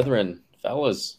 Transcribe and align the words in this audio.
live. 0.00 0.06
Brethren, 0.06 0.40
fellas. 0.62 1.18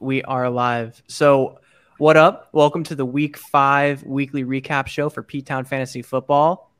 We 0.00 0.22
are 0.24 0.50
live. 0.50 1.00
So, 1.06 1.60
what 1.98 2.16
up? 2.16 2.48
Welcome 2.52 2.82
to 2.84 2.96
the 2.96 3.04
week 3.04 3.36
five 3.36 4.02
weekly 4.02 4.42
recap 4.44 4.88
show 4.88 5.08
for 5.08 5.22
P 5.22 5.42
Town 5.42 5.64
Fantasy 5.64 6.02
Football. 6.02 6.72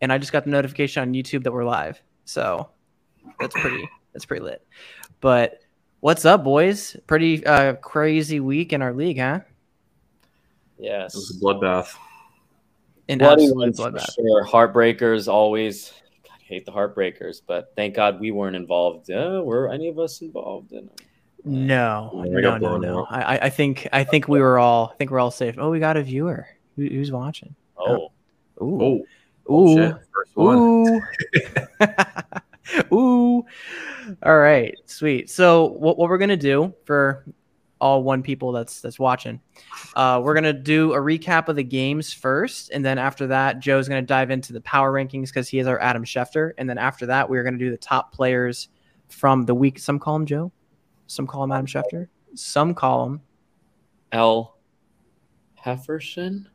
And 0.00 0.12
I 0.12 0.18
just 0.18 0.30
got 0.30 0.44
the 0.44 0.50
notification 0.50 1.02
on 1.02 1.12
YouTube 1.12 1.42
that 1.42 1.52
we're 1.52 1.64
live. 1.64 2.00
So, 2.24 2.68
that's 3.40 3.54
pretty 3.60 3.88
that's 4.12 4.24
pretty 4.24 4.44
lit. 4.44 4.64
But 5.20 5.60
what's 5.98 6.24
up, 6.24 6.44
boys? 6.44 6.96
Pretty 7.08 7.44
uh, 7.44 7.74
crazy 7.74 8.38
week 8.38 8.72
in 8.72 8.82
our 8.82 8.94
league, 8.94 9.18
huh? 9.18 9.40
Yes. 10.78 11.14
It 11.14 11.18
was 11.18 11.36
a 11.36 11.40
bloodbath. 11.44 11.96
An 13.08 13.18
Bloody 13.18 13.42
absolute 13.46 13.58
ones 13.58 13.80
for 13.80 13.90
bloodbath. 13.90 14.14
sure. 14.14 14.46
Heartbreakers 14.46 15.26
always. 15.26 15.92
God, 16.50 16.54
I 16.54 16.54
hate 16.54 16.66
the 16.66 16.72
heartbreakers, 16.72 17.40
but 17.46 17.72
thank 17.76 17.94
God 17.94 18.20
we 18.20 18.30
weren't 18.30 18.56
involved. 18.56 19.10
Uh, 19.10 19.42
were 19.44 19.70
any 19.72 19.88
of 19.88 19.98
us 19.98 20.20
involved 20.20 20.72
in 20.72 20.86
them? 20.86 20.96
No, 21.44 22.12
I 22.20 22.26
no, 22.28 22.58
no, 22.58 22.76
no. 22.76 23.06
I, 23.08 23.36
I- 23.36 23.46
I 23.46 23.50
think 23.50 23.88
I 23.92 24.04
think 24.04 24.28
we 24.28 24.40
were 24.40 24.58
all 24.58 24.90
I 24.92 24.96
think 24.96 25.10
we're 25.10 25.20
all 25.20 25.30
safe. 25.30 25.56
Oh, 25.58 25.70
we 25.70 25.80
got 25.80 25.96
a 25.96 26.02
viewer. 26.02 26.46
Who, 26.76 26.86
who's 26.86 27.10
watching? 27.10 27.54
Oh, 27.78 28.10
Ooh, 28.62 29.04
Oh, 29.48 29.54
ooh, 29.54 29.76
shit. 29.76 29.94
First 30.14 30.36
one. 30.36 30.58
Ooh. 30.58 31.00
Ooh. 32.92 33.44
All 34.22 34.38
right. 34.38 34.76
Sweet. 34.86 35.30
So 35.30 35.66
what, 35.66 35.98
what 35.98 36.08
we're 36.10 36.18
gonna 36.18 36.36
do 36.36 36.74
for 36.84 37.24
all 37.80 38.02
one 38.02 38.22
people 38.22 38.52
that's 38.52 38.80
that's 38.80 38.98
watching, 38.98 39.40
uh, 39.96 40.20
we're 40.22 40.34
gonna 40.34 40.52
do 40.52 40.92
a 40.92 40.98
recap 40.98 41.48
of 41.48 41.56
the 41.56 41.64
games 41.64 42.12
first, 42.12 42.70
and 42.70 42.84
then 42.84 42.98
after 42.98 43.26
that, 43.28 43.60
Joe's 43.60 43.88
gonna 43.88 44.02
dive 44.02 44.30
into 44.30 44.52
the 44.52 44.60
power 44.60 44.92
rankings 44.92 45.28
because 45.28 45.48
he 45.48 45.58
is 45.58 45.66
our 45.66 45.80
Adam 45.80 46.04
Schefter, 46.04 46.52
and 46.58 46.68
then 46.68 46.78
after 46.78 47.06
that, 47.06 47.28
we're 47.28 47.42
gonna 47.42 47.58
do 47.58 47.70
the 47.70 47.76
top 47.76 48.12
players 48.12 48.68
from 49.08 49.44
the 49.44 49.54
week. 49.54 49.78
Some 49.78 49.98
call 49.98 50.16
him 50.16 50.26
Joe, 50.26 50.52
some 51.06 51.26
call 51.26 51.44
him 51.44 51.52
Adam 51.52 51.66
Schefter, 51.66 52.08
some 52.34 52.74
call 52.74 53.06
him 53.06 53.20
L. 54.12 54.56
Hefferson. 55.64 56.46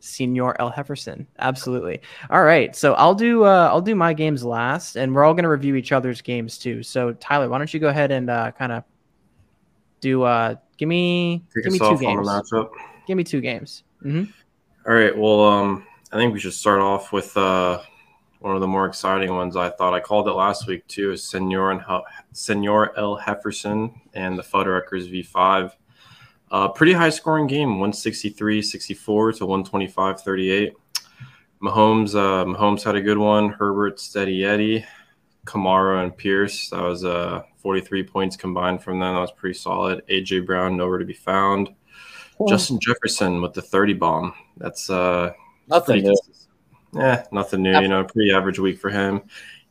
Senior 0.00 0.54
L. 0.60 0.70
Hefferson. 0.70 1.26
Absolutely. 1.38 2.00
All 2.30 2.44
right. 2.44 2.74
So 2.76 2.94
I'll 2.94 3.14
do 3.14 3.44
uh 3.44 3.68
I'll 3.70 3.80
do 3.82 3.94
my 3.94 4.14
games 4.14 4.44
last 4.44 4.96
and 4.96 5.12
we're 5.14 5.24
all 5.24 5.34
gonna 5.34 5.48
review 5.48 5.74
each 5.74 5.92
other's 5.92 6.20
games 6.20 6.56
too. 6.56 6.82
So 6.82 7.12
Tyler, 7.14 7.48
why 7.48 7.58
don't 7.58 7.72
you 7.74 7.80
go 7.80 7.88
ahead 7.88 8.12
and 8.12 8.30
uh 8.30 8.52
kind 8.52 8.72
of 8.72 8.84
do 10.00 10.22
uh 10.22 10.54
give 10.76 10.88
me 10.88 11.44
Kick 11.54 11.64
give 11.64 11.72
me 11.72 11.78
two 11.78 11.84
off 11.84 12.04
on 12.04 12.24
the 12.24 12.40
games. 12.40 12.70
Give 13.06 13.16
me 13.16 13.24
two 13.24 13.40
games. 13.40 13.84
hmm 14.02 14.24
All 14.86 14.94
right. 14.94 15.16
Well, 15.16 15.42
um, 15.42 15.86
I 16.12 16.16
think 16.16 16.32
we 16.32 16.40
should 16.40 16.52
start 16.52 16.80
off 16.80 17.12
with 17.12 17.36
uh, 17.36 17.80
one 18.40 18.54
of 18.54 18.60
the 18.60 18.66
more 18.66 18.86
exciting 18.86 19.34
ones. 19.34 19.56
I 19.56 19.70
thought 19.70 19.94
I 19.94 20.00
called 20.00 20.28
it 20.28 20.32
last 20.32 20.66
week 20.66 20.86
too. 20.86 21.12
Is 21.12 21.24
Senor 21.24 21.72
and 21.72 21.82
Senor 22.32 22.96
L. 22.98 23.18
Hefferson 23.18 23.92
and 24.14 24.38
the 24.38 24.42
Fuddruckers 24.42 25.10
V5. 25.10 25.72
Uh, 26.50 26.68
pretty 26.68 26.92
high 26.92 27.10
scoring 27.10 27.46
game 27.46 27.72
163 27.72 28.62
64 28.62 29.32
to 29.32 29.46
125 29.46 30.20
38. 30.20 30.72
Mahomes, 31.62 32.14
uh, 32.14 32.44
Mahomes 32.44 32.84
had 32.84 32.94
a 32.94 33.00
good 33.00 33.18
one. 33.18 33.50
Herbert, 33.50 33.98
Steady 33.98 34.44
Eddie, 34.44 34.84
Kamara, 35.44 36.04
and 36.04 36.16
Pierce. 36.16 36.70
That 36.70 36.82
was 36.82 37.04
uh, 37.04 37.42
43 37.68 38.02
points 38.04 38.34
combined 38.34 38.82
from 38.82 38.98
them. 38.98 39.12
That 39.14 39.20
was 39.20 39.30
pretty 39.32 39.58
solid. 39.58 40.02
AJ 40.08 40.46
Brown, 40.46 40.74
nowhere 40.74 40.96
to 40.96 41.04
be 41.04 41.12
found. 41.12 41.68
Justin 42.48 42.78
Jefferson 42.80 43.42
with 43.42 43.52
the 43.52 43.60
30 43.60 43.92
bomb. 43.92 44.32
That's 44.56 44.88
uh 44.88 45.34
Nothing 45.68 45.96
new. 46.02 46.14
consistent. 46.16 46.48
Yeah, 46.94 47.24
nothing 47.30 47.60
new. 47.60 47.78
You 47.78 47.88
know, 47.88 48.04
pretty 48.04 48.32
average 48.32 48.58
week 48.58 48.78
for 48.78 48.88
him. 48.88 49.20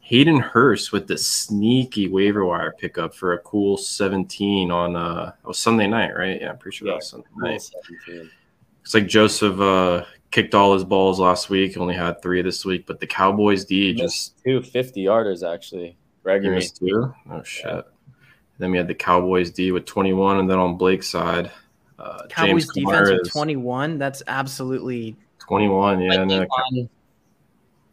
Hayden 0.02 0.38
Hurst 0.40 0.92
with 0.92 1.08
the 1.08 1.18
sneaky 1.18 2.08
waiver 2.08 2.46
wire 2.46 2.76
pickup 2.78 3.16
for 3.16 3.34
a 3.34 3.40
cool 3.40 3.78
17 3.78 4.70
on 4.70 4.96
uh 4.96 5.32
it 5.44 5.48
was 5.48 5.58
Sunday 5.58 5.88
night, 5.88 6.16
right? 6.16 6.40
Yeah, 6.40 6.52
I'm 6.52 6.60
pretty 6.60 6.78
sure 6.78 6.90
that 6.90 6.98
was 6.98 7.08
Sunday 7.10 7.26
night. 7.38 7.64
17. 8.06 8.30
It's 8.84 8.94
like 8.94 9.08
Joseph 9.08 9.60
uh 9.60 10.06
kicked 10.30 10.54
all 10.54 10.76
his 10.76 10.84
balls 10.84 11.20
last 11.20 11.50
week, 11.50 11.76
only 11.78 11.96
had 11.96 12.22
three 12.22 12.44
this 12.44 12.64
week, 12.64 12.86
but 12.86 13.00
the 13.00 13.08
Cowboys 13.08 13.66
D 13.66 13.96
just 13.96 14.38
Two 14.44 14.62
50 14.62 15.04
yarders, 15.04 15.42
actually. 15.52 15.98
He 16.34 16.40
Gregory. 16.40 16.56
missed 16.56 16.78
two. 16.78 17.14
Oh 17.32 17.44
shit. 17.44 17.86
Then 18.60 18.72
we 18.72 18.78
had 18.78 18.88
the 18.88 18.96
Cowboys 18.96 19.52
D 19.52 19.72
with 19.72 19.86
21, 19.86 20.38
and 20.40 20.50
then 20.50 20.58
on 20.58 20.78
Blake's 20.78 21.08
side, 21.10 21.52
uh, 22.00 22.24
Cowboys 22.30 22.66
James 22.66 22.74
defense 22.74 22.92
Conner 23.10 23.18
with 23.22 23.32
21. 23.32 23.98
That's 24.00 24.24
absolutely 24.28 25.16
21. 25.40 26.02
Yeah, 26.02 26.22
and 26.22 26.30
then 26.30 26.90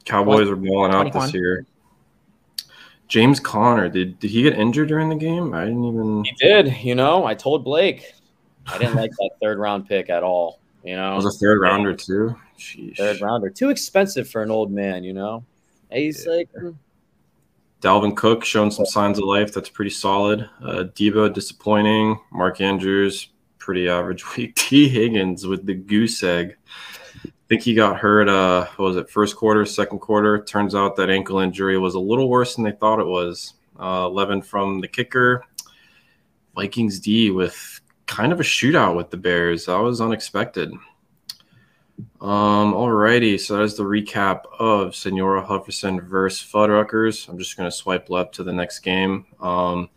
Cowboys 0.04 0.48
are 0.48 0.56
balling 0.56 0.92
out 0.92 1.02
21. 1.12 1.26
this 1.26 1.34
year. 1.34 1.66
James 3.08 3.38
Conner, 3.40 3.88
did 3.88 4.18
did 4.18 4.30
he 4.30 4.42
get 4.42 4.54
injured 4.58 4.88
during 4.88 5.08
the 5.10 5.14
game? 5.16 5.52
I 5.54 5.64
didn't 5.66 5.84
even. 5.84 6.24
He 6.24 6.32
did, 6.38 6.74
you 6.82 6.94
know. 6.94 7.24
I 7.26 7.34
told 7.34 7.62
Blake. 7.64 8.12
I 8.66 8.78
didn't 8.78 8.94
like 8.96 9.10
that 9.10 9.30
third 9.42 9.58
round 9.58 9.86
pick 9.86 10.08
at 10.08 10.22
all. 10.22 10.58
You 10.82 10.96
know, 10.96 11.12
It 11.12 11.16
was 11.16 11.26
a 11.36 11.38
third 11.38 11.60
rounder 11.60 11.94
too. 11.94 12.34
Sheesh. 12.58 12.96
third 12.96 13.20
rounder. 13.20 13.50
Too 13.50 13.68
expensive 13.70 14.28
for 14.28 14.42
an 14.42 14.50
old 14.50 14.70
man, 14.72 15.04
you 15.04 15.12
know. 15.12 15.44
And 15.90 16.00
He's 16.02 16.24
Yeah. 16.24 16.32
like, 16.32 16.48
mm, 16.52 16.74
Dalvin 17.84 18.16
Cook 18.16 18.46
showing 18.46 18.70
some 18.70 18.86
signs 18.86 19.18
of 19.18 19.24
life. 19.24 19.52
That's 19.52 19.68
pretty 19.68 19.90
solid. 19.90 20.48
Uh, 20.62 20.84
Deebo 20.94 21.30
disappointing. 21.34 22.18
Mark 22.32 22.62
Andrews 22.62 23.28
pretty 23.58 23.90
average 23.90 24.24
week. 24.36 24.54
Tee 24.54 24.88
Higgins 24.88 25.46
with 25.46 25.66
the 25.66 25.74
goose 25.74 26.22
egg. 26.22 26.56
I 27.24 27.30
think 27.46 27.60
he 27.60 27.74
got 27.74 27.98
hurt. 27.98 28.26
Uh, 28.26 28.64
what 28.76 28.86
was 28.86 28.96
it 28.96 29.10
first 29.10 29.36
quarter, 29.36 29.66
second 29.66 29.98
quarter? 29.98 30.42
Turns 30.42 30.74
out 30.74 30.96
that 30.96 31.10
ankle 31.10 31.40
injury 31.40 31.76
was 31.76 31.94
a 31.94 32.00
little 32.00 32.30
worse 32.30 32.54
than 32.54 32.64
they 32.64 32.72
thought 32.72 33.00
it 33.00 33.06
was. 33.06 33.52
Uh, 33.78 34.06
Eleven 34.06 34.40
from 34.40 34.80
the 34.80 34.88
kicker. 34.88 35.44
Vikings 36.54 37.00
D 37.00 37.30
with 37.30 37.82
kind 38.06 38.32
of 38.32 38.40
a 38.40 38.44
shootout 38.44 38.96
with 38.96 39.10
the 39.10 39.18
Bears. 39.18 39.66
That 39.66 39.76
was 39.76 40.00
unexpected. 40.00 40.72
Um, 42.20 42.72
alrighty, 42.72 43.38
so 43.38 43.56
that 43.56 43.62
is 43.62 43.76
the 43.76 43.84
recap 43.84 44.42
of 44.58 44.96
Senora 44.96 45.44
Hufferson 45.44 46.00
versus 46.00 46.46
Fuddruckers. 46.50 47.28
I'm 47.28 47.38
just 47.38 47.56
going 47.56 47.70
to 47.70 47.76
swipe 47.76 48.10
left 48.10 48.34
to 48.36 48.44
the 48.44 48.52
next 48.52 48.80
game. 48.80 49.26
Um, 49.40 49.90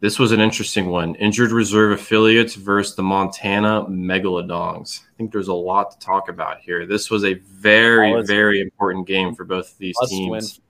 this 0.00 0.18
was 0.18 0.30
an 0.30 0.40
interesting 0.40 0.86
one. 0.86 1.16
Injured 1.16 1.50
reserve 1.50 1.98
affiliates 1.98 2.54
versus 2.54 2.94
the 2.94 3.02
Montana 3.02 3.84
Megalodons. 3.86 5.00
I 5.00 5.16
think 5.16 5.32
there's 5.32 5.48
a 5.48 5.54
lot 5.54 5.90
to 5.90 5.98
talk 5.98 6.28
about 6.28 6.60
here. 6.60 6.86
This 6.86 7.10
was 7.10 7.24
a 7.24 7.34
very, 7.34 8.14
was- 8.14 8.28
very 8.28 8.60
important 8.60 9.06
game 9.06 9.34
for 9.34 9.44
both 9.44 9.72
of 9.72 9.78
these 9.78 9.96
teams. 10.08 10.60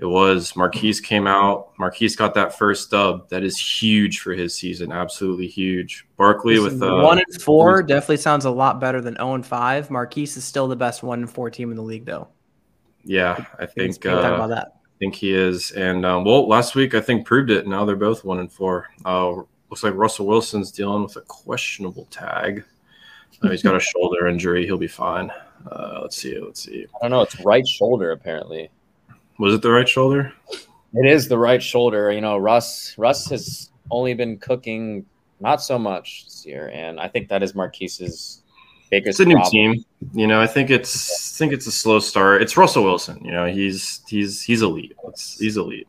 Win. 0.00 0.08
It 0.08 0.12
was. 0.12 0.56
Marquise 0.56 1.00
came 1.00 1.26
out. 1.26 1.72
Marquise 1.78 2.16
got 2.16 2.34
that 2.34 2.56
first 2.56 2.90
dub. 2.90 3.28
That 3.28 3.42
is 3.42 3.58
huge 3.58 4.20
for 4.20 4.32
his 4.32 4.54
season. 4.54 4.92
Absolutely 4.92 5.46
huge. 5.46 6.06
Barkley 6.16 6.58
with 6.58 6.82
uh, 6.82 7.00
one 7.00 7.18
and 7.18 7.42
four 7.42 7.82
definitely 7.82 8.16
sounds 8.18 8.44
a 8.44 8.50
lot 8.50 8.80
better 8.80 9.00
than 9.00 9.14
0 9.16 9.34
and 9.34 9.46
5. 9.46 9.90
Marquise 9.90 10.36
is 10.36 10.44
still 10.44 10.68
the 10.68 10.76
best 10.76 11.02
one 11.02 11.20
and 11.20 11.30
four 11.30 11.50
team 11.50 11.70
in 11.70 11.76
the 11.76 11.82
league 11.82 12.06
though. 12.06 12.28
yeah, 13.04 13.44
I 13.58 13.66
think 13.66 14.00
talk 14.00 14.24
uh, 14.24 14.34
about 14.34 14.50
that. 14.50 14.72
I 14.84 14.98
think 14.98 15.14
he 15.14 15.32
is. 15.32 15.72
And 15.72 16.04
um, 16.04 16.24
well, 16.24 16.46
last 16.48 16.74
week 16.74 16.94
I 16.94 17.00
think 17.00 17.26
proved 17.26 17.50
it. 17.50 17.66
Now 17.66 17.84
they're 17.84 17.96
both 17.96 18.24
one 18.24 18.40
and 18.40 18.52
four. 18.52 18.88
Uh, 19.04 19.42
looks 19.70 19.82
like 19.82 19.94
Russell 19.94 20.26
Wilson's 20.26 20.72
dealing 20.72 21.02
with 21.02 21.16
a 21.16 21.22
questionable 21.22 22.06
tag. 22.10 22.64
Uh, 23.42 23.50
he's 23.50 23.62
got 23.62 23.76
a 23.76 23.80
shoulder 23.80 24.26
injury. 24.26 24.66
He'll 24.66 24.76
be 24.76 24.88
fine. 24.88 25.30
Uh, 25.70 26.00
let's 26.02 26.16
see. 26.16 26.38
Let's 26.38 26.62
see. 26.62 26.86
I 26.96 27.08
don't 27.08 27.10
know. 27.10 27.22
It's 27.22 27.40
right 27.40 27.66
shoulder 27.66 28.12
apparently. 28.12 28.70
Was 29.40 29.54
it 29.54 29.62
the 29.62 29.70
right 29.70 29.88
shoulder? 29.88 30.34
It 30.92 31.10
is 31.10 31.26
the 31.26 31.38
right 31.38 31.62
shoulder. 31.62 32.12
You 32.12 32.20
know, 32.20 32.36
Russ. 32.36 32.94
Russ 32.98 33.30
has 33.30 33.70
only 33.90 34.12
been 34.12 34.36
cooking 34.36 35.06
not 35.40 35.62
so 35.62 35.78
much 35.78 36.24
this 36.26 36.44
year, 36.44 36.70
and 36.74 37.00
I 37.00 37.08
think 37.08 37.30
that 37.30 37.42
is 37.42 37.54
Marquise's 37.54 38.42
biggest. 38.90 39.18
It's 39.18 39.20
a 39.20 39.28
new 39.28 39.36
problem. 39.36 39.50
team. 39.50 39.84
You 40.12 40.26
know, 40.26 40.42
I 40.42 40.46
think 40.46 40.68
it's 40.68 41.34
I 41.34 41.38
think 41.38 41.54
it's 41.54 41.66
a 41.66 41.72
slow 41.72 42.00
start. 42.00 42.42
It's 42.42 42.58
Russell 42.58 42.84
Wilson. 42.84 43.24
You 43.24 43.32
know, 43.32 43.46
he's 43.46 44.02
he's 44.06 44.42
he's 44.42 44.60
elite. 44.60 44.92
It's, 45.08 45.38
he's 45.38 45.56
elite. 45.56 45.88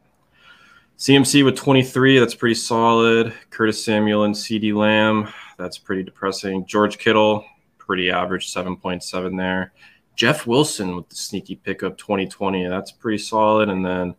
CMC 0.98 1.44
with 1.44 1.58
23, 1.58 2.20
that's 2.20 2.36
pretty 2.36 2.56
solid. 2.56 3.34
Curtis 3.50 3.84
Samuel 3.84 4.24
and 4.24 4.34
CeeDee 4.36 4.74
Lamb, 4.74 5.28
that's 5.58 5.78
pretty 5.78 6.04
depressing. 6.04 6.64
George 6.68 7.00
Kittle, 7.00 7.44
pretty 7.80 8.12
average, 8.12 8.54
7.7 8.54 9.36
there. 9.36 9.74
Jeff 10.16 10.46
Wilson 10.46 10.96
with 10.96 11.10
the 11.10 11.16
sneaky 11.16 11.56
pickup 11.56 11.98
2020, 11.98 12.68
that's 12.68 12.92
pretty 12.92 13.18
solid. 13.18 13.70
And 13.70 13.86
then 13.86 14.16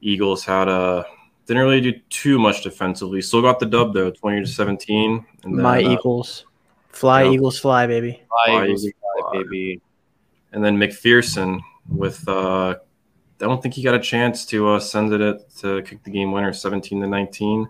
Eagles 0.00 0.44
had 0.44 0.68
a 0.68 1.04
didn't 1.46 1.62
really 1.64 1.80
do 1.80 1.92
too 2.10 2.38
much 2.38 2.62
defensively. 2.62 3.20
Still 3.20 3.42
got 3.42 3.58
the 3.58 3.66
dub 3.66 3.92
though, 3.92 4.10
20 4.10 4.40
to 4.40 4.46
17. 4.46 5.24
And 5.44 5.58
then, 5.58 5.62
My 5.62 5.82
uh, 5.82 5.90
Eagles. 5.90 6.46
Fly, 6.90 7.24
Yep. 7.24 7.32
Eagles, 7.34 7.58
fly, 7.58 7.86
baby. 7.86 8.22
Fly, 8.28 8.44
Fly, 8.46 8.64
Eagles, 8.64 8.84
Eagles, 8.86 9.02
fly, 9.02 9.30
fly. 9.32 9.42
baby. 9.42 9.80
and 10.52 10.64
then 10.64 10.76
McPherson 10.76 11.60
with 11.88 12.26
uh 12.28 12.76
I 13.42 13.44
don't 13.46 13.62
think 13.62 13.74
he 13.74 13.82
got 13.82 13.94
a 13.94 13.98
chance 14.00 14.44
to 14.46 14.68
uh, 14.68 14.80
send 14.80 15.12
it 15.14 15.20
at, 15.22 15.48
to 15.58 15.80
kick 15.82 16.02
the 16.04 16.10
game 16.10 16.30
winner 16.30 16.52
17 16.52 17.00
to 17.00 17.06
19. 17.06 17.66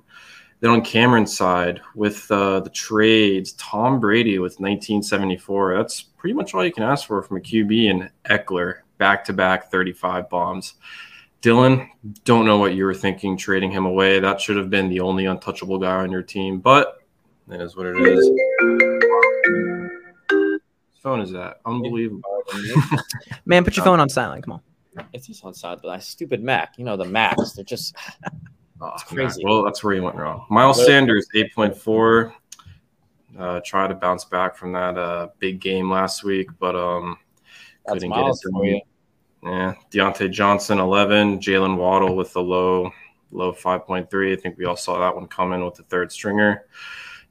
Then 0.59 0.71
on 0.71 0.83
Cameron's 0.83 1.37
side 1.37 1.81
with 1.95 2.29
uh, 2.31 2.59
the 2.61 2.71
trades, 2.71 3.53
Tom 3.53 4.01
Brady 4.01 4.39
with 4.41 4.59
1974. 4.59 5.77
That's 5.77 6.07
pretty 6.21 6.35
much 6.35 6.55
all 6.55 6.63
you 6.63 6.71
can 6.71 6.83
ask 6.83 7.07
for 7.07 7.23
from 7.23 7.39
a 7.39 7.41
QB 7.41 7.91
and 7.91 8.11
Ekeler 8.27 8.81
back 8.99 9.25
to 9.25 9.33
back 9.33 9.71
35 9.71 10.29
bombs. 10.29 10.75
Dylan, 11.41 11.89
don't 12.25 12.45
know 12.45 12.59
what 12.59 12.75
you 12.75 12.85
were 12.85 12.93
thinking 12.93 13.39
trading 13.39 13.71
him 13.71 13.87
away. 13.87 14.21
That 14.21 14.39
should 14.39 14.59
have 14.59 14.69
been 14.69 14.91
the 14.91 15.01
only 15.01 15.25
untouchable 15.25 15.79
guy 15.79 15.97
on 15.97 16.13
your 16.13 16.23
team, 16.23 16.61
but 16.61 16.99
it 17.51 17.63
is 17.63 17.75
what 17.75 17.87
it 17.87 17.97
is. 17.97 18.31
Whose 20.29 20.61
phone 21.03 21.23
is 21.23 21.33
that? 21.33 21.61
Unbelievable. 21.65 22.21
Man, 23.47 23.65
put 23.65 23.75
your 23.77 23.87
phone 23.87 23.99
on 23.99 24.11
silent. 24.11 24.45
Come 24.45 24.53
on. 24.53 24.61
It's 25.15 25.27
just 25.27 25.43
on 25.43 25.55
silent, 25.55 25.81
but 25.81 25.89
my 25.89 25.99
stupid 25.99 26.43
Mac. 26.43 26.75
You 26.77 26.85
know 26.85 26.99
the 26.99 27.07
Macs. 27.07 27.53
They're 27.53 27.65
just 27.65 27.97
Oh, 28.83 28.95
crazy. 29.07 29.43
Well, 29.45 29.63
that's 29.63 29.85
where 29.85 29.95
you 29.95 30.03
went 30.03 30.17
wrong. 30.17 30.47
Miles 30.49 30.85
Sanders, 30.85 31.27
8.4. 31.35 32.33
Uh, 33.39 33.61
try 33.65 33.87
to 33.87 33.95
bounce 33.95 34.25
back 34.25 34.57
from 34.57 34.73
that 34.73 34.99
uh, 34.99 35.29
big 35.39 35.61
game 35.61 35.91
last 35.91 36.25
week, 36.25 36.49
but 36.59 36.75
um, 36.75 37.17
that's 37.87 38.01
couldn't 38.01 38.11
get 38.11 38.27
it 38.27 38.37
for 38.53 38.65
you. 38.65 38.81
Yeah, 39.43 39.75
Diontae 39.91 40.31
Johnson, 40.31 40.79
11. 40.79 41.39
Jaylen 41.39 41.77
Waddle 41.77 42.15
with 42.15 42.33
the 42.33 42.43
low, 42.43 42.93
low 43.31 43.53
5.3. 43.53 44.33
I 44.33 44.37
think 44.37 44.59
we 44.59 44.67
all 44.67 44.77
saw 44.77 44.99
that 44.99 45.15
one 45.15 45.27
coming 45.29 45.65
with 45.65 45.75
the 45.75 45.83
third 45.85 46.13
stringer. 46.13 46.67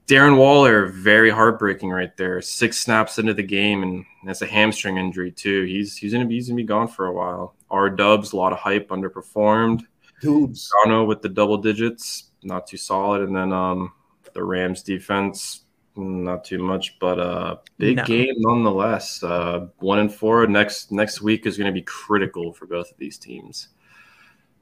Darren 0.08 0.38
Waller, 0.38 0.88
very 0.88 1.30
heartbreaking 1.30 1.92
right 1.92 2.16
there. 2.18 2.42
Six 2.42 2.80
snaps 2.80 3.20
into 3.20 3.36
the 3.36 3.44
game, 3.44 3.84
and 3.84 4.06
that's 4.26 4.42
a 4.42 4.48
hamstring 4.48 4.98
injury 4.98 5.32
too. 5.32 5.66
He's 5.66 5.96
he's 5.96 6.12
gonna 6.12 6.26
be 6.26 6.34
he's 6.34 6.48
gonna 6.48 6.56
be 6.56 6.64
gone 6.64 6.88
for 6.88 7.06
a 7.06 7.14
while. 7.14 7.54
R 7.70 7.92
Dubs, 7.92 8.34
a 8.34 8.36
lot 8.36 8.52
of 8.52 8.58
hype, 8.58 8.90
underperformed. 8.90 9.84
Tubes. 10.20 10.72
Gano 10.84 11.06
with 11.06 11.22
the 11.22 11.30
double 11.30 11.60
digits, 11.60 12.32
not 12.42 12.66
too 12.66 12.76
solid, 12.76 13.22
and 13.22 13.36
then 13.36 13.54
um 13.54 13.94
the 14.34 14.44
Rams 14.44 14.82
defense, 14.82 15.66
not 15.96 16.44
too 16.46 16.60
much, 16.60 16.98
but 17.00 17.20
uh 17.20 17.56
big 17.78 17.98
No. 17.98 18.04
game 18.06 18.34
nonetheless. 18.38 19.22
Uh, 19.24 19.68
one 19.80 20.00
and 20.00 20.14
four 20.14 20.48
next 20.48 20.92
next 20.92 21.22
week 21.22 21.46
is 21.46 21.58
going 21.58 21.68
to 21.68 21.74
be 21.74 21.82
critical 21.82 22.54
for 22.54 22.66
both 22.68 22.92
of 22.92 22.98
these 22.98 23.18
teams. 23.18 23.70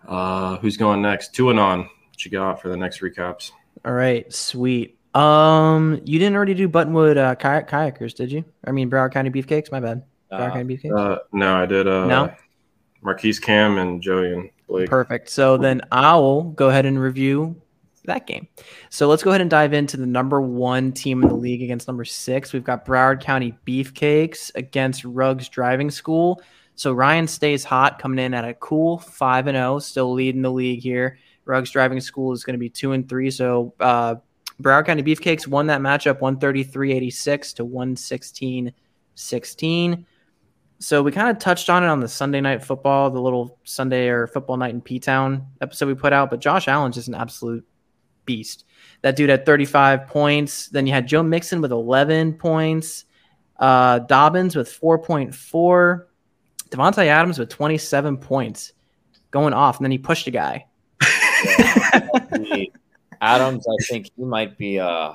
Uh, 0.07 0.57
who's 0.57 0.77
going 0.77 1.01
next? 1.01 1.33
Two 1.33 1.49
and 1.49 1.59
on. 1.59 1.79
What 1.79 2.25
you 2.25 2.31
got 2.31 2.61
for 2.61 2.69
the 2.69 2.77
next 2.77 3.01
recaps? 3.01 3.51
All 3.85 3.93
right, 3.93 4.31
sweet. 4.33 4.97
Um, 5.13 5.99
you 6.05 6.19
didn't 6.19 6.35
already 6.35 6.53
do 6.53 6.69
Buttonwood 6.69 7.17
uh, 7.17 7.35
kayak 7.35 7.69
kayakers, 7.69 8.13
did 8.15 8.31
you? 8.31 8.45
I 8.65 8.71
mean, 8.71 8.89
Broward 8.89 9.11
County 9.13 9.29
Beefcakes. 9.29 9.71
My 9.71 9.79
bad. 9.79 10.03
Broward 10.31 10.49
Uh, 10.49 10.51
County 10.53 10.77
Beefcakes. 10.77 10.97
Uh, 10.97 11.19
no, 11.33 11.55
I 11.55 11.65
did. 11.65 11.87
Uh, 11.87 12.05
No? 12.05 12.33
Marquise 13.01 13.39
Cam 13.39 13.77
and 13.77 14.01
Joey 14.01 14.33
and 14.33 14.49
Blake. 14.67 14.89
Perfect. 14.89 15.29
So 15.29 15.55
then 15.57 15.81
I'll 15.91 16.43
go 16.43 16.69
ahead 16.69 16.85
and 16.85 16.99
review 16.99 17.61
that 18.07 18.27
game. 18.27 18.47
So 18.89 19.07
let's 19.07 19.23
go 19.23 19.29
ahead 19.29 19.41
and 19.41 19.49
dive 19.49 19.73
into 19.73 19.97
the 19.97 20.05
number 20.05 20.41
one 20.41 20.91
team 20.91 21.21
in 21.21 21.29
the 21.29 21.35
league 21.35 21.61
against 21.61 21.87
number 21.87 22.03
six. 22.03 22.51
We've 22.51 22.63
got 22.63 22.85
Broward 22.85 23.21
County 23.21 23.57
Beefcakes 23.65 24.51
against 24.55 25.05
Ruggs 25.05 25.47
Driving 25.47 25.91
School. 25.91 26.41
So 26.75 26.93
Ryan 26.93 27.27
stays 27.27 27.63
hot, 27.63 27.99
coming 27.99 28.19
in 28.19 28.33
at 28.33 28.45
a 28.45 28.53
cool 28.55 28.99
five 28.99 29.47
and 29.47 29.55
zero, 29.55 29.79
still 29.79 30.13
leading 30.13 30.41
the 30.41 30.51
league 30.51 30.81
here. 30.81 31.19
Ruggs 31.45 31.71
Driving 31.71 32.01
School 32.01 32.33
is 32.33 32.43
going 32.43 32.55
to 32.55 32.59
be 32.59 32.69
two 32.69 32.91
and 32.91 33.07
three. 33.07 33.31
So 33.31 33.73
uh, 33.79 34.15
Broward 34.61 34.85
County 34.85 35.03
Beefcakes 35.03 35.47
won 35.47 35.67
that 35.67 35.81
matchup 35.81 36.19
133-86 36.19 37.55
to 37.55 37.65
116-16. 37.65 40.05
So 40.79 41.01
we 41.01 41.11
kind 41.11 41.29
of 41.29 41.39
touched 41.39 41.69
on 41.69 41.83
it 41.83 41.87
on 41.87 41.99
the 41.99 42.07
Sunday 42.07 42.41
night 42.41 42.63
football, 42.63 43.09
the 43.09 43.19
little 43.19 43.57
Sunday 43.63 44.09
or 44.09 44.27
football 44.27 44.57
night 44.57 44.73
in 44.73 44.81
P 44.81 44.99
Town 44.99 45.47
episode 45.61 45.87
we 45.87 45.95
put 45.95 46.13
out. 46.13 46.29
But 46.29 46.39
Josh 46.39 46.67
Allen's 46.67 46.95
just 46.95 47.07
an 47.07 47.15
absolute 47.15 47.65
beast. 48.27 48.65
That 49.01 49.15
dude 49.15 49.29
had 49.29 49.45
35 49.45 50.05
points. 50.05 50.67
Then 50.67 50.85
you 50.85 50.93
had 50.93 51.07
Joe 51.07 51.23
Mixon 51.23 51.61
with 51.61 51.71
11 51.71 52.33
points, 52.33 53.05
uh, 53.57 53.99
Dobbins 53.99 54.55
with 54.55 54.69
4.4, 54.69 56.05
Davante 56.69 57.05
Adams 57.05 57.39
with 57.39 57.49
27 57.49 58.17
points, 58.17 58.73
going 59.31 59.53
off. 59.53 59.77
And 59.77 59.85
then 59.85 59.91
he 59.91 59.97
pushed 59.97 60.27
a 60.27 60.31
guy. 60.31 60.67
Adams, 63.21 63.65
I 63.67 63.83
think 63.85 64.11
he 64.15 64.23
might 64.23 64.57
be. 64.57 64.79
Uh, 64.79 65.13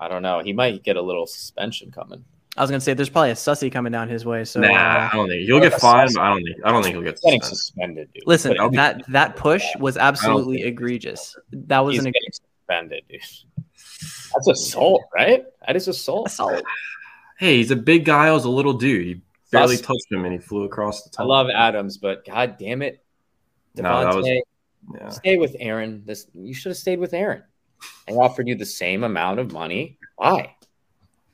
I 0.00 0.08
don't 0.08 0.22
know. 0.22 0.40
He 0.40 0.52
might 0.52 0.82
get 0.82 0.96
a 0.96 1.02
little 1.02 1.26
suspension 1.26 1.90
coming. 1.90 2.24
I 2.56 2.62
was 2.62 2.70
gonna 2.70 2.80
say 2.80 2.94
there's 2.94 3.08
probably 3.08 3.30
a 3.30 3.34
sussy 3.34 3.70
coming 3.70 3.90
down 3.92 4.08
his 4.08 4.24
way. 4.24 4.44
So 4.44 4.60
nah, 4.60 4.68
uh, 4.68 5.08
I 5.12 5.16
don't 5.16 5.28
think 5.28 5.42
he'll 5.46 5.60
get 5.60 5.80
fined. 5.80 6.10
I 6.18 6.28
don't 6.30 6.44
think 6.44 6.56
I 6.64 6.70
don't 6.72 6.82
think 6.82 6.94
he'll 6.94 7.02
get 7.04 7.20
Getting 7.22 7.40
suspended. 7.42 8.08
suspended, 8.08 8.12
dude. 8.14 8.22
listen, 8.26 8.50
But 8.52 8.60
I'll 8.60 8.70
be- 8.70 8.76
that 8.76 9.02
that 9.08 9.36
push 9.36 9.64
was 9.80 9.96
absolutely 9.96 10.62
egregious. 10.62 11.36
That 11.52 11.80
was 11.80 11.96
he's 11.96 12.04
an 12.04 12.12
getting 12.12 12.30
suspended, 12.32 13.02
dude. 13.08 13.20
That's 14.34 14.48
assault, 14.48 15.02
right? 15.14 15.44
That 15.66 15.76
is 15.76 15.88
assault. 15.88 16.28
assault. 16.28 16.62
Hey, 17.38 17.56
he's 17.56 17.70
a 17.72 17.76
big 17.76 18.04
guy. 18.04 18.28
I 18.28 18.30
was 18.32 18.44
a 18.44 18.50
little 18.50 18.72
dude. 18.74 19.04
He 19.06 19.20
barely 19.50 19.76
Sus- 19.76 19.86
touched 19.86 20.06
him, 20.12 20.24
and 20.24 20.32
he 20.32 20.38
flew 20.38 20.62
across 20.64 21.02
the 21.02 21.10
top. 21.10 21.24
I 21.24 21.26
love 21.28 21.48
Adams, 21.50 21.98
but 21.98 22.24
god 22.24 22.56
damn 22.58 22.82
it, 22.82 23.02
No, 23.76 23.82
that 24.04 24.14
was- 24.14 24.26
Yeah. 24.28 25.08
stay 25.08 25.36
with 25.38 25.56
Aaron. 25.58 26.02
This 26.04 26.28
you 26.34 26.54
should 26.54 26.70
have 26.70 26.76
stayed 26.76 27.00
with 27.00 27.14
Aaron. 27.14 27.42
They 28.06 28.14
offered 28.14 28.46
you 28.46 28.54
the 28.54 28.66
same 28.66 29.02
amount 29.02 29.40
of 29.40 29.50
money. 29.52 29.98
Why? 30.16 30.54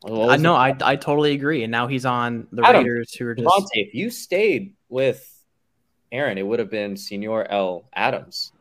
What 0.03 0.13
was 0.13 0.31
I 0.31 0.37
know, 0.37 0.55
I 0.55 0.75
I 0.83 0.97
totally 0.97 1.33
agree. 1.33 1.63
And 1.63 1.71
now 1.71 1.87
he's 1.87 2.07
on 2.07 2.47
the 2.53 2.65
Adam, 2.65 2.83
Raiders, 2.83 3.15
who 3.15 3.27
are 3.27 3.35
just 3.35 3.47
Davante, 3.47 3.67
if 3.75 3.95
you 3.95 4.11
stayed 4.11 4.75
with 4.89 5.27
Aaron, 6.11 6.39
it 6.39 6.43
would 6.43 6.59
have 6.59 6.71
been 6.71 6.97
Senor 6.97 7.47
L. 7.51 7.85
Adams. 7.93 8.53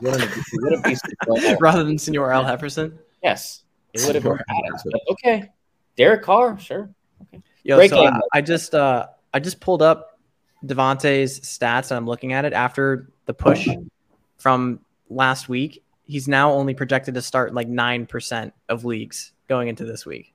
Wouldn't 0.00 0.22
have, 0.22 0.44
would 0.54 0.72
have 0.72 0.82
been 0.84 1.56
rather 1.60 1.82
than 1.82 1.98
Senor 1.98 2.32
L. 2.32 2.44
Hefferson. 2.44 2.96
Yes, 3.22 3.64
it 3.92 4.04
would 4.06 4.14
have 4.14 4.22
been 4.22 4.32
Senor 4.32 4.44
Adams. 4.64 4.82
But 4.84 5.00
okay, 5.10 5.50
Derek 5.96 6.22
Carr, 6.22 6.58
sure. 6.58 6.90
Yo, 7.64 7.76
Great 7.76 7.90
so 7.90 8.02
game. 8.02 8.12
I, 8.14 8.38
I 8.38 8.40
just 8.40 8.76
uh 8.76 9.08
I 9.32 9.40
just 9.40 9.58
pulled 9.58 9.82
up 9.82 10.20
Davante's 10.64 11.40
stats 11.40 11.90
and 11.90 11.98
I'm 11.98 12.06
looking 12.06 12.32
at 12.32 12.44
it 12.44 12.52
after 12.52 13.10
the 13.26 13.34
push 13.34 13.68
from 14.38 14.80
last 15.08 15.48
week. 15.48 15.82
He's 16.04 16.28
now 16.28 16.52
only 16.52 16.74
projected 16.74 17.14
to 17.14 17.22
start 17.22 17.54
like 17.54 17.66
nine 17.66 18.06
percent 18.06 18.54
of 18.68 18.84
leagues 18.84 19.32
going 19.48 19.66
into 19.66 19.84
this 19.84 20.06
week 20.06 20.33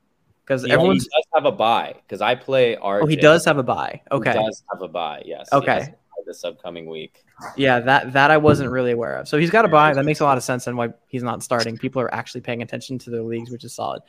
because 0.50 0.64
He, 0.66 0.72
everyone's. 0.72 1.06
does 1.06 1.26
have 1.36 1.46
a 1.46 1.52
bye 1.52 1.94
because 2.02 2.22
I 2.22 2.34
play 2.34 2.76
RJ. 2.76 3.04
Oh, 3.04 3.06
he 3.06 3.16
does 3.16 3.46
have 3.46 3.60
a 3.60 3.64
bye. 3.64 4.02
He 4.10 4.16
Okay, 4.18 4.34
does 4.34 4.64
have 4.74 4.82
a 4.82 4.88
bye. 4.88 5.22
Yes. 5.26 5.48
Okay. 5.54 5.94
This 6.26 6.44
upcoming 6.44 6.88
week. 6.88 7.24
yeah, 7.56 7.80
that 7.80 8.14
that 8.14 8.30
I 8.30 8.38
wasn't 8.38 8.70
really 8.72 8.92
aware 8.92 9.16
of. 9.16 9.28
So 9.28 9.38
he's 9.40 9.50
got 9.50 9.66
a 9.66 9.68
bye. 9.68 9.94
That 9.94 10.06
makes 10.06 10.20
a 10.20 10.26
lot 10.26 10.38
of 10.38 10.44
sense 10.44 10.68
and 10.68 10.78
why 10.78 10.90
he's 11.08 11.24
not 11.24 11.42
starting. 11.44 11.76
People 11.78 12.02
are 12.02 12.14
actually 12.14 12.42
paying 12.42 12.62
attention 12.62 13.00
to 13.00 13.10
their 13.10 13.24
leagues, 13.24 13.50
which 13.50 13.64
is 13.64 13.74
solid. 13.74 14.02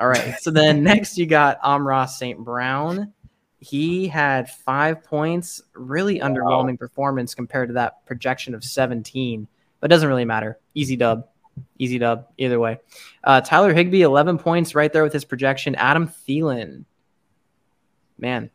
All 0.00 0.08
right. 0.08 0.34
So 0.40 0.50
then 0.50 0.82
next 0.84 1.18
you 1.18 1.26
got 1.26 1.60
Amon-Ra 1.62 2.06
St. 2.06 2.38
Brown. 2.38 3.12
He 3.60 4.08
had 4.08 4.48
five 4.50 5.04
points, 5.04 5.60
really 5.74 6.18
underwhelming 6.20 6.78
performance 6.78 7.34
compared 7.34 7.68
to 7.68 7.74
that 7.74 8.04
projection 8.06 8.54
of 8.54 8.64
17, 8.64 9.46
but 9.80 9.88
it 9.88 9.94
doesn't 9.94 10.08
really 10.08 10.24
matter. 10.24 10.58
Easy 10.74 10.96
dub. 10.96 11.28
Easy 11.78 11.98
dub, 11.98 12.26
either 12.38 12.58
way. 12.58 12.78
Uh, 13.24 13.40
Tyler 13.40 13.72
Higbee, 13.72 14.02
11 14.02 14.38
points 14.38 14.74
right 14.74 14.92
there 14.92 15.02
with 15.02 15.12
his 15.12 15.24
projection. 15.24 15.74
Adam 15.76 16.08
Thielen, 16.08 16.84
man, 18.18 18.50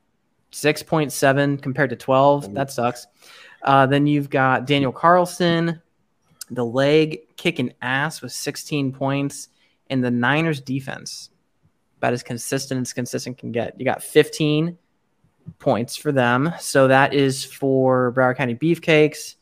6.7 0.51 1.61
compared 1.61 1.89
to 1.89 1.95
12. 1.95 2.53
That 2.53 2.71
sucks. 2.71 3.07
Uh, 3.63 3.85
then 3.85 4.07
you've 4.07 4.29
got 4.29 4.65
Daniel 4.65 4.91
Carlson, 4.91 5.81
the 6.49 6.65
leg 6.65 7.35
kicking 7.37 7.73
ass 7.81 8.21
with 8.21 8.31
16 8.31 8.91
points, 8.91 9.49
and 9.89 10.03
the 10.03 10.11
Niners 10.11 10.61
defense 10.61 11.29
about 11.97 12.13
as 12.13 12.23
consistent 12.23 12.81
as 12.81 12.93
consistent 12.93 13.37
can 13.37 13.51
get. 13.51 13.79
You 13.79 13.85
got 13.85 14.03
15 14.03 14.77
points 15.59 15.95
for 15.95 16.11
them. 16.11 16.53
So 16.59 16.87
that 16.87 17.13
is 17.13 17.43
for 17.45 18.11
Broward 18.13 18.37
County 18.37 18.55
Beefcakes. 18.55 19.35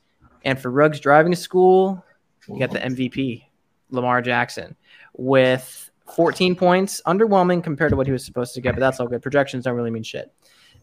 And 0.44 0.60
for 0.60 0.72
Ruggs 0.72 1.00
Driving 1.00 1.36
School, 1.36 2.04
you 2.48 2.60
got 2.60 2.72
the 2.72 2.80
MVP, 2.80 3.44
Lamar 3.92 4.22
Jackson, 4.22 4.76
with 5.14 5.92
14 6.16 6.56
points. 6.56 7.02
Underwhelming 7.06 7.64
compared 7.64 7.92
to 7.92 7.96
what 7.96 8.08
he 8.08 8.14
was 8.14 8.26
supposed 8.26 8.54
to 8.56 8.62
get, 8.62 8.74
but 8.74 8.80
that's 8.80 9.00
all 9.00 9.08
good. 9.08 9.22
Projections 9.22 9.66
don't 9.66 9.76
really 9.76 9.92
mean 9.92 10.04
shit. 10.04 10.34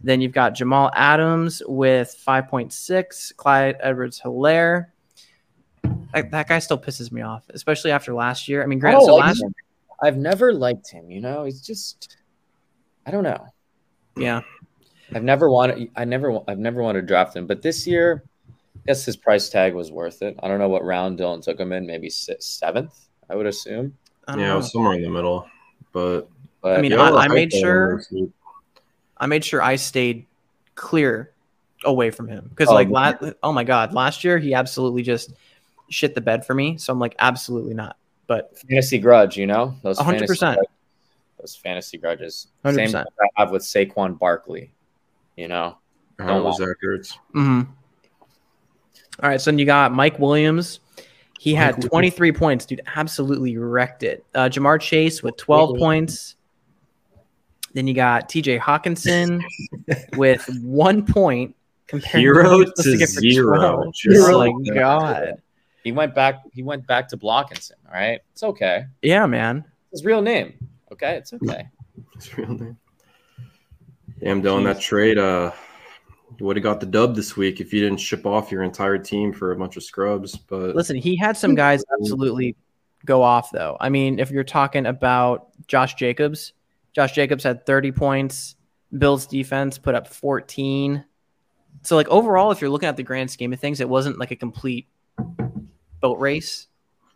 Then 0.00 0.20
you've 0.20 0.32
got 0.32 0.54
Jamal 0.54 0.90
Adams 0.94 1.62
with 1.66 2.20
5.6, 2.26 3.36
Clyde 3.36 3.76
Edwards 3.80 4.20
Helaire. 4.20 4.86
That, 6.14 6.30
that 6.30 6.48
guy 6.48 6.58
still 6.60 6.78
pisses 6.78 7.10
me 7.10 7.22
off, 7.22 7.44
especially 7.50 7.90
after 7.90 8.14
last 8.14 8.48
year. 8.48 8.62
I 8.62 8.66
mean, 8.66 8.78
I 8.78 8.80
granted, 8.80 9.04
so 9.04 9.16
last 9.16 9.42
him. 9.42 9.54
I've 10.02 10.16
never 10.16 10.52
liked 10.52 10.90
him. 10.90 11.10
You 11.10 11.20
know, 11.20 11.44
he's 11.44 11.60
just. 11.60 12.16
I 13.06 13.10
don't 13.10 13.24
know. 13.24 13.46
yeah, 14.16 14.42
I've 15.14 15.24
never 15.24 15.50
wanted. 15.50 15.90
I 15.96 16.04
never. 16.04 16.40
I've 16.46 16.58
never 16.58 16.82
wanted 16.82 17.02
to 17.02 17.06
draft 17.06 17.34
him, 17.34 17.46
but 17.46 17.62
this 17.62 17.86
year, 17.86 18.24
guess 18.88 19.04
his 19.04 19.16
price 19.16 19.48
tag 19.50 19.74
was 19.74 19.92
worth 19.92 20.22
it. 20.22 20.34
I 20.42 20.48
don't 20.48 20.58
know 20.58 20.68
what 20.68 20.82
round 20.84 21.18
Dylan 21.18 21.42
took 21.42 21.60
him 21.60 21.72
in. 21.72 21.86
Maybe 21.86 22.08
sixth, 22.10 22.48
seventh. 22.48 23.08
I 23.30 23.36
would 23.36 23.46
assume. 23.46 23.96
I 24.26 24.36
Yeah, 24.36 24.46
know. 24.54 24.60
somewhere 24.62 24.94
in 24.94 25.02
the 25.02 25.10
middle. 25.10 25.46
But 25.92 26.28
But 26.62 26.78
I 26.78 26.80
mean, 26.80 26.92
I- 26.94 27.10
I 27.10 27.28
made 27.28 27.52
sure- 27.52 28.02
I 29.18 29.26
made 29.26 29.44
sure 29.44 29.62
I 29.62 29.76
stayed 29.76 30.26
clear 30.74 31.32
away 31.84 32.10
from 32.10 32.26
him 32.28 32.46
because, 32.48 32.68
Oh, 32.68 32.74
like, 32.74 32.88
yeah. 32.88 33.14
la- 33.20 33.30
oh 33.42 33.52
my 33.52 33.62
god, 33.64 33.92
last 33.94 34.24
year 34.24 34.38
he 34.38 34.54
absolutely 34.54 35.02
just 35.02 35.32
shit 35.90 36.14
the 36.14 36.20
bed 36.20 36.44
for 36.46 36.54
me. 36.54 36.76
So 36.78 36.92
I'm 36.92 36.98
like, 36.98 37.14
absolutely 37.18 37.74
not. 37.74 37.96
But 38.26 38.58
fantasy 38.58 38.98
grudge, 38.98 39.36
you 39.36 39.46
know, 39.46 39.74
those 39.82 39.98
100. 39.98 40.26
percent 40.26 40.58
Those 41.38 41.54
fantasy 41.54 41.98
grudges. 41.98 42.48
100%. 42.64 42.74
Same 42.74 42.92
that 42.92 43.06
I 43.22 43.26
have 43.42 43.50
with 43.52 43.62
Saquon 43.62 44.18
Barkley. 44.18 44.72
You 45.36 45.46
know, 45.48 45.78
How 46.18 46.26
Don't 46.26 46.42
was 46.44 46.58
want- 46.58 46.70
that, 46.80 46.84
Gertz? 46.84 47.16
mhm. 47.34 47.68
All 49.22 49.28
right, 49.28 49.40
so 49.40 49.50
then 49.50 49.58
you 49.58 49.66
got 49.66 49.92
Mike 49.92 50.18
Williams. 50.18 50.80
He 51.40 51.52
Mike 51.54 51.58
had 51.62 51.74
Williams. 51.76 51.90
23 51.90 52.32
points, 52.32 52.66
dude. 52.66 52.80
Absolutely 52.96 53.56
wrecked 53.56 54.02
it. 54.02 54.24
Uh, 54.34 54.48
Ja'Marr 54.48 54.80
Chase 54.80 55.22
with 55.22 55.36
12 55.36 55.70
Really? 55.70 55.78
points. 55.80 56.36
Then 57.74 57.86
you 57.86 57.94
got 57.94 58.28
TJ 58.28 58.58
Hockenson 58.60 59.42
with 60.16 60.48
one 60.62 61.04
point. 61.04 61.54
Compared 61.86 62.20
Hero 62.20 62.44
what 62.44 62.52
he 62.52 62.58
was 62.60 62.68
supposed 62.76 62.90
to 62.92 62.98
get 62.98 63.08
for 63.08 63.20
zero. 63.20 63.90
Just 63.94 64.28
Oh 64.30 64.38
like 64.38 64.52
my 64.54 64.74
that. 64.74 64.74
god. 64.74 65.42
He 65.84 65.92
went 65.92 66.14
back. 66.14 66.40
He 66.52 66.62
went 66.62 66.86
back 66.86 67.08
to 67.08 67.16
Blockinson. 67.16 67.72
All 67.86 67.94
right, 67.94 68.20
it's 68.32 68.42
okay. 68.42 68.84
Yeah, 69.00 69.24
man. 69.26 69.64
His 69.90 70.04
real 70.04 70.20
name. 70.20 70.52
Okay, 70.92 71.16
it's 71.16 71.32
okay. 71.32 71.68
His 72.16 72.36
real 72.36 72.48
name. 72.52 72.76
Yeah, 74.20 74.32
I'm 74.32 74.42
doing 74.42 74.64
that 74.64 74.80
trade. 74.80 75.16
Uh, 75.16 75.52
you 76.38 76.46
would 76.46 76.56
have 76.56 76.62
got 76.62 76.80
the 76.80 76.86
dub 76.86 77.14
this 77.14 77.36
week 77.36 77.60
if 77.60 77.72
you 77.72 77.80
didn't 77.80 77.98
ship 77.98 78.26
off 78.26 78.52
your 78.52 78.62
entire 78.62 78.98
team 78.98 79.32
for 79.32 79.52
a 79.52 79.56
bunch 79.56 79.76
of 79.76 79.82
scrubs. 79.82 80.36
But 80.36 80.74
Listen, 80.76 80.96
he 80.96 81.16
had 81.16 81.36
some 81.36 81.54
guys 81.54 81.82
absolutely 82.00 82.54
go 83.04 83.22
off 83.22 83.50
though. 83.50 83.76
I 83.80 83.88
mean, 83.88 84.18
if 84.18 84.30
you're 84.30 84.44
talking 84.44 84.86
about 84.86 85.48
Josh 85.66 85.94
Jacobs, 85.94 86.52
Josh 86.94 87.12
Jacobs 87.12 87.44
had 87.44 87.64
30 87.66 87.92
points. 87.92 88.56
Bills 88.96 89.26
defense 89.26 89.78
put 89.78 89.94
up 89.94 90.08
14. 90.08 91.04
So 91.82 91.96
like 91.96 92.08
overall, 92.08 92.50
if 92.50 92.60
you're 92.60 92.70
looking 92.70 92.88
at 92.88 92.96
the 92.96 93.02
grand 93.02 93.30
scheme 93.30 93.52
of 93.52 93.60
things, 93.60 93.80
it 93.80 93.88
wasn't 93.88 94.18
like 94.18 94.30
a 94.30 94.36
complete 94.36 94.88
boat 96.00 96.18
race. 96.18 96.66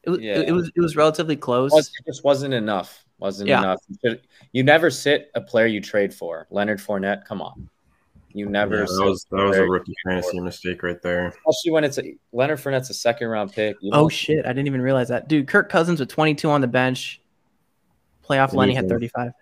It, 0.04 0.10
was 0.10 0.20
Yeah. 0.20 0.38
it 0.40 0.52
was 0.52 0.70
it 0.74 0.80
was 0.80 0.96
relatively 0.96 1.36
close. 1.36 1.72
It 1.72 1.88
it 2.00 2.06
just 2.06 2.24
wasn't 2.24 2.54
enough. 2.54 3.04
Wasn't 3.18 3.48
Yeah. 3.48 3.58
enough. 3.60 3.78
You, 3.88 3.96
should- 4.04 4.20
you 4.52 4.62
never 4.64 4.90
sit 4.90 5.30
a 5.34 5.40
player 5.40 5.66
you 5.66 5.80
trade 5.80 6.12
for. 6.12 6.46
Leonard 6.50 6.78
Fournette. 6.80 7.24
Come 7.24 7.40
on. 7.40 7.68
You 8.34 8.46
never. 8.46 8.80
yeah, 8.80 8.86
sit 8.86 8.96
that 8.96 9.04
was 9.04 9.26
that 9.30 9.44
was 9.44 9.56
a 9.56 9.64
rookie 9.68 9.94
fantasy 10.06 10.40
mistake 10.40 10.82
right 10.82 11.00
there. 11.02 11.28
Especially 11.28 11.72
when 11.72 11.84
it's 11.84 11.98
a 11.98 12.14
Leonard 12.32 12.58
Fournette's 12.58 12.90
a 12.90 12.94
second 12.94 13.28
round 13.28 13.52
pick. 13.52 13.76
You 13.80 13.90
oh 13.92 14.08
shit, 14.08 14.44
I 14.44 14.48
didn't 14.48 14.66
even 14.66 14.80
realize 14.82 15.08
that. 15.08 15.28
Dude, 15.28 15.48
Kirk 15.48 15.68
Cousins 15.68 16.00
with 16.00 16.08
22 16.08 16.50
on 16.50 16.60
the 16.60 16.66
bench. 16.66 17.20
Playoff 18.28 18.54
Lenny 18.54 18.74
had 18.74 18.88
35. 18.88 19.32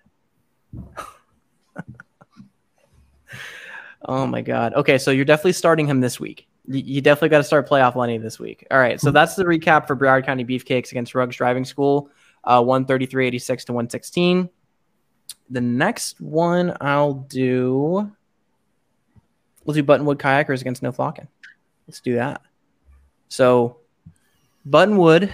oh 4.07 4.27
my 4.27 4.43
god. 4.43 4.75
Okay, 4.75 4.99
so 4.99 5.11
you're 5.11 5.25
definitely 5.25 5.53
starting 5.53 5.87
him 5.87 6.01
this 6.01 6.19
week. 6.19 6.49
You, 6.67 6.81
you 6.81 7.01
definitely 7.01 7.31
got 7.31 7.39
to 7.39 7.45
start 7.45 7.69
playoff 7.69 7.95
Lenny 7.95 8.19
this 8.19 8.39
week. 8.39 8.67
All 8.71 8.79
right, 8.79 9.01
so 9.01 9.11
that's 9.11 9.35
the 9.35 9.45
recap 9.45 9.87
for 9.87 9.97
Broward 9.97 10.25
County 10.25 10.45
Beefcakes 10.45 10.91
against 10.91 11.15
Ruggs 11.15 11.37
Driving 11.37 11.65
School, 11.65 12.11
uh, 12.45 12.61
133.86 12.63 13.65
to 13.67 13.73
116. 13.73 14.49
The 15.51 15.61
next 15.61 16.21
one 16.21 16.77
I'll 16.81 17.15
do. 17.15 18.11
We'll 19.65 19.75
do 19.75 19.83
Buttonwood 19.83 20.17
Kayakers 20.17 20.61
against 20.61 20.83
No 20.83 20.93
Flocking. 20.93 21.29
Let's 21.87 22.01
do 22.01 22.15
that. 22.15 22.41
So, 23.29 23.79
Buttonwood 24.69 25.33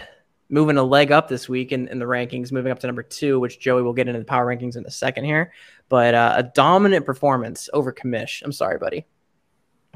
moving 0.49 0.76
a 0.76 0.83
leg 0.83 1.11
up 1.12 1.28
this 1.28 1.49
week 1.49 1.73
in, 1.73 1.88
in 1.88 1.99
the 1.99 2.04
rankings, 2.04 2.52
moving 2.52 2.71
up 2.71 2.78
to 2.80 2.87
number 2.87 3.02
two, 3.02 3.40
which 3.40 3.59
Joey 3.59 3.83
will 3.83 3.92
get 3.92 4.06
into 4.09 4.18
the 4.21 4.25
power 4.25 4.47
rankings 4.47 4.76
in 4.76 4.85
a 4.87 4.90
second 4.90 5.25
here. 5.25 5.52
But 5.88 6.14
uh, 6.14 6.35
a 6.37 6.42
dominant 6.42 7.04
performance 7.06 7.68
over 7.73 7.92
Commish. 7.92 8.42
I'm 8.42 8.52
sorry, 8.52 8.78
buddy. 8.78 9.06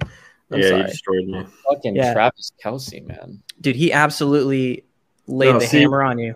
I'm 0.01 0.09
yeah, 0.61 0.69
sorry. 0.69 0.83
he 0.83 0.89
destroyed 0.89 1.27
me. 1.27 1.47
Fucking 1.69 1.95
Yeah. 1.97 2.13
Travis 2.13 2.53
Kelce, 2.63 3.07
man. 3.07 3.43
Dude, 3.61 3.77
he 3.77 3.93
absolutely 3.93 4.85
laid 5.27 5.53
No, 5.53 5.59
the 5.61 5.67
see- 5.67 5.81
hammer 5.83 6.03
on 6.03 6.19
you. 6.19 6.35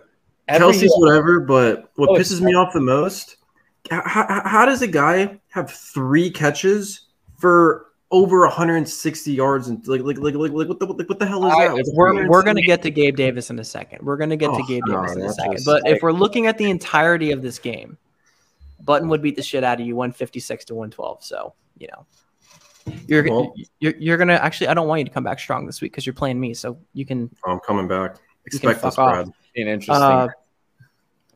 Kelce's 0.49 0.83
year- 0.83 0.91
whatever, 0.97 1.39
but 1.39 1.91
what 1.95 2.09
Oh, 2.11 2.13
pisses 2.13 2.39
me 2.39 2.53
off 2.53 2.71
the 2.71 2.79
most, 2.79 3.37
how, 3.89 4.03
how, 4.05 4.41
how 4.45 4.65
does 4.65 4.81
a 4.83 4.87
guy 4.87 5.39
have 5.49 5.71
three 5.71 6.29
catches 6.29 7.04
for 7.45 7.85
over 8.09 8.39
160 8.41 9.31
yards 9.31 9.67
and 9.67 9.87
like 9.87 10.01
like 10.01 10.17
like 10.17 10.33
like, 10.33 10.51
like 10.51 10.67
what 10.67 10.79
the 10.79 10.85
like, 10.87 11.07
what 11.07 11.19
the 11.19 11.27
hell 11.27 11.45
is 11.45 11.53
I- 11.53 11.67
that? 11.67 11.75
Like, 11.75 11.85
We're, 11.93 12.27
we're 12.27 12.41
going 12.41 12.55
to 12.55 12.63
get 12.63 12.81
to 12.81 12.89
Gabe 12.89 13.15
Davis 13.15 13.51
in 13.51 13.59
a 13.59 13.63
second. 13.63 14.03
We're 14.03 14.17
going 14.17 14.31
to 14.31 14.35
get 14.35 14.47
to 14.47 14.61
Oh, 14.63 14.65
Gabe 14.67 14.81
no, 14.87 15.01
Davis 15.01 15.15
in 15.15 15.21
a 15.21 15.33
second. 15.33 15.53
just 15.53 15.65
But 15.67 15.83
if 15.85 16.01
we're 16.01 16.11
looking 16.11 16.47
at 16.47 16.57
the 16.57 16.67
entirety 16.71 17.31
of 17.31 17.43
this 17.43 17.59
game, 17.59 17.99
Buttonwood 18.83 19.21
beat 19.21 19.35
the 19.35 19.43
shit 19.43 19.63
out 19.63 19.79
of 19.79 19.85
you 19.85 19.95
156 19.95 20.65
to 20.65 20.73
112. 20.73 21.23
So, 21.23 21.53
you 21.77 21.87
know. 21.87 22.05
You're, 23.07 23.23
Well- 23.29 23.53
you're 23.79 23.93
you're 23.99 24.17
gonna 24.17 24.33
actually. 24.33 24.69
I 24.69 24.73
don't 24.73 24.87
want 24.87 24.99
you 25.01 25.05
to 25.05 25.11
come 25.11 25.23
back 25.23 25.39
strong 25.39 25.67
this 25.67 25.81
week 25.81 25.91
because 25.91 26.07
you're 26.07 26.13
playing 26.13 26.39
me, 26.39 26.55
so 26.55 26.79
you 26.93 27.05
can. 27.05 27.29
I'm 27.45 27.59
coming 27.59 27.87
back. 27.87 28.15
Expect 28.47 28.79
fuck 28.81 28.91
this, 28.91 28.97
off. 28.97 29.13
Brad. 29.13 29.27
An 29.55 29.67
interesting. 29.67 29.93
Uh, 29.95 30.27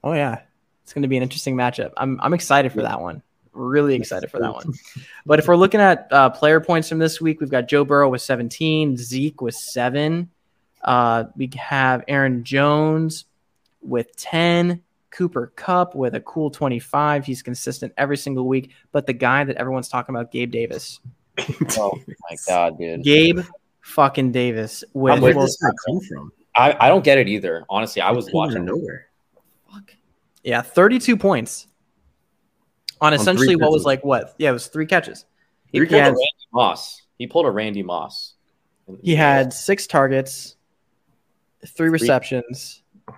oh 0.04 0.13
yeah, 0.13 0.42
it's 0.84 0.94
gonna 0.94 1.08
be 1.08 1.18
an 1.18 1.24
interesting 1.24 1.56
matchup. 1.56 1.92
I'm 1.98 2.20
I'm 2.22 2.34
excited 2.34 2.72
for 2.72 2.82
that 2.84 3.00
one. 3.00 3.22
Really 3.53 3.96
excited 3.96 4.29
for 4.29 4.39
that 4.39 4.53
one. 4.53 4.74
But 5.25 5.39
if 5.39 5.48
we're 5.48 5.56
looking 5.56 5.79
at 5.82 6.08
uh, 6.12 6.29
player 6.29 6.60
points 6.60 6.88
from 6.88 7.00
this 7.00 7.20
week, 7.20 7.39
we've 7.41 7.50
got 7.50 7.68
Joe 7.68 7.84
Burrow 7.84 8.10
with 8.10 8.22
17, 8.22 8.96
Zeke 8.96 9.41
with 9.41 9.56
seven. 9.56 10.29
Uh, 10.84 11.25
we 11.36 11.50
have 11.58 12.03
Aaron 12.08 12.44
Jones 12.44 13.25
with 13.82 14.15
10, 14.15 14.82
Cooper 15.12 15.51
Kupp 15.56 15.96
with 15.96 16.15
a 16.15 16.22
cool 16.22 16.50
25. 16.51 17.25
He's 17.25 17.41
consistent 17.41 17.91
every 17.98 18.18
single 18.18 18.48
week. 18.48 18.72
But 18.91 19.08
the 19.08 19.13
guy 19.13 19.44
that 19.44 19.58
everyone's 19.58 19.89
talking 19.89 20.15
about, 20.15 20.32
Gabe 20.32 20.51
Davis. 20.51 21.00
oh 21.77 22.00
my 22.08 22.38
god, 22.48 22.77
dude. 22.77 23.03
Gabe 23.03 23.39
fucking 23.82 24.32
Davis 24.32 24.84
with 24.94 24.94
Where 24.94 25.13
I'm 25.13 25.22
did 25.22 25.36
this 25.44 25.58
guy 25.62 25.70
come 25.88 26.00
from? 26.01 26.32
I, 26.56 26.75
I 26.79 26.89
don't 26.89 27.03
get 27.03 27.18
it 27.18 27.27
either. 27.27 27.65
Honestly, 27.70 28.01
I 28.01 28.12
was 28.12 28.27
He 28.27 28.32
came 28.32 28.41
out 28.41 28.44
of 28.50 28.53
watching. 28.53 28.65
nowhere. 28.65 29.08
Fuck. 29.72 29.94
Yeah, 30.44 30.62
32 30.62 31.18
points 31.18 31.68
on 33.01 33.12
three 33.12 33.22
essentially 33.22 33.56
what 33.56 33.72
was 33.72 33.84
like 33.86 34.03
what? 34.03 34.36
Yeah, 34.38 34.50
it 34.50 34.53
was 34.53 34.68
three 34.68 34.86
catches. 34.86 35.25
He 35.72 35.77
Three 35.79 35.88
pulled 35.88 36.00
a 36.00 36.03
had- 36.03 36.10
Randy 36.10 36.48
Moss. 36.53 37.01
He 37.18 37.27
pulled 37.27 37.46
a 37.46 37.51
Randy 37.51 37.84
Moss. 37.84 38.34
He 39.03 39.13
had 39.15 39.53
six 39.53 39.86
targets, 39.86 40.56
three 41.65 41.89
receptions, 41.89 42.82
One 43.06 43.15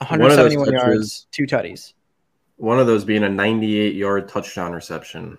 of 0.00 0.10
171 0.10 0.72
yards, 0.72 0.84
catches- 0.84 1.26
two 1.32 1.44
tutties. 1.44 1.92
One 2.56 2.78
of 2.78 2.86
those 2.86 3.04
being 3.04 3.22
a 3.24 3.28
98 3.28 3.94
yard 3.94 4.28
touchdown 4.28 4.72
reception. 4.72 5.38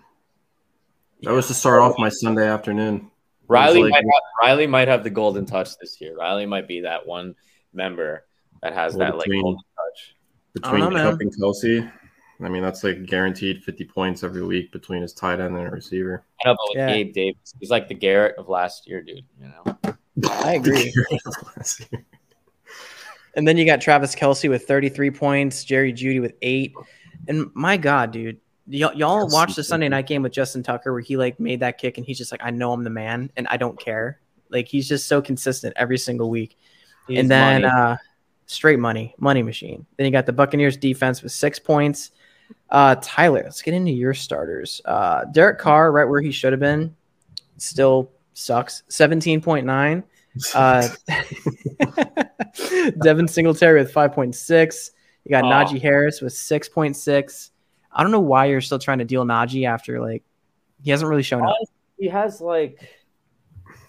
That 1.24 1.32
was 1.34 1.48
to 1.48 1.54
start 1.54 1.82
off 1.82 1.96
my 1.98 2.10
Sunday 2.10 2.48
afternoon. 2.48 3.10
Riley 3.48 3.84
like- 3.84 3.92
might 3.92 4.04
have, 4.04 4.24
Riley 4.42 4.68
might 4.68 4.88
have 4.88 5.04
the 5.04 5.10
golden 5.10 5.46
touch 5.46 5.78
this 5.80 6.02
year. 6.02 6.16
Riley 6.16 6.46
might 6.46 6.68
be 6.68 6.82
that 6.82 7.06
one 7.06 7.36
member 7.74 8.26
that 8.62 8.74
has 8.74 8.94
Well, 8.96 9.08
that 9.12 9.16
like 9.18 9.26
between- 9.26 9.42
golden 9.44 9.62
touch. 9.76 10.16
Between 10.54 10.80
know, 10.82 10.90
man. 10.90 11.12
Kupp 11.12 11.22
and 11.22 11.32
Kelce, 11.36 11.92
I 12.42 12.50
mean 12.50 12.62
that's 12.62 12.84
like 12.84 13.06
guaranteed 13.06 13.64
50 13.64 13.86
points 13.86 14.24
every 14.24 14.44
week 14.44 14.72
between 14.72 15.02
his 15.02 15.14
tight 15.14 15.40
end 15.40 15.56
and 15.58 15.68
a 15.68 15.72
receiver. 15.72 16.24
I 16.46 16.50
know, 16.50 16.54
but 16.56 16.70
with 16.70 16.78
Yeah. 16.78 16.88
Gabe 16.94 17.14
Davis, 17.14 17.54
he's 17.60 17.70
like 17.72 17.88
the 17.88 17.96
Garrett 17.96 18.36
of 18.38 18.48
last 18.50 18.88
year, 18.88 19.02
dude. 19.02 19.26
You 19.42 19.48
know, 19.50 19.96
I 20.30 20.54
agree. 20.56 20.94
And 23.36 23.48
then 23.48 23.58
you 23.58 23.66
got 23.66 23.82
Travis 23.82 24.16
Kelce 24.16 24.50
with 24.50 24.66
33 24.68 25.12
points, 25.12 25.64
Jerry 25.64 25.94
Jeudy 25.94 26.20
with 26.22 26.34
eight. 26.42 26.74
And 27.28 27.50
my 27.54 27.78
God, 27.78 28.12
dude, 28.12 28.38
y- 28.68 28.78
y'all 28.96 29.28
Kelce, 29.28 29.34
watched 29.34 29.56
the 29.56 29.64
Sunday 29.64 29.90
night 29.90 30.08
game 30.08 30.24
with 30.24 30.32
Justin 30.32 30.64
Tucker 30.64 30.92
where 30.92 31.02
he 31.02 31.18
like 31.18 31.40
made 31.40 31.60
that 31.60 31.78
kick 31.78 31.98
and 31.98 32.06
he's 32.06 32.18
just 32.18 32.32
like, 32.32 32.42
I 32.44 32.50
know 32.50 32.74
I'm 32.74 32.84
the 32.84 32.90
man 32.90 33.32
and 33.38 33.48
I 33.50 33.58
don't 33.58 33.80
care. 33.80 34.20
Like 34.50 34.68
he's 34.68 34.88
just 34.88 35.08
so 35.08 35.22
consistent 35.22 35.74
every 35.78 35.98
single 36.00 36.30
week. 36.30 36.58
He's 37.08 37.20
and 37.20 37.30
then 37.30 37.62
money. 37.64 37.74
uh 37.74 37.98
straight 38.48 38.80
money, 38.80 39.14
money 39.20 39.44
machine. 39.44 39.86
Then 39.98 40.06
you 40.06 40.12
got 40.12 40.26
the 40.26 40.34
Buccaneers 40.34 40.78
defense 40.78 41.22
with 41.22 41.32
six 41.32 41.60
points. 41.60 42.12
Uh 42.70 42.96
Tyler, 43.02 43.42
let's 43.44 43.62
get 43.62 43.74
into 43.74 43.92
your 43.92 44.14
starters. 44.14 44.82
Uh 44.86 45.26
Derek 45.26 45.58
Carr, 45.60 45.92
right 45.92 46.08
where 46.08 46.22
he 46.22 46.32
should 46.32 46.54
have 46.54 46.60
been, 46.60 46.96
still 47.58 48.12
sucks. 48.34 48.84
17.9. 48.90 50.04
Uh 50.54 50.88
Devin 53.04 53.28
Singletary 53.28 53.80
with 53.80 53.94
5.6. 53.94 54.92
You 55.26 55.32
got 55.32 55.44
Oh. 55.44 55.48
Najee 55.48 55.82
Harris 55.82 56.22
with 56.22 56.34
6.6. 56.34 57.50
I 57.92 58.04
don't 58.04 58.12
know 58.12 58.20
why 58.20 58.46
you're 58.46 58.62
still 58.62 58.80
trying 58.80 59.00
to 59.00 59.06
deal 59.06 59.26
Najee 59.26 59.68
after 59.68 60.00
like 60.00 60.24
he 60.84 60.92
hasn't 60.92 61.10
really 61.10 61.24
shown 61.24 61.44
up. 61.44 61.56
he 61.98 62.08
has 62.08 62.40
like 62.42 62.80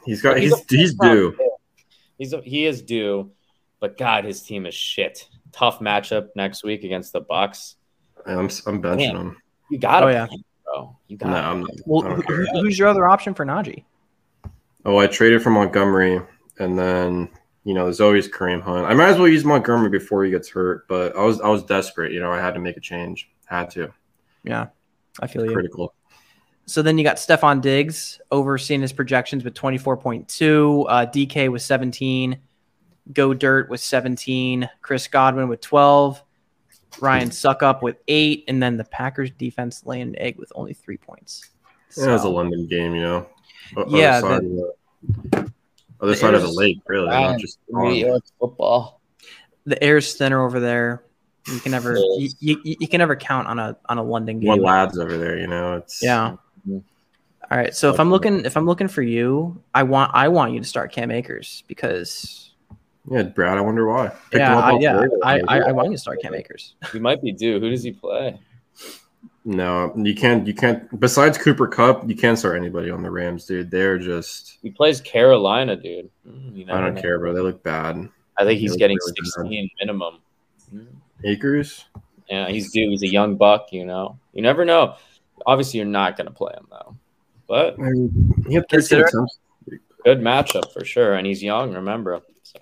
he's 0.04 0.23
got 0.23 0.38
He's 0.38 0.54
he's 0.54 0.64
he's 0.70 0.90
first 0.94 1.00
due. 1.00 1.37
He's 2.16 2.32
a, 2.32 2.40
he 2.40 2.66
is 2.66 2.82
due, 2.82 3.30
but 3.80 3.97
God, 3.99 4.25
his 4.25 4.42
team 4.42 4.66
is 4.66 4.75
shit. 4.75 5.28
Tough 5.52 5.78
matchup 5.80 6.28
next 6.35 6.64
week 6.64 6.82
against 6.85 7.12
the 7.12 7.20
Bucks. 7.20 7.76
I'm 8.37 8.49
I'm 8.66 8.82
benching 8.82 9.12
Man. 9.12 9.16
him. 9.16 9.37
You 9.70 9.78
got 9.78 10.00
to 10.00 10.06
Oh, 10.06 10.08
yeah. 10.11 10.26
bro. 10.64 10.97
You 11.08 11.16
No, 11.20 11.26
got 11.26 11.44
I'm, 11.44 11.66
Well, 11.87 12.02
who- 12.02 12.47
who's 12.61 12.78
your 12.78 12.88
other 12.88 13.06
option 13.08 13.35
for 13.35 13.44
Najee? 13.47 13.85
Oh, 14.85 14.97
I 14.99 15.06
traded 15.06 15.42
for 15.42 15.50
Montgomery, 15.50 16.20
and 16.58 16.78
then 16.78 17.28
you 17.64 17.75
know 17.75 17.85
there's 17.85 18.00
always 18.00 18.28
Kareem 18.28 18.62
Hunt. 18.62 18.87
I 18.87 18.94
might 18.94 19.08
as 19.08 19.18
well 19.18 19.28
use 19.28 19.44
Montgomery 19.44 19.90
before 19.90 20.25
he 20.25 20.30
gets 20.30 20.49
hurt, 20.49 20.87
but 20.88 21.16
I 21.16 21.23
was 21.25 21.40
I 21.40 21.49
was 21.49 21.62
desperate. 21.64 22.12
You 22.12 22.20
know, 22.20 22.30
I 22.32 22.38
had 22.40 22.54
to 22.54 22.61
make 22.61 22.76
a 22.76 22.80
change. 22.80 23.28
Had 23.47 23.70
to. 23.70 23.92
Yeah, 24.44 24.66
I 25.20 25.26
feel 25.26 25.44
you. 25.44 25.52
Critical. 25.52 25.94
So 26.66 26.82
then 26.82 26.99
you 26.99 27.04
got 27.04 27.16
Stefon 27.16 27.61
Diggs 27.62 28.20
overseeing 28.30 28.82
his 28.82 28.92
projections 28.92 29.42
with 29.42 29.54
24.2. 29.54 30.85
Uh, 30.87 31.06
DK 31.06 31.50
with 31.50 31.62
17. 31.62 32.38
Goedert 33.12 33.68
with 33.70 33.80
17. 33.80 34.68
Chris 34.82 35.08
Godwin 35.08 35.49
with 35.49 35.62
12. 35.62 36.23
Ryan 37.00 37.30
suck 37.30 37.62
up 37.62 37.83
with 37.83 37.97
eight. 38.09 38.45
And 38.49 38.62
then 38.62 38.76
the 38.76 38.85
Packers 38.85 39.30
defense 39.30 39.85
laying 39.87 40.02
an 40.09 40.18
egg 40.18 40.38
with 40.38 40.52
only 40.54 40.75
three 40.75 40.97
points. 40.97 41.49
Yeah, 41.97 42.04
it 42.11 42.12
was 42.12 42.25
a 42.25 42.28
London 42.28 42.66
game, 42.66 42.95
you 42.95 43.02
know. 43.02 43.26
O- 43.76 43.85
Yeah, 43.88 44.18
other 44.18 44.28
side 44.28 44.45
of 44.45 44.50
the- 44.50 44.73
other 46.00 46.12
The 46.12 46.16
side 46.16 46.35
of 46.35 46.42
the 46.42 46.52
lake, 46.52 46.78
really. 46.87 47.09
Wow. 47.09 47.33
Not 47.33 47.40
just 47.40 47.59
football. 48.38 49.00
The 49.66 49.83
air's 49.83 50.14
thinner 50.14 50.45
over 50.45 50.61
there. 50.61 51.02
You 51.47 51.61
can 51.61 51.73
never 51.73 51.97
you, 51.97 52.28
you, 52.40 52.61
you 52.64 52.88
can 52.88 52.99
never 52.99 53.16
count 53.16 53.49
on 53.49 53.59
a 53.59 53.76
on 53.88 53.97
a 53.99 54.02
London 54.02 54.38
game. 54.40 54.54
game. 54.54 54.62
lads 54.62 54.99
over 54.99 55.16
there. 55.16 55.38
You 55.38 55.47
know, 55.47 55.76
it's 55.76 56.02
Yeah. 56.02 56.37
All 56.71 57.57
right. 57.57 57.75
So 57.75 57.90
if 57.90 57.99
I'm 57.99 58.11
looking 58.11 58.45
if 58.45 58.57
I'm 58.57 58.66
looking 58.66 58.88
for 58.88 59.00
you, 59.02 59.62
I 59.75 59.83
want 59.85 60.11
I 60.14 60.28
want 60.28 60.52
you 60.52 60.61
to 60.61 60.66
start 60.66 60.92
Cam 60.92 61.11
Akers 61.11 61.64
because 61.66 62.48
yeah. 63.11 63.23
Brad, 63.23 63.59
I 63.59 63.61
wonder 63.61 63.87
why. 63.87 64.09
Picked 64.09 64.37
yeah 64.37 64.59
I, 64.59 64.79
yeah. 64.79 65.05
I, 65.25 65.41
I, 65.49 65.59
I 65.61 65.73
want 65.73 65.91
you 65.91 65.97
to 65.97 66.00
start 66.00 66.21
Cam 66.23 66.35
Akers. 66.35 66.75
He 66.93 66.99
might 66.99 67.23
be 67.23 67.33
due. 67.33 67.61
Who 67.61 67.71
does 67.71 67.83
he 67.83 67.93
play? 67.93 68.38
no, 69.45 69.93
you 69.97 70.15
can't. 70.15 70.47
You 70.47 70.55
can't. 70.55 71.00
Besides 71.00 71.38
Cooper 71.38 71.69
Kupp, 71.69 72.09
you 72.09 72.15
can't 72.15 72.38
start 72.38 72.57
anybody 72.57 72.91
on 72.91 73.03
the 73.03 73.11
Rams, 73.11 73.47
dude. 73.47 73.71
They're 73.71 73.99
just. 73.99 74.59
He 74.62 74.71
plays 74.71 75.00
Carolina, 75.00 75.77
dude. 75.77 76.11
Mm, 76.29 76.57
you 76.57 76.67
I 76.69 76.81
don't 76.81 76.95
know. 76.95 77.00
care, 77.00 77.19
bro. 77.19 77.33
They 77.33 77.41
look 77.41 77.62
bad. 77.62 78.09
I 78.38 78.45
think 78.45 78.61
he's 78.61 78.77
getting 78.77 78.97
really 79.00 79.12
bad. 79.12 79.27
16 79.27 79.71
minimum. 79.81 80.19
Mm. 80.75 80.87
Akers. 81.25 81.87
Yeah, 82.29 82.49
he's 82.49 82.71
due. 82.73 82.91
He's 82.91 83.03
a 83.03 83.09
young 83.09 83.37
buck, 83.37 83.73
you 83.73 83.87
know. 83.87 84.19
You 84.33 84.43
never 84.43 84.65
know. 84.65 84.97
Obviously, 85.47 85.79
you're 85.79 85.87
not 85.87 86.17
going 86.17 86.27
to 86.27 86.33
play 86.33 86.53
him 86.55 86.67
though, 86.71 86.97
but 87.47 87.75
I 87.79 87.91
mean, 87.91 88.45
he 88.47 88.55
had 88.55 88.69
13 88.69 89.00
attempts. 89.00 89.38
good 90.05 90.21
matchup 90.21 90.73
for 90.73 90.85
sure. 90.85 91.15
And 91.15 91.27
he's 91.27 91.43
young. 91.43 91.73
Remember, 91.73 92.21
so 92.43 92.59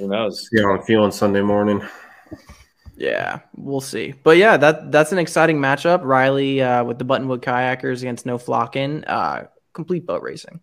who 0.00 0.08
knows? 0.08 0.48
See 0.48 0.60
how 0.60 0.74
I'm 0.74 0.82
feeling 0.82 1.12
Sunday 1.12 1.42
morning. 1.42 1.82
Yeah, 2.96 3.40
we'll 3.56 3.80
see. 3.80 4.14
But 4.22 4.38
yeah, 4.38 4.56
that 4.56 4.90
that's 4.90 5.12
an 5.12 5.18
exciting 5.18 5.58
matchup. 5.58 6.02
Riley 6.02 6.62
uh, 6.62 6.82
with 6.84 6.98
the 6.98 7.04
Buttonwood 7.04 7.42
Kayakers 7.42 8.00
against 8.00 8.26
No 8.26 8.38
Flockin. 8.38 9.04
Uh, 9.06 9.44
complete 9.72 10.06
boat 10.06 10.22
racing, 10.22 10.60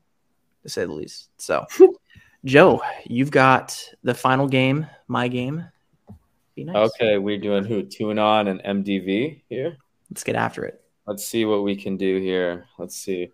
to 0.64 0.70
say 0.70 0.86
the 0.86 0.92
least. 0.92 1.30
So, 1.38 1.66
Joe, 2.46 2.82
you've 3.06 3.32
got 3.32 3.82
the 4.04 4.14
final 4.14 4.48
game, 4.48 4.88
my 5.08 5.28
game. 5.28 5.66
Be 6.56 6.64
nice. 6.64 6.76
Okay, 6.76 7.20
we're 7.20 7.38
doing 7.38 7.64
who? 7.64 7.84
Tune 7.84 8.20
on 8.20 8.48
and 8.48 8.62
MDV 8.64 9.42
here. 9.50 9.78
Let's 10.10 10.24
get 10.24 10.36
after 10.36 10.66
it. 10.66 10.82
Let's 11.06 11.26
see 11.26 11.46
what 11.46 11.64
we 11.64 11.76
can 11.76 11.96
do 11.96 12.20
here. 12.20 12.66
Let's 12.80 12.96
see. 12.96 13.32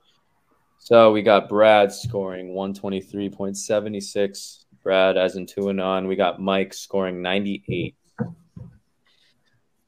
So 0.78 1.14
we 1.14 1.22
got 1.22 1.48
Brad 1.48 1.94
scoring 1.94 2.50
123.76. 2.50 4.66
Brad 4.84 5.18
as 5.18 5.36
in 5.36 5.46
two 5.46 5.70
and 5.70 5.80
on. 5.80 6.08
We 6.08 6.16
got 6.16 6.42
Mike 6.42 6.74
scoring 6.74 7.22
98. 7.22 7.96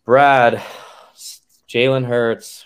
Brad, 0.06 0.64
Jalen 1.68 2.06
Hurts, 2.06 2.66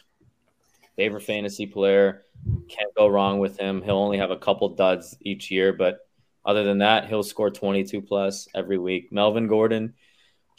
favorite 0.96 1.24
fantasy 1.24 1.66
player. 1.66 2.26
Can't 2.68 2.94
go 2.96 3.08
wrong 3.08 3.40
with 3.40 3.58
him. 3.58 3.82
He'll 3.82 3.98
only 3.98 4.18
have 4.18 4.32
a 4.32 4.38
couple 4.38 4.70
duds 4.76 5.18
each 5.22 5.50
year, 5.50 5.74
but 5.74 6.00
other 6.46 6.64
than 6.64 6.80
that, 6.80 7.08
he'll 7.08 7.24
score 7.24 7.50
22 7.50 8.02
plus 8.02 8.48
every 8.56 8.78
week. 8.78 9.12
Melvin 9.12 9.48
Gordon, 9.48 9.94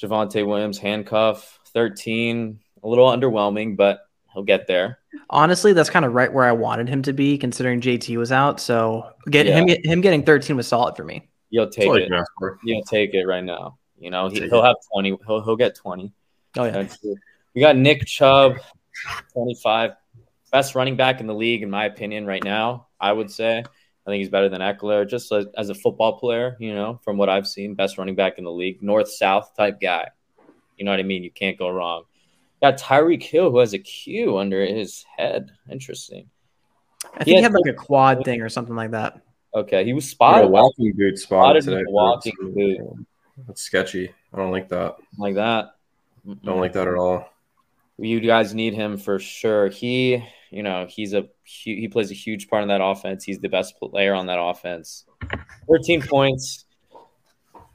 Javonte 0.01 0.47
Williams, 0.47 0.79
handcuff, 0.79 1.59
13. 1.73 2.61
A 2.83 2.89
little 2.89 3.09
underwhelming, 3.09 3.77
but 3.77 4.01
he'll 4.33 4.43
get 4.43 4.67
there. 4.67 4.99
Honestly, 5.29 5.73
that's 5.73 5.91
kind 5.91 6.05
of 6.05 6.15
right 6.15 6.33
where 6.33 6.45
I 6.45 6.53
wanted 6.53 6.89
him 6.89 7.03
to 7.03 7.13
be, 7.13 7.37
considering 7.39 7.81
JT 7.81 8.17
was 8.17 8.33
out. 8.33 8.61
So 8.61 9.11
get 9.31 9.47
him 9.47 9.69
him 9.69 10.01
getting 10.01 10.25
13 10.25 10.57
was 10.57 10.67
solid 10.67 10.97
for 10.97 11.05
me. 11.05 11.30
You'll 11.51 11.69
take 11.69 11.89
all 11.89 11.97
it. 11.97 12.09
can. 12.09 12.25
You'll 12.65 12.83
take 12.83 13.15
it 13.15 13.25
right 13.25 13.45
now. 13.45 13.79
You 13.99 14.11
know, 14.11 14.29
he, 14.29 14.41
he'll 14.41 14.61
it. 14.61 14.67
have 14.67 14.77
20. 14.93 15.19
He'll, 15.27 15.45
he'll 15.45 15.57
get 15.57 15.75
20. 15.75 16.13
Oh 16.57 16.65
yeah, 16.65 16.87
We 17.55 17.61
got 17.61 17.77
Nick 17.77 18.07
Chubb, 18.07 18.57
25. 19.35 19.93
Best 20.51 20.75
running 20.75 20.97
back 20.97 21.21
in 21.21 21.27
the 21.27 21.35
league, 21.35 21.63
in 21.63 21.71
my 21.71 21.85
opinion, 21.85 22.27
right 22.27 22.43
now, 22.43 22.89
I 23.01 23.13
would 23.13 23.31
say. 23.31 23.59
I 23.59 24.11
think 24.11 24.21
he's 24.21 24.31
better 24.31 24.49
than 24.49 24.61
Ekeler, 24.61 25.09
just 25.09 25.31
as, 25.31 25.47
as 25.57 25.69
a 25.69 25.75
football 25.75 26.19
player, 26.19 26.57
you 26.59 26.75
know, 26.75 26.99
from 27.05 27.19
what 27.19 27.29
I've 27.29 27.47
seen. 27.47 27.75
Best 27.75 27.99
running 27.99 28.17
back 28.17 28.39
in 28.39 28.45
the 28.45 28.51
league, 28.51 28.83
north 28.83 29.09
south 29.09 29.55
type 29.57 29.81
guy. 29.81 30.09
You 30.77 30.85
know 30.85 30.91
what 30.91 30.99
I 30.99 31.05
mean? 31.05 31.23
You 31.23 31.31
can't 31.31 31.59
go 31.59 31.69
wrong. 31.69 32.05
Got 32.63 32.79
Tyreek 32.79 33.23
Hill, 33.23 33.51
who 33.51 33.59
has 33.59 33.75
a 33.75 33.79
Q 33.79 34.39
under 34.39 34.65
his 34.65 35.05
head. 35.17 35.51
Interesting. 35.71 36.29
I 37.15 37.25
think 37.25 37.29
Yeah, 37.29 37.37
he 37.37 37.43
had 37.43 37.53
like 37.53 37.73
a 37.73 37.75
quad 37.75 38.25
thing 38.25 38.41
or 38.43 38.49
something 38.49 38.75
like 38.75 38.91
that. 38.91 39.21
Okay, 39.55 39.85
he 39.85 39.93
was 39.93 40.05
Got 40.05 40.09
a 40.09 40.11
spotted 40.11 40.49
walking 40.49 40.93
boot 40.97 41.19
spotted 41.19 41.63
Spotted 41.65 41.79
today. 41.79 41.91
walking 41.91 42.35
boot. 42.55 43.07
That's 43.47 43.63
sketchy. 43.63 44.13
I 44.33 44.37
don't 44.37 44.51
like 44.53 44.69
that. 44.69 44.97
like 45.19 45.35
that. 45.35 45.75
Don't 46.45 46.61
like 46.61 46.73
that 46.75 46.87
at 46.87 46.95
all. 46.95 47.29
you 47.99 48.21
guys 48.21 48.55
need 48.55 48.75
him 48.75 48.97
for 48.97 49.19
sure. 49.19 49.69
He, 49.69 50.23
you 50.51 50.63
know, 50.63 50.87
he's 50.89 51.15
a 51.15 51.27
he 51.45 51.89
plays 51.89 52.11
a 52.11 52.15
huge 52.15 52.49
part 52.49 52.63
in 52.63 52.69
that 52.69 52.83
offense. 52.83 53.25
He's 53.25 53.41
the 53.41 53.49
best 53.49 53.79
player 53.81 54.15
on 54.15 54.27
that 54.27 54.39
offense. 54.41 55.05
13 55.69 56.03
points. 56.03 56.65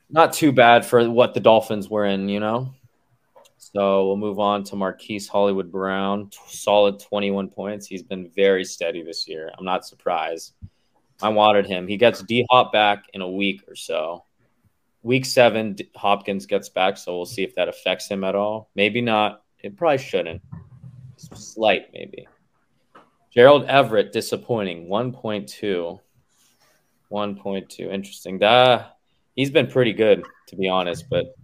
Not 0.10 0.32
too 0.34 0.52
bad 0.52 0.86
for 0.86 1.10
what 1.10 1.34
the 1.34 1.40
Dolphins 1.40 1.90
were 1.90 2.06
in, 2.06 2.30
you 2.30 2.40
know. 2.40 2.74
So 3.58 4.08
we'll 4.08 4.18
move 4.18 4.40
on 4.40 4.64
to 4.66 4.76
Marquise 4.76 5.28
Hollywood 5.28 5.72
Brown. 5.72 6.30
Solid 6.48 7.00
21 7.00 7.50
points. 7.50 7.88
He's 7.88 8.04
been 8.04 8.30
very 8.36 8.64
steady 8.64 9.02
this 9.02 9.28
year. 9.28 9.52
I'm 9.58 9.66
not 9.66 9.86
surprised. 9.86 10.54
I 11.22 11.30
wanted 11.30 11.66
him. 11.66 11.88
He 11.88 11.98
gets 11.98 12.22
D 12.24 12.46
Hop 12.50 12.72
back 12.72 13.06
in 13.14 13.22
a 13.22 13.30
week 13.30 13.64
or 13.68 13.76
so. 13.76 14.24
Week 15.04 15.26
seven, 15.26 15.76
Hopkins 15.96 16.46
gets 16.46 16.70
back, 16.70 16.98
so 16.98 17.16
we'll 17.16 17.26
see 17.26 17.44
if 17.44 17.54
that 17.56 17.70
affects 17.70 18.08
him 18.10 18.24
at 18.24 18.36
all. 18.36 18.70
Maybe 18.76 19.02
not. 19.02 19.44
It 19.60 19.78
probably 19.78 20.00
shouldn't. 20.00 20.42
Slight, 21.18 21.94
maybe. 21.94 22.28
Gerald 23.32 23.66
Everett, 23.66 24.12
disappointing. 24.12 24.88
1.2. 24.88 26.00
1.2. 27.12 27.80
Interesting. 27.94 28.40
That 28.40 28.98
he's 29.36 29.52
been 29.52 29.68
pretty 29.68 29.94
good, 29.94 30.26
to 30.48 30.56
be 30.56 30.68
honest, 30.68 31.06
but 31.10 31.36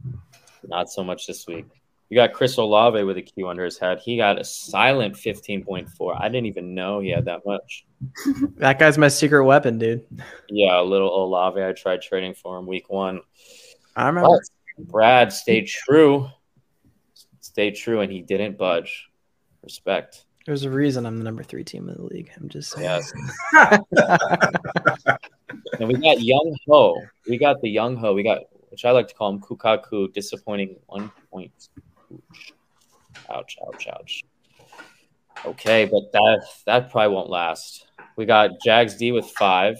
not 0.63 0.89
so 0.89 1.03
much 1.03 1.27
this 1.27 1.45
week. 1.47 1.65
You 2.11 2.17
got 2.17 2.33
Chris 2.33 2.57
Olave 2.57 3.01
with 3.03 3.15
a 3.15 3.21
Q 3.21 3.47
under 3.47 3.63
his 3.63 3.77
head. 3.77 3.99
He 4.03 4.17
got 4.17 4.37
a 4.37 4.43
silent 4.43 5.15
15.4. 5.15 6.17
I 6.19 6.27
didn't 6.27 6.47
even 6.47 6.75
know 6.75 6.99
he 6.99 7.09
had 7.09 7.23
that 7.23 7.45
much. 7.45 7.85
That 8.57 8.79
guy's 8.79 8.97
my 8.97 9.07
secret 9.07 9.45
weapon, 9.45 9.77
dude. 9.77 10.05
Yeah, 10.49 10.81
a 10.81 10.83
little 10.83 11.23
Olave. 11.23 11.63
I 11.63 11.71
tried 11.71 12.01
trading 12.01 12.33
for 12.33 12.59
him 12.59 12.67
week 12.67 12.89
one. 12.89 13.21
I 13.95 14.07
remember. 14.07 14.27
But 14.77 14.87
Brad 14.87 15.31
stayed 15.31 15.67
true. 15.67 16.27
Stayed 17.39 17.75
true, 17.75 18.01
and 18.01 18.11
he 18.11 18.21
didn't 18.21 18.57
budge. 18.57 19.07
Respect. 19.63 20.25
There's 20.45 20.63
a 20.63 20.69
reason 20.69 21.05
I'm 21.05 21.17
the 21.17 21.23
number 21.23 21.43
three 21.43 21.63
team 21.63 21.87
in 21.87 21.95
the 21.95 22.03
league. 22.03 22.29
I'm 22.35 22.49
just 22.49 22.71
saying. 22.71 22.83
Yes. 22.83 23.13
And 25.79 25.87
we 25.87 25.95
got 25.95 26.21
Young 26.21 26.55
Ho. 26.67 27.01
We 27.27 27.37
got 27.37 27.61
the 27.61 27.69
Young 27.69 27.95
Ho. 27.95 28.13
We 28.13 28.23
got, 28.23 28.39
which 28.69 28.85
I 28.85 28.91
like 28.91 29.07
to 29.07 29.15
call 29.15 29.31
him 29.31 29.39
Kukaku, 29.39 30.13
disappointing 30.13 30.75
one 30.87 31.11
point. 31.31 31.69
Ouch, 33.29 33.57
ouch, 33.67 33.87
ouch. 33.87 34.23
Okay, 35.45 35.85
but 35.85 36.11
that 36.11 36.43
that 36.65 36.91
probably 36.91 37.15
won't 37.15 37.29
last. 37.29 37.87
We 38.15 38.25
got 38.25 38.61
Jags 38.63 38.95
D 38.95 39.11
with 39.11 39.25
five. 39.25 39.77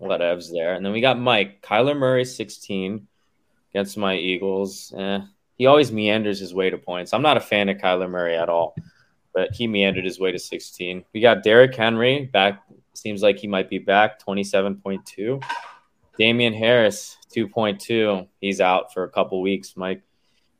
Whatevs 0.00 0.52
there. 0.52 0.74
And 0.74 0.84
then 0.84 0.92
we 0.92 1.00
got 1.00 1.18
Mike. 1.18 1.62
Kyler 1.62 1.96
Murray, 1.96 2.24
16 2.24 3.06
against 3.70 3.96
my 3.96 4.16
Eagles. 4.16 4.92
Eh, 4.96 5.20
he 5.56 5.66
always 5.66 5.92
meanders 5.92 6.38
his 6.38 6.54
way 6.54 6.70
to 6.70 6.78
points. 6.78 7.14
I'm 7.14 7.22
not 7.22 7.36
a 7.36 7.40
fan 7.40 7.68
of 7.68 7.78
Kyler 7.78 8.10
Murray 8.10 8.36
at 8.36 8.48
all, 8.48 8.74
but 9.34 9.52
he 9.52 9.66
meandered 9.66 10.04
his 10.04 10.20
way 10.20 10.32
to 10.32 10.38
16. 10.38 11.04
We 11.14 11.20
got 11.20 11.42
Derrick 11.42 11.74
Henry 11.74 12.26
back. 12.26 12.62
Seems 12.94 13.22
like 13.22 13.38
he 13.38 13.46
might 13.46 13.68
be 13.68 13.78
back, 13.78 14.22
27.2. 14.22 15.42
Damien 16.18 16.54
Harris, 16.54 17.18
2.2. 17.34 18.26
He's 18.40 18.60
out 18.60 18.92
for 18.92 19.04
a 19.04 19.10
couple 19.10 19.40
weeks, 19.42 19.76
Mike. 19.76 20.02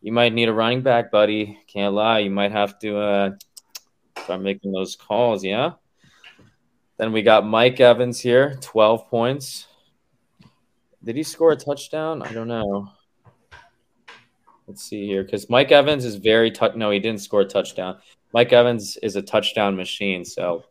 You 0.06 0.12
might 0.12 0.32
need 0.32 0.48
a 0.48 0.52
running 0.52 0.82
back, 0.82 1.10
buddy. 1.10 1.58
Can't 1.66 1.92
lie. 1.92 2.20
You 2.20 2.30
might 2.30 2.52
have 2.52 2.78
to 2.78 2.96
uh, 2.96 3.30
start 4.16 4.40
making 4.40 4.70
those 4.70 4.94
calls, 4.94 5.42
yeah? 5.42 5.72
Then 6.96 7.10
we 7.10 7.22
got 7.22 7.44
Mike 7.44 7.80
Evans 7.80 8.20
here, 8.20 8.56
12 8.60 9.08
points. 9.08 9.66
Did 11.02 11.16
he 11.16 11.24
score 11.24 11.50
a 11.50 11.56
touchdown? 11.56 12.22
I 12.22 12.32
don't 12.32 12.46
know. 12.46 12.88
Let's 14.68 14.84
see 14.84 15.08
here, 15.08 15.24
because 15.24 15.50
Mike 15.50 15.72
Evans 15.72 16.04
is 16.04 16.14
very 16.14 16.52
touch. 16.52 16.76
No, 16.76 16.92
he 16.92 17.00
didn't 17.00 17.20
score 17.20 17.40
a 17.40 17.44
touchdown. 17.44 17.98
Mike 18.32 18.52
Evans 18.52 18.96
is 18.98 19.16
a 19.16 19.22
touchdown 19.22 19.74
machine, 19.74 20.24
so 20.24 20.66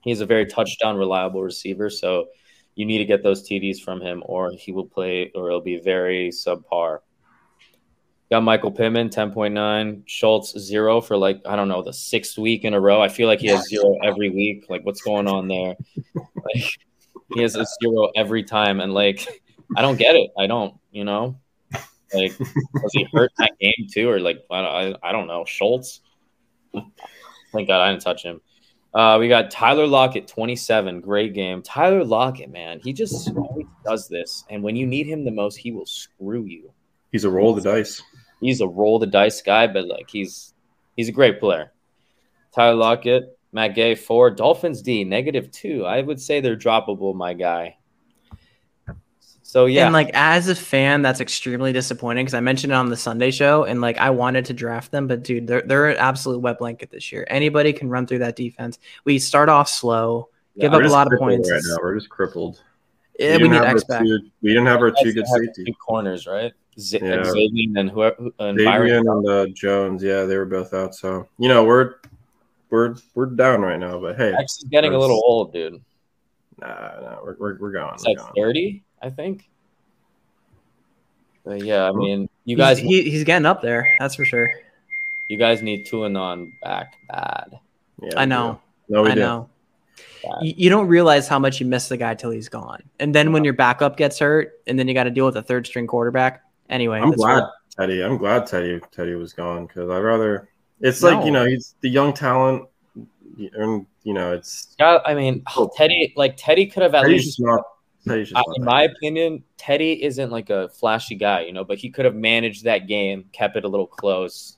he's 0.00 0.20
a 0.20 0.26
very 0.26 0.44
touchdown 0.44 0.96
reliable 0.96 1.40
receiver. 1.40 1.88
So 1.88 2.30
you 2.74 2.84
need 2.84 2.98
to 2.98 3.04
get 3.04 3.22
those 3.22 3.48
TDs 3.48 3.78
from 3.78 4.00
him, 4.00 4.24
or 4.26 4.50
he 4.50 4.72
will 4.72 4.86
play, 4.86 5.30
or 5.36 5.46
it'll 5.46 5.60
be 5.60 5.78
very 5.78 6.30
subpar. 6.30 6.98
Got 8.30 8.42
Michael 8.42 8.72
Pittman, 8.72 9.08
10.9. 9.08 10.02
Schultz, 10.06 10.58
zero 10.58 11.00
for 11.00 11.16
like, 11.16 11.40
I 11.46 11.54
don't 11.54 11.68
know, 11.68 11.82
the 11.82 11.92
sixth 11.92 12.36
week 12.36 12.64
in 12.64 12.74
a 12.74 12.80
row. 12.80 13.00
I 13.00 13.08
feel 13.08 13.28
like 13.28 13.38
he 13.38 13.46
has 13.48 13.68
zero 13.68 13.98
every 14.02 14.30
week. 14.30 14.66
Like, 14.68 14.84
what's 14.84 15.02
going 15.02 15.28
on 15.28 15.48
there? 15.48 15.76
Like, 16.54 16.70
he 17.34 17.42
has 17.42 17.56
a 17.56 17.66
zero 17.82 18.12
every 18.14 18.44
time. 18.44 18.78
And 18.78 18.94
like, 18.94 19.26
I 19.76 19.82
don't 19.82 19.96
get 19.96 20.14
it. 20.14 20.30
I 20.38 20.46
don't, 20.46 20.74
you 20.92 21.02
know? 21.02 21.40
Like, 22.14 22.38
was 22.38 22.92
he 22.92 23.04
hurt 23.12 23.32
in 23.36 23.44
that 23.44 23.58
game 23.58 23.88
too? 23.92 24.08
Or 24.08 24.20
like, 24.20 24.44
I, 24.48 24.60
I, 24.60 24.94
I 25.02 25.12
don't 25.12 25.26
know. 25.26 25.44
Schultz? 25.44 26.02
Thank 26.72 27.66
God 27.66 27.80
I 27.80 27.90
didn't 27.90 28.02
touch 28.02 28.22
him. 28.22 28.40
Uh, 28.94 29.18
we 29.18 29.28
got 29.28 29.50
Tyler 29.50 29.86
Lockett, 29.86 30.28
27. 30.28 31.00
Great 31.00 31.34
game. 31.34 31.62
Tyler 31.62 32.04
Lockett, 32.04 32.50
man, 32.50 32.80
he 32.82 32.92
just 32.92 33.28
always 33.36 33.66
does 33.84 34.08
this. 34.08 34.44
And 34.48 34.62
when 34.62 34.76
you 34.76 34.86
need 34.86 35.06
him 35.06 35.24
the 35.24 35.30
most, 35.30 35.56
he 35.56 35.72
will 35.72 35.84
screw 35.84 36.44
you. 36.44 36.72
He's 37.12 37.24
a 37.24 37.30
roll 37.30 37.56
of 37.56 37.62
the 37.62 37.70
dice. 37.70 38.00
He's 38.40 38.60
a 38.60 38.66
roll 38.68 38.98
the 38.98 39.06
dice 39.06 39.40
guy, 39.42 39.66
but 39.66 39.86
like 39.86 40.10
he's 40.10 40.54
he's 40.96 41.08
a 41.08 41.12
great 41.12 41.40
player. 41.40 41.72
Tyler 42.54 42.74
Lockett, 42.74 43.38
Matt 43.52 43.74
Gay, 43.74 43.94
four. 43.94 44.30
Dolphins 44.30 44.82
D, 44.82 45.04
negative 45.04 45.50
two. 45.50 45.84
I 45.84 46.00
would 46.02 46.20
say 46.20 46.40
they're 46.40 46.56
droppable, 46.56 47.14
my 47.14 47.34
guy. 47.34 47.76
So 49.42 49.66
yeah, 49.66 49.84
And 49.84 49.92
like 49.92 50.10
as 50.12 50.48
a 50.48 50.56
fan, 50.56 51.02
that's 51.02 51.20
extremely 51.20 51.72
disappointing 51.72 52.24
because 52.24 52.34
I 52.34 52.40
mentioned 52.40 52.72
it 52.72 52.76
on 52.76 52.88
the 52.88 52.96
Sunday 52.96 53.30
show, 53.30 53.62
and 53.64 53.80
like 53.80 53.96
I 53.96 54.10
wanted 54.10 54.46
to 54.46 54.52
draft 54.52 54.90
them, 54.90 55.06
but 55.06 55.22
dude, 55.22 55.46
they're 55.46 55.62
they're 55.62 55.88
an 55.90 55.96
absolute 55.98 56.40
wet 56.40 56.58
blanket 56.58 56.90
this 56.90 57.12
year. 57.12 57.24
Anybody 57.30 57.72
can 57.72 57.88
run 57.88 58.06
through 58.08 58.18
that 58.18 58.34
defense. 58.34 58.78
We 59.04 59.20
start 59.20 59.48
off 59.48 59.68
slow, 59.68 60.30
give 60.58 60.74
up 60.74 60.82
a 60.82 60.88
lot 60.88 61.12
of 61.12 61.18
points. 61.20 61.50
right 61.50 61.62
now. 61.64 61.76
We're 61.80 61.94
just 61.94 62.10
crippled. 62.10 62.60
Yeah, 63.20 63.32
we 63.34 63.38
didn't 63.44 63.52
need 63.52 63.62
X 63.62 63.84
back. 63.84 64.02
two- 64.02 64.18
we 64.42 64.50
didn't 64.50 64.66
have 64.66 64.80
our 64.80 64.90
two 64.90 65.12
good 65.12 65.26
safety. 65.28 65.74
corners, 65.74 66.26
right? 66.26 66.52
Z- 66.78 66.98
Yeah. 67.02 67.24
Xavier 67.24 67.78
and 67.80 67.90
whoever 67.90 68.16
and 68.38 68.58
Byron. 68.58 68.68
Adrian 68.86 69.08
and 69.08 69.28
uh, 69.28 69.46
Jones, 69.54 70.02
yeah, 70.02 70.24
they 70.24 70.36
were 70.36 70.44
both 70.46 70.74
out. 70.74 70.94
So 70.94 71.26
you 71.38 71.48
know 71.48 71.64
we're 71.64 71.94
we're 72.70 72.94
we're 73.14 73.26
down 73.26 73.62
right 73.62 73.78
now. 73.78 73.98
But 74.00 74.16
hey, 74.16 74.34
X 74.38 74.58
is 74.58 74.64
getting 74.64 74.92
a 74.92 74.98
little 74.98 75.20
old, 75.24 75.52
dude. 75.52 75.80
nah, 76.60 76.66
nah, 77.00 77.16
we're 77.22 77.36
we're, 77.38 77.58
we're 77.58 77.72
going. 77.72 77.94
It's 77.94 78.04
We're 78.04 78.10
like 78.10 78.18
going. 78.18 78.32
30, 78.36 78.82
I 79.02 79.10
think. 79.10 79.48
But 81.44 81.62
yeah, 81.64 81.84
I 81.88 81.92
mean, 81.92 82.28
you 82.44 82.56
He's- 82.56 82.58
guys, 82.58 82.78
he, 82.78 83.02
he's 83.08 83.24
getting 83.24 83.46
up 83.46 83.62
there, 83.62 83.88
that's 84.00 84.16
for 84.16 84.24
sure. 84.24 84.52
you 85.28 85.36
guys 85.36 85.62
need 85.62 85.86
two 85.86 86.04
and 86.04 86.16
on 86.16 86.52
back 86.62 86.94
bad. 87.08 87.58
Yeah, 88.02 88.10
I 88.16 88.24
know. 88.24 88.60
do. 88.88 88.94
No, 88.94 89.02
we 89.02 89.10
I 89.10 89.14
do. 89.14 89.20
know. 89.20 89.48
You, 90.42 90.54
you 90.56 90.70
don't 90.70 90.88
realize 90.88 91.28
how 91.28 91.38
much 91.38 91.60
you 91.60 91.66
miss 91.66 91.88
the 91.88 91.96
guy 91.96 92.14
till 92.14 92.30
he's 92.30 92.48
gone, 92.48 92.82
and 92.98 93.14
then 93.14 93.32
when 93.32 93.44
your 93.44 93.52
backup 93.54 93.96
gets 93.96 94.18
hurt, 94.18 94.60
and 94.66 94.76
then 94.78 94.88
you 94.88 94.94
got 94.94 95.04
to 95.04 95.10
deal 95.10 95.24
with 95.24 95.36
a 95.36 95.42
third 95.42 95.66
string 95.66 95.86
quarterback. 95.86 96.42
Anyway, 96.70 96.98
I'm 97.00 97.12
glad 97.12 97.40
what- 97.42 97.50
Teddy. 97.76 98.02
I'm 98.02 98.16
glad 98.16 98.46
Teddy 98.46 98.80
Teddy 98.90 99.14
was 99.14 99.32
gone 99.32 99.66
because 99.66 99.90
I'd 99.90 99.98
rather. 99.98 100.48
It's 100.80 101.02
like 101.02 101.24
you 101.24 101.30
know 101.30 101.46
he's 101.46 101.74
the 101.80 101.88
young 101.88 102.12
talent, 102.12 102.64
and 102.94 103.86
you 104.02 104.14
know 104.14 104.32
it's 104.32 104.74
Yeah, 104.78 104.98
I 105.04 105.14
mean, 105.14 105.42
Teddy, 105.76 106.12
like 106.16 106.34
Teddy 106.36 106.66
could 106.66 106.82
have 106.82 106.94
at 106.94 107.02
Teddy's 107.02 107.24
least 107.24 107.36
just 107.38 107.40
not. 107.40 107.62
Teddy's 108.06 108.28
just 108.30 108.36
I- 108.38 108.42
not 108.46 108.56
in 108.58 108.64
my 108.64 108.86
good. 108.86 108.96
opinion, 108.96 109.44
Teddy 109.56 110.02
isn't 110.04 110.30
like 110.30 110.50
a 110.50 110.68
flashy 110.70 111.14
guy, 111.16 111.40
you 111.42 111.52
know, 111.52 111.64
but 111.64 111.78
he 111.78 111.90
could 111.90 112.04
have 112.04 112.14
managed 112.14 112.64
that 112.64 112.86
game, 112.86 113.24
kept 113.32 113.56
it 113.56 113.64
a 113.64 113.68
little 113.68 113.86
close. 113.86 114.56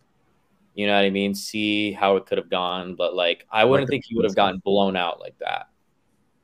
You 0.75 0.87
know 0.87 0.94
what 0.94 1.05
I 1.05 1.11
mean? 1.11 1.35
See 1.35 1.90
how 1.92 2.16
it 2.16 2.27
could 2.27 2.38
have 2.38 2.51
gone, 2.51 2.94
but 2.94 3.14
like 3.14 3.47
I 3.51 3.64
wouldn't 3.64 3.88
Like 3.88 3.90
think 3.90 4.05
he 4.07 4.14
would 4.14 4.25
have 4.25 4.37
gotten 4.37 4.61
blown 4.64 4.97
out 4.97 5.18
like 5.18 5.37
that. 5.40 5.68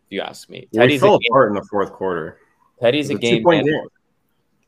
If 0.06 0.12
you 0.12 0.20
ask 0.22 0.48
me, 0.50 0.66
Well, 0.72 0.82
we 0.82 0.88
Teddy's 0.88 1.02
a 1.02 1.06
fell 1.06 1.18
game, 1.18 1.28
apart 1.30 1.48
in 1.50 1.54
the 1.54 1.64
fourth 1.70 1.92
quarter. 1.92 2.38
Teddy's 2.80 3.10
a 3.10 3.14
a 3.14 3.18
game. 3.18 3.38
two-point 3.38 3.64
game. 3.66 3.80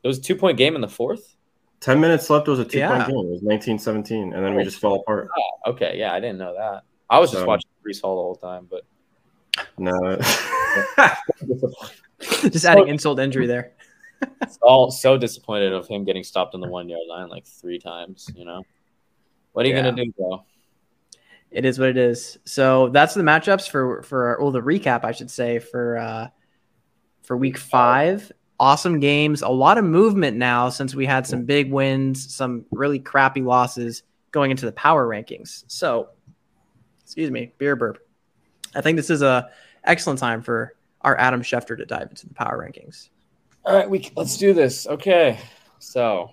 It 0.07 0.11
was 0.15 0.19
a 0.19 0.21
two 0.21 0.37
point 0.37 0.57
game 0.57 0.73
in 0.75 0.79
the 0.79 0.87
fourth. 0.87 1.35
Ten 1.81 1.99
minutes 1.99 2.29
left. 2.29 2.47
It 2.47 2.51
was 2.51 2.61
a 2.61 2.65
two 2.65 2.77
Yeah. 2.77 2.95
point 2.95 3.09
game. 3.09 3.17
It 3.25 3.29
was 3.29 3.41
19-17, 3.41 4.33
and 4.33 4.45
then 4.45 4.55
we 4.55 4.63
just 4.63 4.79
fell 4.79 4.93
apart. 4.95 5.27
Okay, 5.67 5.97
yeah, 5.99 6.13
I 6.13 6.21
didn't 6.21 6.37
know 6.37 6.53
that. 6.55 6.83
I 7.09 7.19
was 7.19 7.29
just 7.29 7.41
So- 7.41 7.45
watching 7.45 7.69
Breece 7.85 8.01
Hall 8.01 8.15
the 8.15 8.21
whole 8.21 8.35
time, 8.37 8.69
but 8.71 8.83
No. 9.77 10.17
just 12.49 12.63
adding 12.63 12.87
insult 12.87 13.19
injury 13.19 13.47
there. 13.47 13.73
all 14.61 14.91
so 14.91 15.17
disappointed 15.17 15.73
of 15.73 15.89
him 15.89 16.05
getting 16.05 16.23
stopped 16.23 16.55
on 16.55 16.61
the 16.61 16.69
one 16.69 16.87
yard 16.87 17.03
line 17.09 17.27
like 17.27 17.45
three 17.45 17.79
times. 17.79 18.29
You 18.33 18.45
know, 18.45 18.63
what 19.51 19.65
are 19.65 19.69
you 19.69 19.75
Yeah. 19.75 19.81
gonna 19.91 20.05
do, 20.05 20.13
bro? 20.17 20.41
It 21.51 21.65
is 21.65 21.79
what 21.79 21.89
it 21.89 21.97
is. 21.97 22.39
So 22.45 22.87
that's 22.89 23.13
the 23.13 23.23
matchups 23.23 23.69
for 23.69 24.03
for 24.03 24.37
well 24.39 24.51
the 24.51 24.61
recap 24.61 25.03
I 25.03 25.11
should 25.11 25.29
say 25.29 25.59
for 25.59 25.97
uh 25.97 26.27
for 27.23 27.35
week 27.35 27.57
five. 27.57 28.31
Awesome 28.59 28.99
games, 28.99 29.43
a 29.43 29.49
lot 29.49 29.77
of 29.77 29.85
movement 29.85 30.35
now 30.35 30.69
since 30.69 30.95
we 30.95 31.05
had 31.05 31.27
some 31.27 31.45
big 31.45 31.71
wins, 31.71 32.33
some 32.33 32.65
really 32.71 32.97
crappy 32.97 33.41
losses 33.41 34.01
going 34.31 34.49
into 34.49 34.65
the 34.65 34.71
power 34.71 35.07
rankings. 35.07 35.63
So, 35.67 36.09
excuse 37.03 37.29
me, 37.29 37.53
beer 37.59 37.75
burp. 37.75 37.99
I 38.75 38.81
think 38.81 38.95
this 38.95 39.09
is 39.11 39.21
a 39.21 39.49
excellent 39.83 40.19
time 40.19 40.41
for 40.41 40.75
our 41.01 41.17
Adam 41.19 41.41
Schefter 41.41 41.77
to 41.77 41.85
dive 41.85 42.09
into 42.09 42.27
the 42.27 42.33
power 42.33 42.57
rankings. 42.57 43.09
All 43.63 43.75
right, 43.75 43.89
we 43.89 44.09
let's 44.15 44.37
do 44.37 44.53
this. 44.53 44.87
Okay, 44.87 45.39
so 45.79 46.31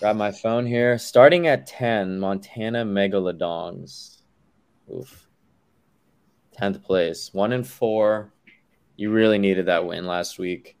grab 0.00 0.16
my 0.16 0.32
phone 0.32 0.66
here. 0.66 0.98
Starting 0.98 1.46
at 1.46 1.66
ten, 1.66 2.18
Montana 2.18 2.84
Megalodons. 2.84 4.22
Oof. 4.92 5.28
Tenth 6.52 6.82
place, 6.82 7.32
one 7.32 7.52
and 7.52 7.66
four. 7.66 8.32
You 8.96 9.12
really 9.12 9.38
needed 9.38 9.66
that 9.66 9.86
win 9.86 10.06
last 10.06 10.38
week. 10.38 10.76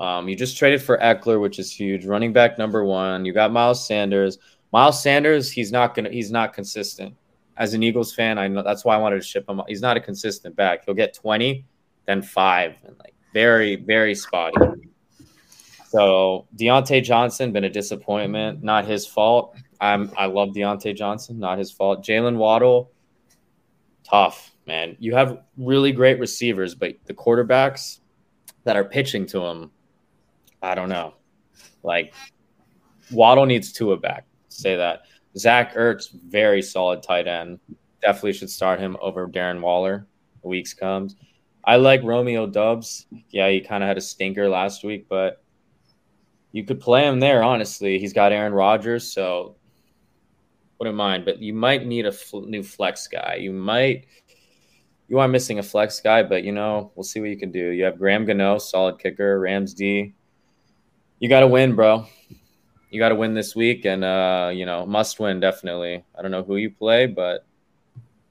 Um, 0.00 0.28
you 0.28 0.34
just 0.34 0.56
traded 0.56 0.82
for 0.82 0.98
Ekeler, 0.98 1.40
which 1.40 1.58
is 1.58 1.70
huge. 1.70 2.06
Running 2.06 2.32
back 2.32 2.58
number 2.58 2.84
one. 2.84 3.26
You 3.26 3.34
got 3.34 3.52
Miles 3.52 3.86
Sanders. 3.86 4.38
Miles 4.72 5.02
Sanders, 5.02 5.50
he's 5.50 5.70
not 5.70 5.94
gonna. 5.94 6.10
He's 6.10 6.32
not 6.32 6.54
consistent. 6.54 7.14
As 7.58 7.74
an 7.74 7.82
Eagles 7.82 8.14
fan, 8.14 8.38
I 8.38 8.48
know 8.48 8.62
that's 8.62 8.84
why 8.84 8.94
I 8.94 8.98
wanted 8.98 9.16
to 9.16 9.26
ship 9.26 9.48
him. 9.48 9.60
He's 9.68 9.82
not 9.82 9.98
a 9.98 10.00
consistent 10.00 10.56
back. 10.56 10.86
He'll 10.86 10.94
get 10.94 11.12
twenty, 11.12 11.66
then 12.06 12.22
five, 12.22 12.76
and 12.84 12.96
like 12.98 13.14
very, 13.34 13.76
very 13.76 14.14
spotty. 14.14 14.56
So 15.88 16.46
Diontae 16.56 17.02
Johnson 17.02 17.52
been 17.52 17.64
a 17.64 17.70
disappointment. 17.70 18.62
Not 18.62 18.86
his 18.86 19.06
fault. 19.06 19.56
I'm 19.80 20.10
I 20.16 20.26
love 20.26 20.50
Diontae 20.50 20.96
Johnson. 20.96 21.38
Not 21.38 21.58
his 21.58 21.70
fault. 21.70 22.02
Jaylen 22.02 22.36
Waddle, 22.36 22.90
tough 24.04 24.54
man. 24.66 24.96
You 24.98 25.14
have 25.14 25.42
really 25.58 25.92
great 25.92 26.18
receivers, 26.18 26.74
but 26.74 26.94
the 27.04 27.12
quarterbacks 27.14 27.98
that 28.64 28.76
are 28.76 28.84
pitching 28.84 29.26
to 29.26 29.44
him, 29.44 29.70
I 30.62 30.74
don't 30.74 30.88
know. 30.88 31.14
Like 31.82 32.14
Waddle 33.10 33.46
needs 33.46 33.72
Tua 33.72 33.96
back. 33.96 34.26
Say 34.48 34.76
that. 34.76 35.02
Zach 35.36 35.74
Ertz, 35.74 36.10
very 36.12 36.62
solid 36.62 37.02
tight 37.02 37.28
end. 37.28 37.60
Definitely 38.02 38.32
should 38.32 38.50
start 38.50 38.80
him 38.80 38.96
over 39.00 39.28
Darren 39.28 39.60
Waller. 39.60 40.06
Weeks 40.42 40.74
comes. 40.74 41.16
I 41.64 41.76
like 41.76 42.02
Romeo 42.02 42.46
Doubs. 42.46 43.06
Yeah, 43.28 43.48
he 43.50 43.60
kind 43.60 43.82
of 43.82 43.88
had 43.88 43.98
a 43.98 44.00
stinker 44.00 44.48
last 44.48 44.82
week, 44.82 45.06
but 45.08 45.42
you 46.52 46.64
could 46.64 46.80
play 46.80 47.06
him 47.06 47.20
there. 47.20 47.42
Honestly, 47.42 47.98
he's 47.98 48.12
got 48.12 48.32
Aaron 48.32 48.54
Rodgers, 48.54 49.12
so 49.12 49.56
wouldn't 50.78 50.96
mind. 50.96 51.24
But 51.24 51.40
you 51.40 51.52
might 51.52 51.86
need 51.86 52.06
a 52.06 52.12
fl- 52.12 52.40
new 52.40 52.62
flex 52.62 53.06
guy. 53.06 53.36
You 53.40 53.52
might. 53.52 54.06
You 55.08 55.18
are 55.18 55.28
missing 55.28 55.58
a 55.58 55.62
flex 55.62 56.00
guy, 56.00 56.22
but 56.22 56.44
you 56.44 56.52
know 56.52 56.92
we'll 56.94 57.04
see 57.04 57.20
what 57.20 57.30
you 57.30 57.36
can 57.36 57.50
do. 57.50 57.70
You 57.70 57.84
have 57.84 57.98
Graham 57.98 58.24
Gano, 58.24 58.58
solid 58.58 58.98
kicker. 58.98 59.38
Rams 59.40 59.74
D. 59.74 60.14
You 61.20 61.28
got 61.28 61.40
to 61.40 61.46
win, 61.46 61.74
bro. 61.74 62.06
You 62.90 62.98
got 62.98 63.10
to 63.10 63.14
win 63.14 63.34
this 63.34 63.54
week, 63.54 63.84
and 63.84 64.02
uh, 64.02 64.50
you 64.54 64.64
know 64.64 64.86
must 64.86 65.20
win 65.20 65.38
definitely. 65.38 66.02
I 66.18 66.22
don't 66.22 66.30
know 66.30 66.42
who 66.42 66.56
you 66.56 66.70
play, 66.70 67.06
but 67.06 67.44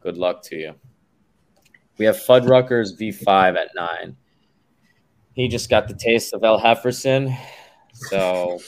good 0.02 0.18
luck 0.18 0.42
to 0.46 0.56
you. 0.56 0.74
We 2.00 2.06
have 2.06 2.16
Fuddruckers 2.16 3.00
V5 3.00 3.58
at 3.58 3.76
nine. 3.76 4.18
He 5.34 5.48
just 5.48 5.70
got 5.70 5.88
the 5.88 5.94
taste 5.94 6.34
of 6.34 6.44
El 6.44 6.60
Hefferson. 6.60 7.38
So 7.94 8.60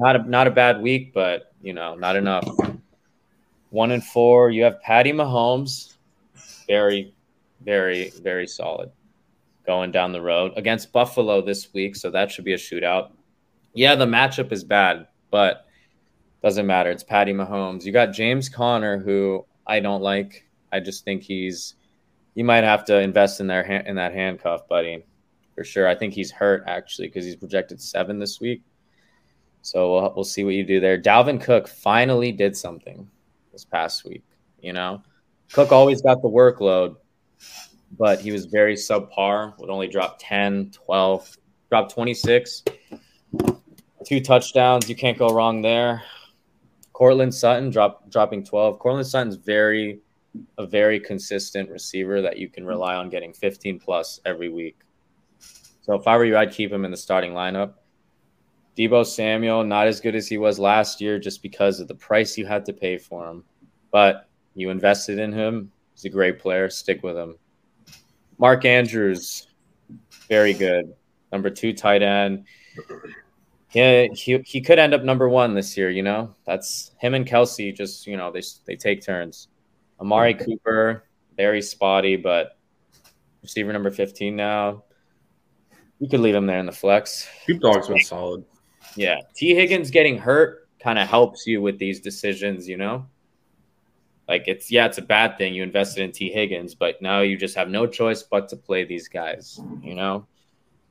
not 0.00 0.16
a 0.16 0.28
not 0.28 0.48
a 0.48 0.50
bad 0.50 0.82
week, 0.82 1.14
but 1.14 1.52
you 1.62 1.72
know, 1.72 1.94
not 1.94 2.16
enough. 2.16 2.48
One 3.70 3.92
and 3.92 4.02
four. 4.02 4.50
You 4.50 4.64
have 4.64 4.82
Patty 4.82 5.12
Mahomes. 5.12 5.94
Very, 6.66 7.14
very, 7.64 8.10
very 8.20 8.48
solid. 8.48 8.90
Going 9.64 9.92
down 9.92 10.10
the 10.10 10.20
road 10.20 10.54
against 10.56 10.90
Buffalo 10.90 11.40
this 11.40 11.72
week, 11.72 11.94
so 11.94 12.10
that 12.10 12.32
should 12.32 12.44
be 12.44 12.54
a 12.54 12.58
shootout. 12.58 13.12
Yeah, 13.72 13.94
the 13.94 14.06
matchup 14.06 14.52
is 14.52 14.64
bad, 14.64 15.06
but 15.30 15.66
doesn't 16.42 16.66
matter. 16.66 16.90
It's 16.90 17.04
Patty 17.04 17.32
Mahomes. 17.32 17.84
You 17.84 17.92
got 17.92 18.12
James 18.12 18.48
Conner, 18.48 18.98
who 18.98 19.44
I 19.66 19.80
don't 19.80 20.02
like. 20.02 20.46
I 20.72 20.80
just 20.80 21.04
think 21.04 21.22
he's 21.22 21.74
you 22.34 22.44
might 22.44 22.64
have 22.64 22.84
to 22.86 22.98
invest 22.98 23.40
in 23.40 23.46
their 23.46 23.62
in 23.62 23.96
that 23.96 24.14
handcuff, 24.14 24.66
buddy, 24.68 25.04
for 25.54 25.64
sure. 25.64 25.86
I 25.86 25.94
think 25.94 26.14
he's 26.14 26.30
hurt 26.30 26.64
actually 26.66 27.08
because 27.08 27.24
he's 27.24 27.36
projected 27.36 27.80
seven 27.80 28.18
this 28.18 28.40
week. 28.40 28.62
So 29.62 29.92
we'll, 29.92 30.12
we'll 30.16 30.24
see 30.24 30.44
what 30.44 30.54
you 30.54 30.64
do 30.64 30.80
there. 30.80 31.00
Dalvin 31.00 31.40
Cook 31.40 31.68
finally 31.68 32.32
did 32.32 32.56
something 32.56 33.08
this 33.52 33.64
past 33.64 34.04
week. 34.04 34.24
You 34.60 34.72
know, 34.72 35.02
Cook 35.52 35.70
always 35.70 36.02
got 36.02 36.22
the 36.22 36.28
workload, 36.28 36.96
but 37.98 38.20
he 38.20 38.32
was 38.32 38.46
very 38.46 38.74
subpar. 38.74 39.58
Would 39.58 39.70
only 39.70 39.88
drop 39.88 40.16
10, 40.18 40.70
12, 40.72 41.36
drop 41.68 41.92
26, 41.92 42.64
two 44.04 44.20
touchdowns. 44.20 44.88
You 44.88 44.96
can't 44.96 45.18
go 45.18 45.34
wrong 45.34 45.62
there. 45.62 46.02
Courtland 46.92 47.34
Sutton 47.34 47.70
drop, 47.70 48.10
dropping 48.10 48.44
12. 48.44 48.78
Courtland 48.78 49.06
Sutton's 49.06 49.36
very 49.36 50.00
a 50.58 50.66
very 50.66 51.00
consistent 51.00 51.68
receiver 51.70 52.22
that 52.22 52.38
you 52.38 52.48
can 52.48 52.64
rely 52.64 52.94
on 52.94 53.08
getting 53.08 53.32
15 53.32 53.80
plus 53.80 54.20
every 54.24 54.48
week. 54.48 54.78
So 55.82 55.94
if 55.94 56.06
I 56.06 56.16
were 56.16 56.24
you, 56.24 56.36
I'd 56.36 56.52
keep 56.52 56.70
him 56.70 56.84
in 56.84 56.90
the 56.90 56.96
starting 56.96 57.32
lineup. 57.32 57.74
Deebo 58.76 59.04
Samuel, 59.04 59.64
not 59.64 59.88
as 59.88 60.00
good 60.00 60.14
as 60.14 60.28
he 60.28 60.38
was 60.38 60.58
last 60.58 61.00
year 61.00 61.18
just 61.18 61.42
because 61.42 61.80
of 61.80 61.88
the 61.88 61.94
price 61.94 62.38
you 62.38 62.46
had 62.46 62.64
to 62.66 62.72
pay 62.72 62.96
for 62.96 63.28
him. 63.28 63.44
But 63.90 64.28
you 64.54 64.70
invested 64.70 65.18
in 65.18 65.32
him. 65.32 65.72
He's 65.94 66.04
a 66.04 66.10
great 66.10 66.38
player. 66.38 66.70
Stick 66.70 67.02
with 67.02 67.16
him. 67.16 67.36
Mark 68.38 68.64
Andrews, 68.64 69.48
very 70.28 70.54
good. 70.54 70.94
Number 71.32 71.50
two 71.50 71.72
tight 71.72 72.02
end. 72.02 72.44
Yeah, 73.72 74.08
he, 74.12 74.38
he 74.44 74.60
could 74.60 74.80
end 74.80 74.94
up 74.94 75.04
number 75.04 75.28
one 75.28 75.54
this 75.54 75.76
year. 75.76 75.90
You 75.90 76.02
know, 76.02 76.34
that's 76.44 76.90
him 76.98 77.14
and 77.14 77.26
Kelce. 77.26 77.74
Just 77.74 78.06
you 78.06 78.16
know, 78.16 78.32
they 78.32 78.42
they 78.66 78.76
take 78.76 79.02
turns. 79.02 79.48
Amari 80.00 80.34
Cooper, 80.34 81.04
very 81.36 81.62
spotty, 81.62 82.16
but 82.16 82.58
receiver 83.42 83.72
number 83.72 83.90
fifteen 83.90 84.34
now. 84.34 84.84
You 86.00 86.08
could 86.08 86.20
leave 86.20 86.34
him 86.34 86.46
there 86.46 86.58
in 86.58 86.66
the 86.66 86.72
flex. 86.72 87.28
Scoop 87.42 87.60
Dog's 87.60 87.88
been 87.88 88.00
solid. 88.00 88.44
Yeah, 88.96 89.18
Tee 89.34 89.54
Higgins 89.54 89.90
getting 89.90 90.18
hurt 90.18 90.68
kind 90.82 90.98
of 90.98 91.06
helps 91.06 91.46
you 91.46 91.62
with 91.62 91.78
these 91.78 92.00
decisions. 92.00 92.68
You 92.68 92.76
know, 92.76 93.06
like 94.26 94.48
it's 94.48 94.72
yeah, 94.72 94.86
it's 94.86 94.98
a 94.98 95.02
bad 95.02 95.38
thing 95.38 95.54
you 95.54 95.62
invested 95.62 96.02
in 96.02 96.10
Tee 96.10 96.30
Higgins, 96.32 96.74
but 96.74 97.00
now 97.00 97.20
you 97.20 97.36
just 97.36 97.54
have 97.54 97.68
no 97.68 97.86
choice 97.86 98.24
but 98.24 98.48
to 98.48 98.56
play 98.56 98.84
these 98.84 99.06
guys. 99.06 99.60
You 99.80 99.94
know. 99.94 100.26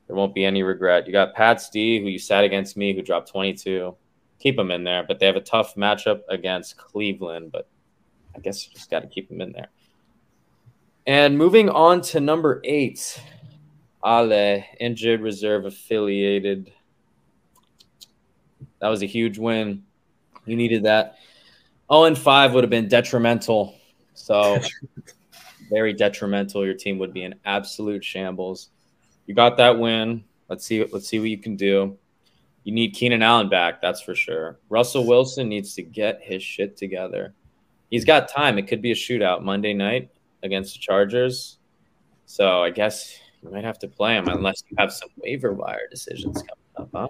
There 0.10 0.16
won't 0.16 0.34
be 0.34 0.44
any 0.44 0.64
regret. 0.64 1.06
You 1.06 1.14
got 1.14 1.36
Pat 1.36 1.62
Steve, 1.62 2.02
who 2.02 2.08
you 2.08 2.18
sat 2.18 2.44
against 2.44 2.76
me, 2.76 2.96
who 2.96 3.04
dropped 3.04 3.30
22. 3.30 3.96
Keep 4.40 4.58
him 4.58 4.72
in 4.72 4.84
there, 4.84 5.06
but 5.08 5.20
they 5.20 5.28
have 5.28 5.36
a 5.36 5.42
tough 5.42 5.76
matchup 5.76 6.22
against 6.30 6.78
Cleveland. 6.78 7.52
But 7.52 7.68
I 8.36 8.40
guess 8.40 8.66
you 8.66 8.74
just 8.74 8.90
got 8.90 9.02
to 9.02 9.08
keep 9.08 9.30
him 9.30 9.40
in 9.40 9.52
there. 9.52 9.68
And 11.06 11.38
moving 11.38 11.70
on 11.70 12.02
to 12.02 12.20
number 12.20 12.60
eight, 12.64 13.22
Ale, 14.04 14.64
injured 14.80 15.22
reserve 15.22 15.66
affiliated. 15.66 16.72
That 18.82 18.88
was 18.88 19.04
a 19.04 19.06
huge 19.06 19.38
win. 19.38 19.84
You 20.48 20.56
needed 20.56 20.86
that. 20.86 21.18
0 21.92 22.06
and 22.06 22.18
5 22.18 22.54
would 22.56 22.64
have 22.64 22.72
been 22.72 22.88
detrimental. 22.88 23.76
So, 24.16 24.58
very 25.70 25.94
detrimental. 25.94 26.66
Your 26.66 26.74
team 26.74 26.98
would 26.98 27.14
be 27.14 27.26
in 27.26 27.36
absolute 27.46 28.04
shambles 28.04 28.72
you 29.30 29.36
got 29.36 29.58
that 29.58 29.78
win. 29.78 30.24
Let's 30.50 30.66
see. 30.66 30.84
Let's 30.84 31.08
see 31.08 31.20
what 31.20 31.30
you 31.30 31.38
can 31.38 31.56
do. 31.56 32.00
You 32.64 32.74
need 32.74 32.96
Keenan 32.96 33.22
Allen 33.22 33.48
back, 33.48 33.80
that's 33.80 34.02
for 34.02 34.16
sure. 34.16 34.58
Russell 34.70 35.06
Wilson 35.06 35.48
needs 35.48 35.76
to 35.76 35.84
get 35.84 36.20
his 36.24 36.42
shit 36.42 36.76
together. 36.76 37.36
He's 37.92 38.06
got 38.06 38.28
time. 38.28 38.58
It 38.58 38.64
could 38.64 38.82
be 38.82 38.90
a 38.90 38.96
shootout 38.96 39.44
Monday 39.44 39.76
night 39.76 40.10
against 40.42 40.74
the 40.74 40.80
Chargers. 40.80 41.60
So 42.26 42.64
I 42.64 42.72
guess 42.72 43.20
you 43.44 43.52
might 43.52 43.64
have 43.64 43.78
to 43.80 43.88
play 43.88 44.18
him 44.18 44.28
unless 44.30 44.64
you 44.68 44.76
have 44.80 44.92
some 44.92 45.10
waiver 45.18 45.54
wire 45.54 45.88
decisions 45.92 46.42
coming 46.42 46.66
up, 46.78 46.90
huh? 46.92 47.08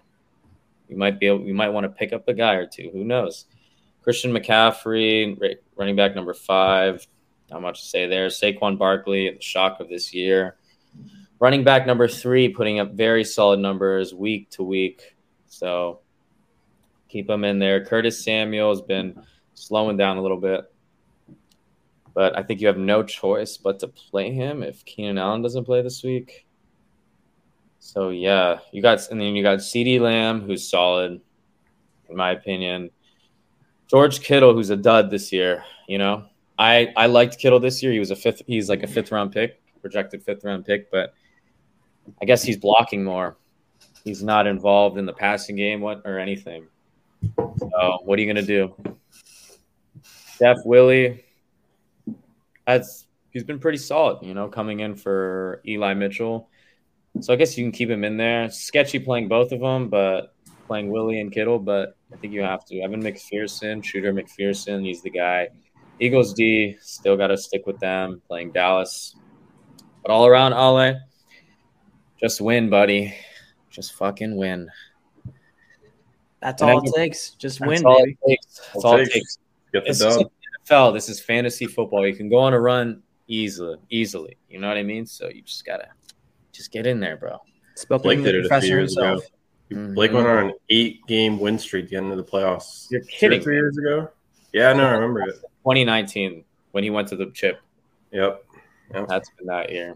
You 0.90 0.98
might 0.98 1.22
be 1.22 1.28
able, 1.28 1.46
you 1.46 1.54
might 1.54 1.70
want 1.70 1.86
to 1.86 1.90
pick 1.90 2.12
up 2.12 2.28
a 2.28 2.34
guy 2.34 2.56
or 2.56 2.68
two. 2.68 2.90
Who 2.92 3.06
knows? 3.06 3.46
Christian 4.04 4.34
McCaffrey, 4.34 5.58
running 5.78 5.96
back 5.96 6.16
number 6.16 6.34
five. 6.34 7.08
Not 7.50 7.62
much 7.62 7.82
to 7.82 7.88
say 7.88 8.08
there. 8.08 8.28
Saquon 8.28 8.78
Barkley, 8.78 9.30
the 9.30 9.42
shock 9.42 9.80
of 9.80 9.88
this 9.88 10.14
year. 10.14 10.58
Running 11.40 11.64
back 11.64 11.88
number 11.88 12.08
three, 12.08 12.50
putting 12.50 12.80
up 12.80 12.92
very 12.92 13.24
solid 13.24 13.60
numbers 13.60 14.14
week 14.14 14.50
to 14.52 14.64
week. 14.64 15.16
So 15.48 16.02
keep 17.08 17.30
him 17.30 17.44
in 17.44 17.60
there. 17.60 17.84
Curtis 17.86 18.24
Samuel 18.24 18.70
has 18.70 18.82
been 18.82 19.22
slowing 19.54 19.98
down 19.98 20.18
a 20.18 20.22
little 20.22 20.40
bit. 20.40 20.62
But 22.14 22.38
I 22.38 22.44
think 22.44 22.60
you 22.60 22.68
have 22.68 22.78
no 22.78 23.04
choice 23.04 23.56
but 23.56 23.80
to 23.80 23.88
play 23.88 24.34
him 24.34 24.64
if 24.64 24.84
Keenan 24.84 25.18
Allen 25.18 25.42
doesn't 25.42 25.64
play 25.64 25.82
this 25.82 26.04
week. 26.04 26.46
So 27.80 28.10
yeah, 28.10 28.60
you 28.74 28.82
got 28.82 29.00
and 29.10 29.22
then 29.22 29.36
you 29.36 29.44
got 29.44 29.60
CeeDee 29.60 30.02
Lamb, 30.02 30.42
who's 30.42 30.70
solid, 30.70 31.22
in 32.10 32.16
my 32.16 32.32
opinion. 32.32 32.90
George 33.88 34.20
Kittle, 34.22 34.54
who's 34.54 34.70
a 34.70 34.76
dud 34.76 35.10
this 35.10 35.32
year. 35.32 35.64
You 35.88 35.98
know, 35.98 36.26
I 36.58 36.92
I 36.98 37.06
liked 37.06 37.40
Kittle 37.40 37.60
this 37.60 37.82
year. 37.82 37.94
He 37.94 38.00
was 38.00 38.12
a 38.12 38.16
fifth. 38.16 38.42
He's 38.48 38.70
like 38.70 38.84
a 38.84 38.88
fifth 38.88 39.12
round 39.12 39.32
pick, 39.32 39.62
projected 39.82 40.22
fifth 40.24 40.44
round 40.44 40.66
pick, 40.66 40.92
but 40.92 41.14
I 42.22 42.26
guess 42.26 42.44
he's 42.44 42.58
blocking 42.58 43.04
more. 43.04 43.38
He's 44.04 44.24
not 44.24 44.48
involved 44.48 44.98
in 44.98 45.06
the 45.06 45.14
passing 45.14 45.56
game 45.56 45.82
what 45.82 46.02
or 46.06 46.20
anything. 46.20 46.68
So 47.36 48.00
what 48.04 48.18
are 48.18 48.22
you 48.22 48.28
gonna 48.28 48.46
do? 48.46 48.76
Steph 50.36 50.60
Willie, 50.66 51.24
that's 52.66 53.06
he's 53.32 53.44
been 53.44 53.60
pretty 53.60 53.78
solid, 53.78 54.26
you 54.26 54.34
know, 54.34 54.48
coming 54.48 54.80
in 54.80 54.96
for 54.96 55.62
Eli 55.68 55.94
Mitchell. 55.94 56.50
So 57.22 57.34
I 57.34 57.36
guess 57.36 57.58
you 57.58 57.66
can 57.66 57.72
keep 57.72 57.90
him 57.90 58.04
in 58.04 58.18
there. 58.18 58.50
Sketchy 58.50 59.00
playing 59.00 59.28
both 59.28 59.52
of 59.52 59.60
them, 59.60 59.90
but 59.90 60.34
playing 60.68 60.90
Willie 60.90 61.20
and 61.20 61.32
Kittle, 61.32 61.60
but 61.60 61.98
I 62.14 62.16
think 62.18 62.32
you 62.32 62.42
have 62.42 62.64
to. 62.66 62.80
Evan 62.80 63.02
McPherson, 63.02 63.84
shooter 63.84 64.14
McPherson, 64.14 64.86
he's 64.86 65.02
the 65.02 65.10
guy. 65.10 65.50
Eagles 66.00 66.34
D, 66.34 66.78
still 66.80 67.18
got 67.18 67.28
to 67.28 67.38
stick 67.38 67.66
with 67.66 67.80
them, 67.80 68.22
playing 68.28 68.52
Dallas. 68.52 69.16
But 70.02 70.12
all 70.12 70.28
around, 70.28 70.54
Ale, 70.54 71.00
just 72.20 72.42
win, 72.42 72.70
buddy. 72.70 73.16
Just 73.70 73.94
fucking 73.94 74.36
win. 74.36 74.70
That's 76.42 76.62
and 76.62 76.72
all 76.72 76.88
it 76.88 76.94
takes. 76.96 77.32
Just 77.32 77.60
win, 77.62 77.86
all 77.86 78.00
baby. 78.00 78.18
It 78.24 78.30
takes. 78.30 78.62
That's 78.74 78.86
all, 78.86 78.96
it 78.98 79.12
takes. 79.12 79.40
Get 79.74 79.86
the 79.86 79.94
dub. 79.94 80.32
NFL. 80.68 80.94
This 80.94 81.10
is 81.10 81.20
fantasy 81.20 81.66
football. 81.66 82.06
You 82.08 82.16
can 82.16 82.30
go 82.30 82.38
on 82.38 82.54
a 82.54 82.60
run 82.60 83.02
easily, 83.28 83.78
easily. 83.90 84.38
You 84.50 84.60
know 84.60 84.68
what 84.68 84.78
I 84.78 84.84
mean? 84.84 85.06
So 85.06 85.30
you 85.30 85.42
just 85.42 85.66
gotta 85.66 85.90
just 86.52 86.72
get 86.72 86.86
in 86.88 87.00
there, 87.00 87.18
bro. 87.18 87.38
Spoke 87.76 88.04
Blake 88.04 88.24
did 88.24 88.36
it 88.36 88.52
a 88.52 88.62
few 88.62 88.70
years 88.70 88.96
himself. 88.96 89.20
ago. 89.20 89.28
Mm-hmm. 89.72 89.94
Blake 89.94 90.14
went 90.14 90.28
on 90.28 90.46
an 90.48 90.54
eight-game 90.70 91.40
win 91.40 91.60
streak 91.60 91.86
at 91.86 91.90
the 91.92 91.96
end 91.98 92.12
of 92.12 92.18
the 92.18 92.24
playoffs. 92.24 92.88
You're 92.90 93.02
kidding? 93.02 93.40
three 93.42 93.56
years 93.56 93.78
ago. 93.78 94.10
Yeah, 94.52 94.74
no, 94.74 94.84
I 94.84 94.92
remember 94.94 95.22
it. 95.22 95.36
2019 95.64 96.44
when 96.72 96.84
he 96.84 96.90
went 96.90 97.08
to 97.10 97.16
the 97.16 97.30
chip. 97.32 97.62
Yep. 98.12 98.44
yep. 98.94 99.08
That's 99.08 99.30
been 99.38 99.46
that 99.48 99.72
year. 99.72 99.96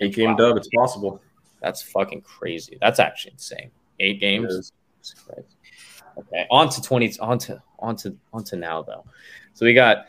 Eight 0.00 0.14
game 0.14 0.30
wow. 0.30 0.36
dub. 0.36 0.56
It's 0.56 0.68
possible. 0.68 1.20
That's 1.60 1.82
fucking 1.82 2.22
crazy. 2.22 2.78
That's 2.80 2.98
actually 2.98 3.32
insane. 3.32 3.70
Eight 3.98 4.20
games. 4.20 4.72
Okay. 6.18 6.46
On 6.50 6.68
to 6.68 6.82
20. 6.82 7.18
On 7.20 7.38
to, 7.38 7.62
on 7.78 7.96
to, 7.96 8.16
on 8.32 8.44
to 8.44 8.56
now, 8.56 8.82
though. 8.82 9.04
So 9.54 9.66
we 9.66 9.74
got 9.74 10.06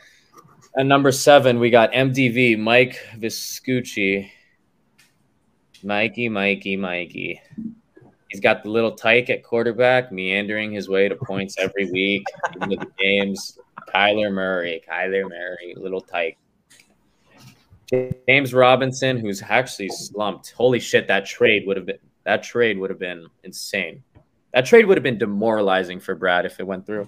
at 0.78 0.86
number 0.86 1.12
seven, 1.12 1.60
we 1.60 1.70
got 1.70 1.92
MDV, 1.92 2.58
Mike 2.58 2.98
Viscucci. 3.18 4.30
Mikey, 5.84 6.30
Mikey, 6.30 6.78
Mikey. 6.78 7.42
He's 8.30 8.40
got 8.40 8.64
the 8.64 8.70
little 8.70 8.92
tyke 8.92 9.30
at 9.30 9.44
quarterback, 9.44 10.12
meandering 10.12 10.72
his 10.72 10.88
way 10.88 11.10
to 11.10 11.16
points 11.16 11.56
every 11.58 11.92
week 11.92 12.24
into 12.62 12.78
the 12.78 12.88
games. 12.98 13.58
Kyler 13.94 14.32
Murray, 14.32 14.82
Kyler 14.90 15.28
Murray, 15.28 15.74
little 15.76 16.00
tyke. 16.00 16.38
James 17.92 18.54
Robinson, 18.54 19.18
who's 19.18 19.42
actually 19.42 19.90
slumped. 19.90 20.52
Holy 20.52 20.80
shit, 20.80 21.08
that 21.08 21.26
trade 21.26 21.68
would 21.68 21.78
have 21.78 21.86
been 21.86 22.00
that 22.24 22.44
trade 22.44 22.78
would 22.78 22.90
have 22.90 23.00
been 23.00 23.28
insane. 23.44 24.04
That 24.54 24.66
trade 24.66 24.86
would 24.86 24.98
have 24.98 25.04
been 25.04 25.18
demoralizing 25.18 26.00
for 26.00 26.16
Brad 26.16 26.46
if 26.46 26.60
it 26.60 26.68
went 26.68 26.86
through. 26.86 27.08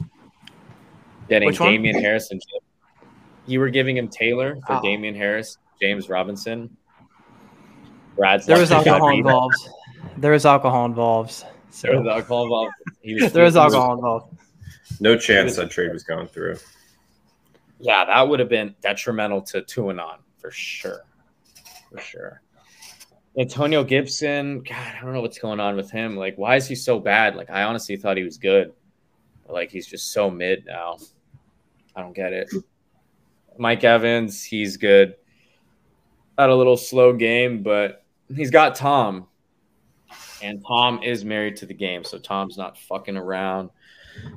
Getting 1.29 1.47
Which 1.47 1.59
Damien 1.59 1.95
one? 1.95 2.03
Harris 2.03 2.31
and 2.31 2.41
you 3.45 3.59
were 3.59 3.69
giving 3.69 3.95
him 3.95 4.07
Taylor 4.07 4.57
for 4.67 4.73
oh. 4.73 4.81
Damien 4.81 5.15
Harris, 5.15 5.57
James 5.81 6.09
Robinson. 6.09 6.75
Brad's 8.17 8.45
there 8.45 8.59
was 8.59 8.71
alcohol 8.71 9.09
involved. 9.09 9.55
There 10.17 10.31
was 10.31 10.45
alcohol 10.45 10.85
involved. 10.85 11.45
So. 11.69 11.87
There 11.87 11.99
was 11.99 12.07
alcohol 12.07 12.43
involved. 12.43 12.73
Was, 13.05 13.33
there 13.33 13.43
was 13.43 13.55
alcohol 13.55 13.93
involved. 13.93 14.37
No 14.99 15.17
chance 15.17 15.55
that 15.55 15.71
trade 15.71 15.91
was 15.91 16.03
going 16.03 16.27
through. 16.27 16.57
Yeah, 17.79 18.05
that 18.05 18.27
would 18.27 18.39
have 18.39 18.49
been 18.49 18.75
detrimental 18.81 19.41
to 19.43 19.61
Tuanon 19.61 20.19
for 20.43 20.51
sure. 20.51 21.05
For 21.89 21.99
sure. 21.99 22.41
Antonio 23.39 23.81
Gibson, 23.83 24.59
God, 24.59 24.93
I 24.99 25.01
don't 25.01 25.13
know 25.13 25.21
what's 25.21 25.39
going 25.39 25.61
on 25.61 25.77
with 25.77 25.89
him. 25.89 26.17
Like, 26.17 26.37
why 26.37 26.57
is 26.57 26.67
he 26.67 26.75
so 26.75 26.99
bad? 26.99 27.37
Like, 27.37 27.49
I 27.49 27.63
honestly 27.63 27.95
thought 27.95 28.17
he 28.17 28.23
was 28.23 28.37
good. 28.37 28.73
But, 29.47 29.53
like, 29.53 29.71
he's 29.71 29.87
just 29.87 30.11
so 30.11 30.29
mid 30.29 30.65
now. 30.65 30.97
I 31.95 32.01
don't 32.01 32.13
get 32.13 32.33
it. 32.33 32.53
Mike 33.57 33.85
Evans, 33.85 34.43
he's 34.43 34.75
good. 34.75 35.15
Had 36.37 36.49
a 36.49 36.55
little 36.55 36.77
slow 36.77 37.13
game, 37.13 37.63
but 37.63 38.03
he's 38.35 38.51
got 38.51 38.75
Tom. 38.75 39.27
And 40.41 40.61
Tom 40.67 41.01
is 41.01 41.23
married 41.23 41.55
to 41.57 41.65
the 41.65 41.73
game, 41.73 42.03
so 42.03 42.17
Tom's 42.19 42.57
not 42.57 42.77
fucking 42.77 43.15
around. 43.15 43.69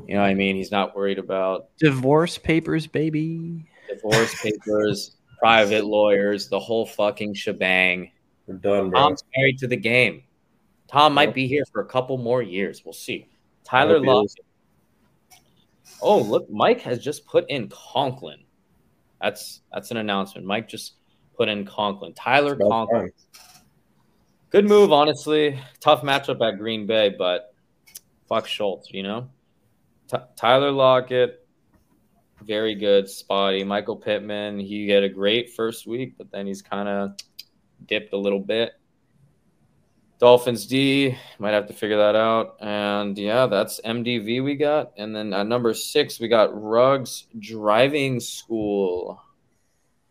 You 0.06 0.14
know 0.14 0.20
what 0.20 0.28
I 0.28 0.34
mean? 0.34 0.54
He's 0.54 0.70
not 0.70 0.94
worried 0.94 1.18
about 1.18 1.76
divorce 1.78 2.38
papers, 2.38 2.86
baby. 2.86 3.66
Divorce 3.88 4.40
papers 4.40 5.15
private 5.38 5.84
lawyers, 5.84 6.48
the 6.48 6.60
whole 6.60 6.86
fucking 6.86 7.34
shebang. 7.34 8.10
We're 8.46 8.54
done, 8.54 8.90
bro. 8.90 9.00
Tom's 9.00 9.24
married 9.36 9.58
to 9.58 9.66
the 9.66 9.76
game. 9.76 10.22
Tom 10.88 11.14
might 11.14 11.34
be 11.34 11.46
here 11.46 11.64
for 11.72 11.82
a 11.82 11.86
couple 11.86 12.16
more 12.18 12.42
years. 12.42 12.84
We'll 12.84 12.92
see. 12.92 13.28
Tyler 13.64 14.00
Lockett. 14.00 14.44
Oh, 16.00 16.20
look, 16.20 16.48
Mike 16.50 16.80
has 16.82 16.98
just 16.98 17.26
put 17.26 17.48
in 17.50 17.68
Conklin. 17.68 18.44
That's 19.20 19.62
that's 19.72 19.90
an 19.90 19.96
announcement. 19.96 20.46
Mike 20.46 20.68
just 20.68 20.94
put 21.36 21.48
in 21.48 21.64
Conklin. 21.64 22.12
Tyler 22.14 22.54
Conklin. 22.54 23.10
Good 24.50 24.66
move, 24.68 24.92
honestly. 24.92 25.58
Tough 25.80 26.02
matchup 26.02 26.46
at 26.46 26.58
Green 26.58 26.86
Bay, 26.86 27.14
but 27.16 27.54
fuck 28.28 28.46
Schultz, 28.46 28.90
you 28.92 29.02
know. 29.02 29.28
T- 30.08 30.18
Tyler 30.36 30.70
Lockett, 30.70 31.45
very 32.42 32.74
good, 32.74 33.08
spotty. 33.08 33.64
Michael 33.64 33.96
Pittman, 33.96 34.58
he 34.58 34.88
had 34.88 35.02
a 35.02 35.08
great 35.08 35.50
first 35.54 35.86
week, 35.86 36.14
but 36.18 36.30
then 36.30 36.46
he's 36.46 36.62
kind 36.62 36.88
of 36.88 37.16
dipped 37.86 38.12
a 38.12 38.16
little 38.16 38.40
bit. 38.40 38.72
Dolphins 40.18 40.66
D, 40.66 41.16
might 41.38 41.52
have 41.52 41.66
to 41.66 41.74
figure 41.74 41.98
that 41.98 42.16
out. 42.16 42.56
And 42.60 43.18
yeah, 43.18 43.46
that's 43.46 43.80
MDV 43.84 44.42
we 44.42 44.56
got. 44.56 44.92
And 44.96 45.14
then 45.14 45.34
at 45.34 45.46
number 45.46 45.74
six, 45.74 46.18
we 46.18 46.28
got 46.28 46.50
Ruggs 46.60 47.26
Driving 47.38 48.20
School. 48.20 49.20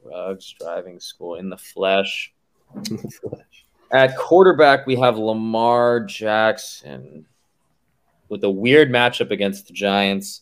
Ruggs 0.04 0.54
Driving 0.60 1.00
School 1.00 1.36
in 1.36 1.50
the 1.50 1.58
flesh. 1.58 2.34
At 3.92 4.18
quarterback, 4.18 4.88
we 4.88 4.96
have 4.98 5.18
Lamar 5.18 6.02
Jackson 6.02 7.26
with 8.30 8.44
a 8.44 8.50
weird 8.50 8.90
matchup 8.90 9.32
against 9.32 9.68
the 9.68 9.74
Giants. 9.74 10.42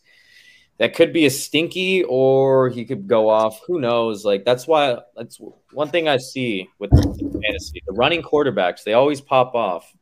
That 0.79 0.95
could 0.95 1.13
be 1.13 1.25
a 1.25 1.29
stinky, 1.29 2.03
or 2.03 2.69
he 2.69 2.83
could 2.83 3.07
go 3.07 3.29
off. 3.29 3.61
Who 3.67 3.79
knows? 3.79 4.25
Like 4.25 4.43
that's 4.43 4.67
why 4.67 4.97
that's 5.15 5.39
one 5.71 5.89
thing 5.89 6.07
I 6.07 6.17
see 6.17 6.67
with 6.79 6.91
fantasy. 6.91 7.81
The 7.85 7.93
running 7.93 8.21
quarterbacks, 8.21 8.83
they 8.83 8.93
always 8.93 9.21
pop 9.21 9.53
off, 9.55 9.93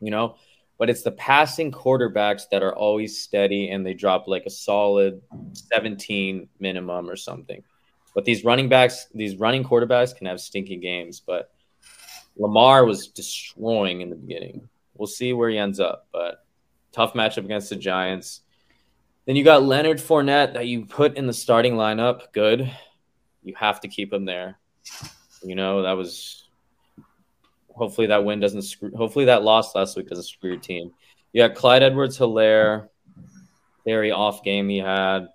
you 0.00 0.10
know. 0.10 0.36
But 0.78 0.88
it's 0.88 1.02
the 1.02 1.10
passing 1.10 1.72
quarterbacks 1.72 2.42
that 2.52 2.62
are 2.62 2.74
always 2.74 3.20
steady 3.20 3.70
and 3.70 3.84
they 3.84 3.94
drop 3.94 4.28
like 4.28 4.44
a 4.46 4.50
solid 4.50 5.20
17 5.52 6.48
minimum 6.60 7.10
or 7.10 7.16
something. 7.16 7.64
But 8.14 8.24
these 8.24 8.44
running 8.44 8.68
backs, 8.68 9.08
these 9.12 9.36
running 9.36 9.64
quarterbacks 9.64 10.16
can 10.16 10.28
have 10.28 10.40
stinky 10.40 10.76
games. 10.76 11.20
But 11.20 11.50
Lamar 12.36 12.84
was 12.84 13.08
destroying 13.08 14.00
in 14.00 14.10
the 14.10 14.16
beginning. 14.16 14.68
We'll 14.96 15.08
see 15.08 15.32
where 15.32 15.50
he 15.50 15.58
ends 15.58 15.80
up, 15.80 16.06
but 16.12 16.44
tough 16.92 17.14
matchup 17.14 17.44
against 17.44 17.70
the 17.70 17.76
Giants. 17.76 18.42
Then 19.28 19.36
you 19.36 19.44
got 19.44 19.62
Leonard 19.62 19.98
Fournette 19.98 20.54
that 20.54 20.68
you 20.68 20.86
put 20.86 21.18
in 21.18 21.26
the 21.26 21.34
starting 21.34 21.74
lineup. 21.74 22.32
Good. 22.32 22.72
You 23.42 23.54
have 23.56 23.78
to 23.80 23.88
keep 23.88 24.10
him 24.10 24.24
there. 24.24 24.58
You 25.42 25.54
know, 25.54 25.82
that 25.82 25.92
was 25.92 26.48
hopefully 27.68 28.06
that 28.06 28.24
win 28.24 28.40
doesn't 28.40 28.62
screw 28.62 28.90
hopefully 28.96 29.26
that 29.26 29.42
loss 29.42 29.74
last 29.74 29.98
week 29.98 30.08
doesn't 30.08 30.24
screw 30.24 30.52
your 30.52 30.58
team. 30.58 30.92
You 31.34 31.46
got 31.46 31.54
Clyde 31.54 31.82
Edwards 31.82 32.16
Helaire, 32.16 32.88
very 33.84 34.10
off 34.10 34.42
game 34.42 34.66
he 34.66 34.78
had. 34.78 35.28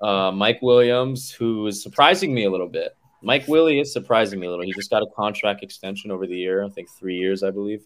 Uh, 0.00 0.32
Mike 0.32 0.62
Williams, 0.62 1.30
who 1.30 1.66
is 1.66 1.82
surprising 1.82 2.32
me 2.32 2.44
a 2.44 2.50
little 2.50 2.70
bit. 2.70 2.96
Mike 3.20 3.46
Willie 3.46 3.80
is 3.80 3.92
surprising 3.92 4.40
me 4.40 4.46
a 4.46 4.50
little. 4.50 4.64
He 4.64 4.72
just 4.72 4.88
got 4.88 5.02
a 5.02 5.06
contract 5.14 5.62
extension 5.62 6.10
over 6.10 6.26
the 6.26 6.38
year, 6.38 6.64
I 6.64 6.70
think 6.70 6.88
three 6.88 7.18
years, 7.18 7.42
I 7.42 7.50
believe. 7.50 7.84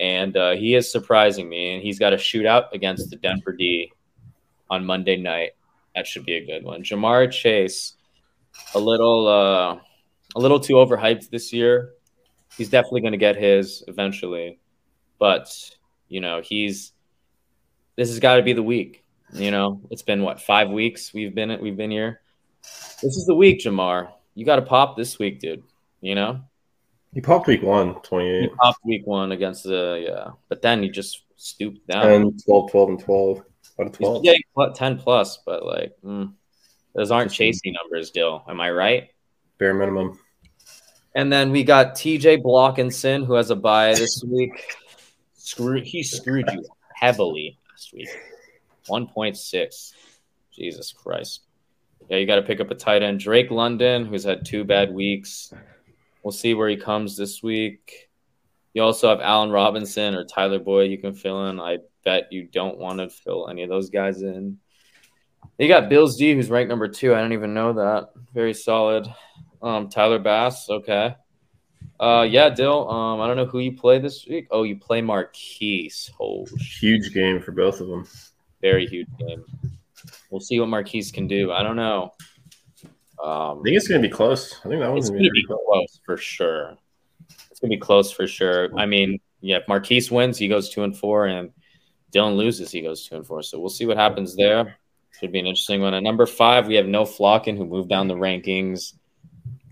And 0.00 0.34
uh, 0.34 0.52
he 0.52 0.76
is 0.76 0.90
surprising 0.90 1.46
me. 1.46 1.74
And 1.74 1.82
he's 1.82 1.98
got 1.98 2.14
a 2.14 2.16
shootout 2.16 2.72
against 2.72 3.10
the 3.10 3.16
Denver 3.16 3.52
D 3.52 3.92
on 4.70 4.84
Monday 4.84 5.16
night. 5.16 5.50
That 5.94 6.06
should 6.06 6.24
be 6.24 6.34
a 6.34 6.46
good 6.46 6.64
one. 6.64 6.82
Ja'Marr 6.82 7.30
Chase, 7.30 7.94
a 8.74 8.78
little 8.78 9.26
uh, 9.26 9.78
a 10.36 10.38
little 10.38 10.60
too 10.60 10.74
overhyped 10.74 11.30
this 11.30 11.52
year. 11.52 11.90
He's 12.56 12.70
definitely 12.70 13.00
going 13.02 13.12
to 13.12 13.18
get 13.18 13.36
his 13.36 13.82
eventually, 13.88 14.58
but 15.18 15.48
you 16.08 16.20
know 16.20 16.40
he's 16.40 16.92
this 17.96 18.08
has 18.08 18.20
got 18.20 18.36
to 18.36 18.42
be 18.42 18.52
the 18.52 18.62
week. 18.62 19.04
You 19.32 19.50
know, 19.50 19.80
it's 19.90 20.02
been 20.02 20.22
what 20.22 20.40
five 20.40 20.70
weeks 20.70 21.12
we've 21.12 21.34
been 21.34 21.60
we've 21.60 21.76
been 21.76 21.90
here. 21.90 22.20
This 22.62 23.16
is 23.16 23.26
the 23.26 23.34
week, 23.34 23.60
Ja'Marr. 23.60 24.10
you 24.34 24.44
got 24.44 24.56
to 24.56 24.62
pop 24.62 24.96
this 24.96 25.18
week, 25.18 25.40
dude. 25.40 25.62
You 26.00 26.14
know, 26.14 26.40
he 27.12 27.20
popped 27.20 27.46
week 27.46 27.62
one, 27.62 27.94
28. 28.02 28.42
He 28.42 28.48
popped 28.48 28.84
week 28.84 29.06
one 29.06 29.32
against 29.32 29.64
the 29.64 30.04
yeah, 30.06 30.32
but 30.48 30.62
then 30.62 30.82
he 30.82 30.88
just 30.88 31.22
stooped 31.36 31.86
down. 31.88 32.04
10, 32.04 32.38
12, 32.46 32.70
12, 32.70 32.88
and 32.88 33.00
12. 33.00 33.42
Out 33.80 33.86
of 33.86 33.92
12. 33.92 34.24
Yeah, 34.24 34.34
10 34.74 34.98
plus, 34.98 35.38
but 35.46 35.64
like, 35.64 35.94
mm, 36.04 36.32
those 36.94 37.10
aren't 37.10 37.32
chasing 37.32 37.74
numbers, 37.82 38.10
Dill. 38.10 38.44
Am 38.48 38.60
I 38.60 38.70
right? 38.70 39.08
Bare 39.58 39.74
minimum. 39.74 40.18
And 41.14 41.32
then 41.32 41.50
we 41.50 41.64
got 41.64 41.94
TJ 41.94 42.42
Blockinson, 42.42 43.26
who 43.26 43.34
has 43.34 43.50
a 43.50 43.56
bye 43.56 43.94
this 43.94 44.22
week. 44.26 44.76
Screw, 45.34 45.80
he 45.80 46.02
screwed 46.02 46.46
you 46.52 46.64
heavily 46.94 47.58
last 47.70 47.92
week. 47.92 48.08
1.6. 48.88 49.92
Jesus 50.52 50.92
Christ. 50.92 51.42
Yeah, 52.08 52.18
you 52.18 52.26
got 52.26 52.36
to 52.36 52.42
pick 52.42 52.60
up 52.60 52.70
a 52.70 52.74
tight 52.74 53.02
end. 53.02 53.20
Drake 53.20 53.50
London, 53.50 54.04
who's 54.04 54.24
had 54.24 54.44
two 54.44 54.64
bad 54.64 54.92
weeks. 54.92 55.52
We'll 56.22 56.32
see 56.32 56.54
where 56.54 56.68
he 56.68 56.76
comes 56.76 57.16
this 57.16 57.42
week. 57.42 58.10
You 58.74 58.82
also 58.82 59.08
have 59.08 59.20
Allen 59.20 59.50
Robinson 59.50 60.14
or 60.14 60.24
Tyler 60.24 60.58
Boyd 60.58 60.90
you 60.90 60.98
can 60.98 61.14
fill 61.14 61.48
in. 61.48 61.58
I 61.58 61.78
bet 62.04 62.32
you 62.32 62.46
don't 62.46 62.78
want 62.78 62.98
to 62.98 63.10
fill 63.10 63.48
any 63.48 63.62
of 63.62 63.68
those 63.68 63.90
guys 63.90 64.22
in. 64.22 64.58
You 65.58 65.68
got 65.68 65.88
Bills 65.88 66.16
D, 66.16 66.34
who's 66.34 66.50
ranked 66.50 66.70
number 66.70 66.88
two. 66.88 67.14
I 67.14 67.20
don't 67.20 67.32
even 67.32 67.54
know 67.54 67.72
that. 67.74 68.10
Very 68.34 68.54
solid. 68.54 69.06
Um, 69.62 69.88
Tyler 69.88 70.18
Bass, 70.18 70.68
okay. 70.70 71.16
Uh, 71.98 72.26
yeah, 72.28 72.48
Dill. 72.48 72.88
Um, 72.88 73.20
I 73.20 73.26
don't 73.26 73.36
know 73.36 73.46
who 73.46 73.58
you 73.58 73.72
play 73.76 73.98
this 73.98 74.26
week. 74.28 74.48
Oh, 74.50 74.62
you 74.62 74.76
play 74.76 75.02
Marquise. 75.02 76.10
Oh, 76.18 76.46
huge 76.58 77.12
game 77.12 77.40
for 77.42 77.52
both 77.52 77.80
of 77.80 77.88
them. 77.88 78.06
Very 78.62 78.86
huge 78.86 79.08
game. 79.18 79.44
We'll 80.30 80.40
see 80.40 80.58
what 80.60 80.68
Marquise 80.68 81.12
can 81.12 81.26
do. 81.26 81.52
I 81.52 81.62
don't 81.62 81.76
know. 81.76 82.12
Um, 83.22 83.58
I 83.58 83.62
think 83.64 83.76
it's 83.76 83.88
going 83.88 84.00
to 84.00 84.08
be 84.08 84.12
close. 84.12 84.58
I 84.64 84.68
think 84.68 84.80
that 84.80 84.90
one's 84.90 85.10
going 85.10 85.22
to 85.22 85.30
be 85.30 85.44
close. 85.44 85.60
close 85.68 86.00
for 86.06 86.16
sure. 86.16 86.76
It's 87.50 87.60
going 87.60 87.70
to 87.70 87.76
be 87.76 87.80
close 87.80 88.10
for 88.10 88.26
sure. 88.26 88.70
I 88.78 88.86
mean, 88.86 89.18
yeah, 89.42 89.58
if 89.58 89.68
Marquise 89.68 90.10
wins, 90.10 90.38
he 90.38 90.48
goes 90.48 90.70
two 90.70 90.84
and 90.84 90.96
four, 90.96 91.26
and 91.26 91.50
Dylan 92.12 92.36
loses, 92.36 92.70
he 92.70 92.80
goes 92.80 93.06
two 93.06 93.16
and 93.16 93.26
four. 93.26 93.42
So 93.42 93.58
we'll 93.58 93.68
see 93.68 93.86
what 93.86 93.96
happens 93.96 94.36
there. 94.36 94.76
Should 95.18 95.32
be 95.32 95.38
an 95.38 95.46
interesting 95.46 95.80
one. 95.80 95.94
At 95.94 96.02
number 96.02 96.26
five, 96.26 96.66
we 96.66 96.76
have 96.76 96.86
No 96.86 97.04
Flockin, 97.04 97.56
who 97.56 97.64
moved 97.64 97.88
down 97.88 98.08
the 98.08 98.14
rankings 98.14 98.94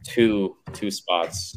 two 0.05 0.57
two 0.73 0.91
spots. 0.91 1.57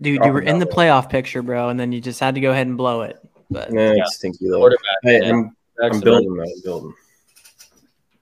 Dude, 0.00 0.24
you 0.24 0.32
were 0.32 0.42
in 0.42 0.58
the 0.58 0.66
playoff 0.66 1.08
picture, 1.08 1.42
bro, 1.42 1.70
and 1.70 1.80
then 1.80 1.92
you 1.92 2.00
just 2.00 2.20
had 2.20 2.34
to 2.34 2.40
go 2.40 2.50
ahead 2.50 2.66
and 2.66 2.76
blow 2.76 3.02
it. 3.02 3.18
But 3.50 3.72
yeah, 3.72 3.94
yeah. 3.94 4.04
stinky 4.06 4.48
though. 4.48 4.70
Hey, 5.02 5.28
I'm, 5.28 5.56
I'm 5.82 6.00
building 6.00 6.34
that. 6.34 6.52
I'm 6.54 6.62
building 6.62 6.94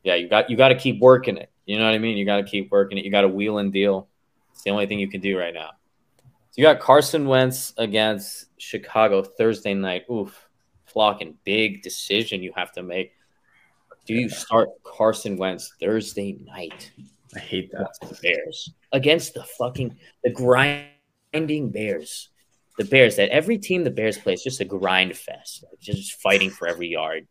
yeah, 0.05 0.15
you 0.15 0.29
got 0.29 0.51
you 0.51 0.57
got 0.57 0.69
to 0.69 0.77
keep 0.77 1.01
working 1.01 1.37
it. 1.39 1.51
You 1.67 1.79
know 1.79 1.87
what 1.87 1.95
I 1.95 1.99
mean? 1.99 2.17
You 2.17 2.27
got 2.27 2.37
to 2.37 2.45
keep 2.45 2.71
working 2.71 2.99
it. 2.99 3.05
You 3.05 3.11
got 3.11 3.23
to 3.23 3.29
wheel 3.29 3.59
and 3.59 3.73
deal. 3.73 4.09
It's 4.53 4.63
the 4.63 4.71
only 4.71 4.87
thing 4.87 5.01
you 5.01 5.09
can 5.09 5.21
do 5.21 5.37
right 5.39 5.53
now. 5.53 5.71
So 6.51 6.61
you 6.61 6.63
got 6.63 6.79
Carson 6.79 7.27
Wentz 7.27 7.73
against 7.79 8.47
Chicago 8.59 9.23
Thursday 9.23 9.75
night. 9.75 10.05
Oof, 10.11 10.44
flocking 10.95 11.37
big 11.45 11.83
decision 11.83 12.43
you 12.43 12.53
have 12.57 12.73
to 12.73 12.83
make. 12.83 13.13
Do 14.07 14.15
you 14.15 14.31
start 14.31 14.71
Carson 14.83 15.37
Wentz 15.37 15.75
Thursday 15.79 16.39
night? 16.45 16.91
I 17.35 17.41
hate 17.41 17.71
that. 17.73 17.91
The 18.01 18.17
Bears 18.23 18.71
against 18.93 19.35
the 19.35 19.45
fucking 19.59 19.95
the 20.23 20.31
grinding 20.31 21.71
Bears. 21.71 22.31
The 22.79 22.85
Bears 22.85 23.17
that 23.17 23.29
every 23.29 23.59
team 23.59 23.85
the 23.85 23.91
Bears 23.91 24.17
play 24.17 24.33
is 24.33 24.43
just 24.43 24.61
a 24.61 24.65
grind 24.65 25.17
fest, 25.17 25.65
just 25.81 26.21
fighting 26.23 26.51
for 26.51 26.67
every 26.67 26.89
yard 26.89 27.27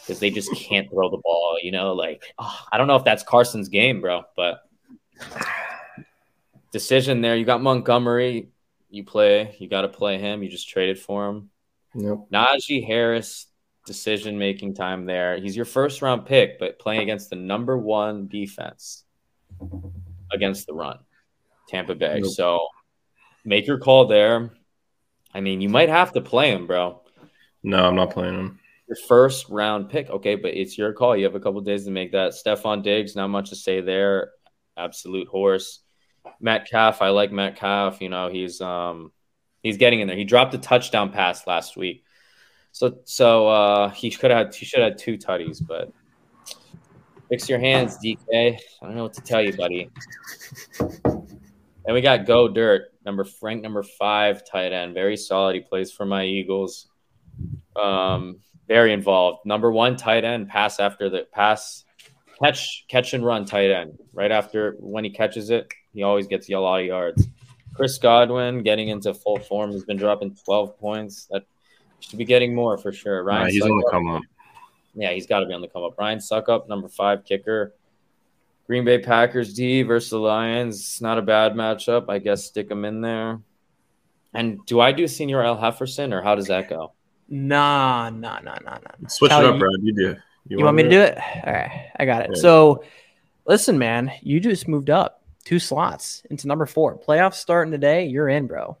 because 0.00 0.20
they 0.20 0.30
just 0.30 0.54
can't 0.54 0.88
throw 0.90 1.10
the 1.10 1.18
ball. 1.18 1.58
You 1.60 1.72
know, 1.72 1.92
like 1.92 2.22
oh, 2.38 2.58
I 2.72 2.78
don't 2.78 2.86
know 2.86 2.96
if 2.96 3.04
that's 3.04 3.22
Carson's 3.22 3.68
game, 3.68 4.00
bro, 4.00 4.22
but 4.36 4.62
decision 6.72 7.20
there. 7.20 7.36
You 7.36 7.44
got 7.44 7.62
Montgomery. 7.62 8.48
You 8.90 9.04
play. 9.04 9.56
You 9.58 9.68
got 9.68 9.82
to 9.82 9.88
play 9.88 10.18
him. 10.18 10.42
You 10.42 10.48
just 10.48 10.68
traded 10.68 10.98
for 10.98 11.28
him. 11.28 11.50
Nope. 11.96 12.28
Najee 12.30 12.86
Harris 12.86 13.46
decision 13.86 14.38
making 14.38 14.74
time 14.74 15.06
there. 15.06 15.38
He's 15.38 15.56
your 15.56 15.64
first 15.64 16.02
round 16.02 16.26
pick, 16.26 16.58
but 16.58 16.78
playing 16.78 17.02
against 17.02 17.30
the 17.30 17.36
number 17.36 17.76
one 17.78 18.28
defense 18.28 19.04
against 20.32 20.66
the 20.66 20.74
run, 20.74 20.98
Tampa 21.68 21.94
Bay. 21.94 22.20
Nope. 22.20 22.32
So 22.32 22.66
make 23.44 23.66
your 23.66 23.78
call 23.78 24.06
there. 24.06 24.50
I 25.32 25.40
mean, 25.40 25.60
you 25.60 25.68
might 25.68 25.88
have 25.88 26.12
to 26.12 26.20
play 26.20 26.50
him, 26.50 26.66
bro. 26.66 27.02
No, 27.62 27.86
I'm 27.86 27.96
not 27.96 28.12
playing 28.12 28.34
him 28.34 28.58
your 28.88 28.96
first 29.08 29.48
round 29.48 29.88
pick. 29.88 30.08
Okay, 30.10 30.36
but 30.36 30.54
it's 30.54 30.78
your 30.78 30.92
call. 30.92 31.16
You 31.16 31.24
have 31.24 31.34
a 31.34 31.40
couple 31.40 31.60
days 31.60 31.84
to 31.84 31.90
make 31.90 32.12
that. 32.12 32.32
Stefon 32.32 32.82
Diggs, 32.82 33.16
not 33.16 33.28
much 33.28 33.50
to 33.50 33.56
say 33.56 33.80
there. 33.80 34.32
Absolute 34.76 35.28
horse. 35.28 35.80
Metcalf, 36.40 37.02
I 37.02 37.08
like 37.08 37.32
Metcalf. 37.32 38.00
You 38.00 38.08
know, 38.08 38.28
he's 38.28 38.60
um 38.60 39.12
he's 39.66 39.76
getting 39.76 40.00
in 40.00 40.06
there. 40.06 40.16
He 40.16 40.24
dropped 40.24 40.54
a 40.54 40.58
touchdown 40.58 41.10
pass 41.10 41.46
last 41.46 41.76
week. 41.76 42.04
So 42.72 42.98
so 43.04 43.48
uh 43.48 43.90
he 43.90 44.10
could 44.10 44.30
have 44.30 44.54
he 44.54 44.64
should 44.64 44.80
have 44.80 44.96
two 44.96 45.18
tutties, 45.18 45.64
but 45.66 45.92
fix 47.28 47.48
your 47.48 47.58
hands, 47.58 47.98
DK. 48.02 48.26
I 48.32 48.86
don't 48.86 48.94
know 48.94 49.02
what 49.02 49.14
to 49.14 49.22
tell 49.22 49.42
you, 49.42 49.52
buddy. 49.52 49.90
And 50.78 51.94
we 51.94 52.00
got 52.00 52.26
Goedert, 52.26 52.86
number 53.04 53.24
Frank, 53.24 53.62
number 53.62 53.82
five, 53.82 54.44
tight 54.44 54.72
end. 54.72 54.94
Very 54.94 55.16
solid. 55.16 55.54
He 55.54 55.60
plays 55.60 55.92
for 55.92 56.04
my 56.04 56.24
Eagles. 56.24 56.88
Um, 57.76 58.40
very 58.66 58.92
involved. 58.92 59.46
Number 59.46 59.70
one 59.70 59.96
tight 59.96 60.24
end, 60.24 60.48
pass 60.48 60.80
after 60.80 61.08
the 61.08 61.26
pass, 61.32 61.84
catch, 62.42 62.84
catch 62.88 63.14
and 63.14 63.24
run 63.24 63.44
tight 63.44 63.70
end. 63.70 63.98
Right 64.12 64.32
after 64.32 64.76
when 64.80 65.04
he 65.04 65.10
catches 65.10 65.50
it, 65.50 65.72
he 65.92 66.02
always 66.02 66.26
gets 66.26 66.50
a 66.50 66.56
lot 66.56 66.80
of 66.80 66.86
yards. 66.86 67.28
Chris 67.76 67.98
Godwin 67.98 68.62
getting 68.62 68.88
into 68.88 69.12
full 69.12 69.38
form 69.38 69.70
He's 69.70 69.84
been 69.84 69.96
dropping 69.96 70.36
12 70.44 70.78
points. 70.78 71.26
That 71.30 71.44
should 72.00 72.18
be 72.18 72.24
getting 72.24 72.54
more 72.54 72.78
for 72.78 72.92
sure. 72.92 73.22
Ryan, 73.22 73.42
nah, 73.42 73.50
he's 73.50 73.62
Succop, 73.62 73.70
on 73.70 73.78
the 73.78 73.90
come 73.90 74.08
up. 74.08 74.22
Yeah, 74.94 75.12
he's 75.12 75.26
got 75.26 75.40
to 75.40 75.46
be 75.46 75.52
on 75.52 75.60
the 75.60 75.68
come 75.68 75.84
up. 75.84 75.98
Ryan 75.98 76.18
Succop, 76.18 76.68
number 76.68 76.88
five 76.88 77.24
kicker. 77.24 77.74
Green 78.66 78.84
Bay 78.84 78.98
Packers 78.98 79.54
D 79.54 79.82
versus 79.82 80.10
the 80.10 80.18
Lions. 80.18 81.00
Not 81.00 81.18
a 81.18 81.22
bad 81.22 81.54
matchup. 81.54 82.06
I 82.08 82.18
guess 82.18 82.44
stick 82.44 82.68
them 82.68 82.84
in 82.84 83.00
there. 83.00 83.40
And 84.34 84.64
do 84.66 84.80
I 84.80 84.92
do 84.92 85.06
Senor 85.06 85.42
El 85.42 85.56
Hefferson 85.56 86.12
or 86.12 86.22
how 86.22 86.34
does 86.34 86.48
that 86.48 86.68
go? 86.68 86.92
Nah, 87.28 88.10
nah, 88.10 88.40
nah, 88.40 88.56
nah, 88.64 88.78
nah. 88.78 89.08
Switch 89.08 89.30
Cal, 89.30 89.42
it 89.42 89.46
up, 89.46 89.54
you- 89.54 89.60
Brad. 89.60 89.72
You 89.82 89.94
do. 89.94 90.16
You, 90.48 90.64
want 90.64 90.76
me 90.76 90.84
to 90.84 90.88
do 90.88 91.00
it? 91.00 91.18
All 91.44 91.52
right, 91.52 91.90
I 91.98 92.04
got 92.04 92.22
it. 92.22 92.30
Yeah. 92.34 92.40
So, 92.40 92.84
listen, 93.46 93.78
man, 93.78 94.12
you 94.22 94.38
just 94.38 94.68
moved 94.68 94.90
up 94.90 95.25
two 95.46 95.58
slots 95.60 96.22
into 96.28 96.48
number 96.48 96.66
four. 96.66 96.98
Playoffs 96.98 97.34
starting 97.34 97.70
today. 97.70 98.04
You're 98.04 98.28
in, 98.28 98.46
bro. 98.48 98.76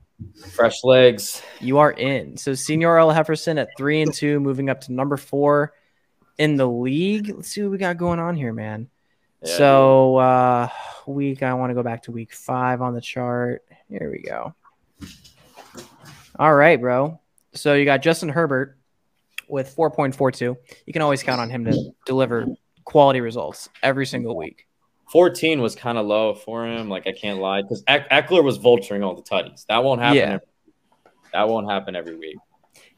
Fresh 0.54 0.82
legs. 0.82 1.40
You 1.60 1.78
are 1.78 1.92
in. 1.92 2.36
So, 2.36 2.54
Senor 2.54 2.98
El 2.98 3.12
Hefferson 3.12 3.58
at 3.58 3.68
three 3.78 4.02
and 4.02 4.12
two, 4.12 4.40
moving 4.40 4.68
up 4.68 4.80
to 4.82 4.92
number 4.92 5.16
four 5.16 5.72
in 6.38 6.56
the 6.56 6.66
league. 6.66 7.32
Let's 7.34 7.48
see 7.48 7.62
what 7.62 7.70
we 7.70 7.78
got 7.78 7.96
going 7.96 8.18
on 8.18 8.34
here, 8.34 8.52
man. 8.52 8.88
Yeah, 9.42 9.56
so, 9.56 10.16
uh, 10.16 10.68
week, 11.06 11.42
I 11.42 11.54
want 11.54 11.70
to 11.70 11.74
go 11.74 11.82
back 11.82 12.02
to 12.04 12.12
week 12.12 12.34
five 12.34 12.82
on 12.82 12.94
the 12.94 13.00
chart. 13.00 13.64
Here 13.88 14.10
we 14.10 14.22
go. 14.22 14.54
All 16.38 16.54
right, 16.54 16.80
bro. 16.80 17.20
So, 17.54 17.74
you 17.74 17.84
got 17.84 18.02
Justin 18.02 18.28
Herbert 18.28 18.76
with 19.48 19.74
4.42. 19.76 20.56
You 20.86 20.92
can 20.92 21.02
always 21.02 21.22
count 21.22 21.40
on 21.40 21.48
him 21.48 21.64
to 21.66 21.90
deliver 22.06 22.46
quality 22.84 23.20
results 23.20 23.68
every 23.82 24.06
single 24.06 24.36
week. 24.36 24.65
14 25.10 25.60
was 25.60 25.74
kind 25.74 25.98
of 25.98 26.06
low 26.06 26.34
for 26.34 26.66
him. 26.66 26.88
Like 26.88 27.06
I 27.06 27.12
can't 27.12 27.38
lie, 27.38 27.62
because 27.62 27.82
Ekeler 27.84 28.42
was 28.42 28.58
vulturing 28.58 29.04
all 29.04 29.14
the 29.14 29.22
tutties. 29.22 29.66
That 29.66 29.84
won't 29.84 30.00
happen. 30.00 30.16
Yeah. 30.16 30.32
Every, 30.34 30.46
that 31.32 31.48
won't 31.48 31.70
happen 31.70 31.94
every 31.96 32.16
week. 32.16 32.36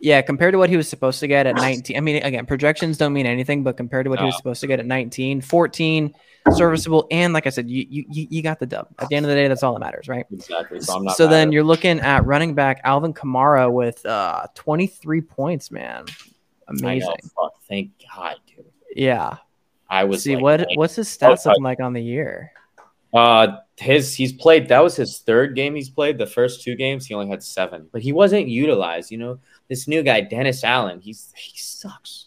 Yeah, 0.01 0.23
compared 0.23 0.53
to 0.53 0.59
what 0.59 0.71
he 0.71 0.77
was 0.77 0.89
supposed 0.89 1.19
to 1.21 1.27
get 1.27 1.47
at 1.47 1.57
19. 1.57 1.97
I 1.97 2.01
mean, 2.01 2.23
again, 2.23 2.47
projections 2.47 2.99
don't 2.99 3.13
mean 3.13 3.27
anything, 3.27 3.65
but 3.65 3.77
compared 3.77 4.05
to 4.07 4.11
what 4.11 4.21
he 4.21 4.27
was 4.27 4.37
supposed 4.37 4.61
to 4.61 4.69
get 4.69 4.79
at 4.79 4.87
19, 4.87 5.41
14, 5.41 6.15
serviceable, 6.53 7.09
and 7.11 7.33
like 7.33 7.47
I 7.47 7.51
said, 7.51 7.69
you 7.69 7.85
you 7.89 8.05
you 8.09 8.27
you 8.31 8.43
got 8.43 8.61
the 8.61 8.67
dub. 8.67 8.89
At 8.99 9.09
the 9.09 9.17
end 9.17 9.27
of 9.27 9.31
the 9.31 9.35
day, 9.35 9.49
that's 9.49 9.63
all 9.65 9.73
that 9.73 9.81
matters, 9.81 10.07
right? 10.07 10.25
Exactly. 10.31 10.81
So 10.81 10.97
I'm 10.97 11.05
not. 11.05 11.17
So 11.17 11.27
then 11.27 11.51
you're 11.51 11.65
looking 11.65 11.99
at 12.01 12.25
running 12.27 12.55
back 12.55 12.81
Alvin 12.85 13.13
Kamara 13.13 13.71
with 13.73 14.05
uh 14.07 14.47
23 14.55 15.21
points, 15.21 15.71
man. 15.71 16.05
it. 16.09 16.13
I 16.69 16.73
know, 16.73 16.79
Amazing. 16.89 17.17
fuck, 17.35 17.55
thank 17.69 17.91
God, 18.15 18.37
dude. 18.47 18.67
Yeah. 18.95 19.39
I 19.91 20.05
was 20.05 20.23
See 20.23 20.35
like, 20.35 20.43
what 20.43 20.61
like, 20.61 20.77
what's 20.79 20.97
his 20.97 21.09
stats 21.09 21.47
Oh, 21.47 21.51
looking 21.51 21.65
like 21.65 21.81
on 21.81 21.93
the 21.93 22.03
year? 22.03 22.53
Uh, 23.15 23.57
his 23.77 24.15
he's 24.15 24.33
played. 24.33 24.69
That 24.69 24.81
was 24.81 24.97
his 24.97 25.21
third 25.21 25.55
game 25.55 25.75
he's 25.75 25.89
played. 25.89 26.19
The 26.19 26.27
first 26.27 26.63
two 26.63 26.77
games 26.77 27.07
he 27.07 27.15
only 27.15 27.29
had 27.29 27.43
seven, 27.43 27.89
but 27.91 28.03
he 28.03 28.13
wasn't 28.13 28.49
utilized. 28.49 29.11
You 29.11 29.19
know, 29.19 29.39
this 29.69 29.89
new 29.89 30.03
guy 30.03 30.21
Dennis 30.21 30.63
Allen, 30.63 31.01
he's 31.01 31.33
he 31.37 31.57
sucks. 31.57 32.27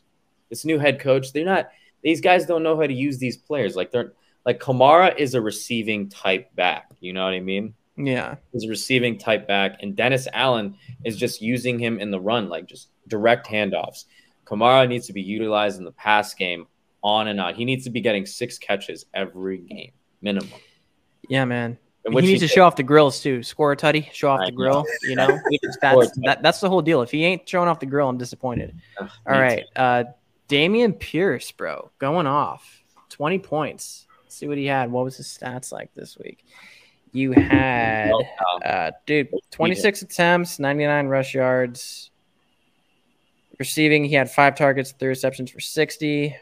This 0.49 0.65
new 0.65 0.79
head 0.79 0.99
coach, 0.99 1.33
they're 1.33 1.45
not. 1.45 1.69
These 2.03 2.21
guys 2.21 2.45
don't 2.47 2.63
know 2.63 2.75
how 2.79 2.87
to 2.87 2.93
use 2.93 3.19
these 3.19 3.37
players. 3.37 3.75
Like 3.75 3.91
they're 3.91 4.13
like 4.45 4.59
Kamara 4.59 5.15
is 5.17 5.35
a 5.35 5.41
receiving 5.41 6.09
type 6.09 6.53
back. 6.55 6.89
You 6.99 7.13
know 7.13 7.25
what 7.25 7.33
I 7.33 7.39
mean? 7.41 7.75
Yeah. 7.95 8.35
He's 8.51 8.63
a 8.63 8.69
receiving 8.69 9.19
type 9.19 9.47
back, 9.47 9.77
and 9.81 9.95
Dennis 9.95 10.27
Allen 10.33 10.75
is 11.05 11.17
just 11.17 11.41
using 11.41 11.77
him 11.77 11.99
in 11.99 12.09
the 12.09 12.19
run, 12.19 12.49
like 12.49 12.65
just 12.65 12.89
direct 13.07 13.47
handoffs. 13.47 14.05
Kamara 14.45 14.87
needs 14.87 15.05
to 15.07 15.13
be 15.13 15.21
utilized 15.21 15.77
in 15.77 15.85
the 15.85 15.91
pass 15.91 16.33
game 16.33 16.65
on 17.03 17.27
and 17.27 17.39
on. 17.39 17.55
He 17.55 17.65
needs 17.65 17.83
to 17.85 17.89
be 17.89 18.01
getting 18.01 18.25
six 18.25 18.57
catches 18.57 19.05
every 19.13 19.57
game 19.59 19.91
minimum. 20.21 20.49
Yeah, 21.29 21.45
man. 21.45 21.77
And 22.03 22.15
He 22.15 22.21
needs 22.21 22.41
to 22.41 22.47
did. 22.47 22.53
show 22.53 22.63
off 22.63 22.75
the 22.75 22.83
grills 22.83 23.21
too. 23.21 23.43
Score 23.43 23.71
a 23.71 23.77
tutty, 23.77 24.11
show 24.11 24.29
off 24.29 24.39
I 24.41 24.45
the 24.45 24.51
know. 24.51 24.57
grill, 24.57 24.85
you 25.03 25.15
know? 25.15 25.27
He 25.49 25.57
did 25.59 25.71
score 25.73 26.03
a 26.03 26.05
That's 26.05 26.19
that, 26.23 26.43
that's 26.43 26.59
the 26.59 26.69
whole 26.69 26.81
deal. 26.81 27.01
If 27.03 27.11
he 27.11 27.23
ain't 27.23 27.47
showing 27.47 27.69
off 27.69 27.79
the 27.79 27.85
grill, 27.85 28.09
I'm 28.09 28.17
disappointed. 28.17 28.75
All 28.99 29.07
me. 29.27 29.63
Uh 29.75 30.05
Dameon 30.49 30.99
Pierce, 30.99 31.51
bro, 31.51 31.91
going 31.99 32.27
off. 32.27 32.83
20 33.09 33.39
points. 33.39 34.07
Let's 34.23 34.35
see 34.35 34.47
what 34.47 34.57
he 34.57 34.65
had. 34.65 34.91
What 34.91 35.03
was 35.05 35.15
his 35.17 35.27
stats 35.27 35.71
like 35.71 35.93
this 35.93 36.17
week? 36.17 36.43
You 37.13 37.31
had. 37.33 38.11
Oh, 38.13 38.23
uh 38.65 38.91
dude, 39.05 39.29
26 39.51 40.01
attempts, 40.01 40.59
99 40.59 41.07
rush 41.07 41.33
yards. 41.35 42.09
Receiving, 43.59 44.05
he 44.05 44.15
had 44.15 44.31
five 44.31 44.55
targets, 44.55 44.91
three 44.97 45.09
receptions 45.09 45.51
for 45.51 45.59
60. 45.59 46.35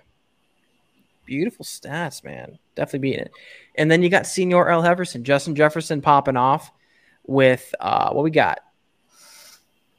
Beautiful 1.30 1.64
stats, 1.64 2.24
man. 2.24 2.58
Definitely 2.74 3.08
beating 3.08 3.26
it. 3.26 3.32
And 3.76 3.92
then 3.92 4.02
you 4.02 4.10
got 4.10 4.26
Senor 4.26 4.68
El 4.68 4.82
Jefferson, 4.82 5.24
Justin 5.24 5.54
Jefferson 5.54 6.02
popping 6.02 6.36
off 6.36 6.72
with 7.28 7.76
uh 7.80 8.12
what 8.14 8.24
we 8.24 8.32
got? 8.32 8.62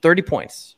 30 0.03 0.23
points. 0.23 0.75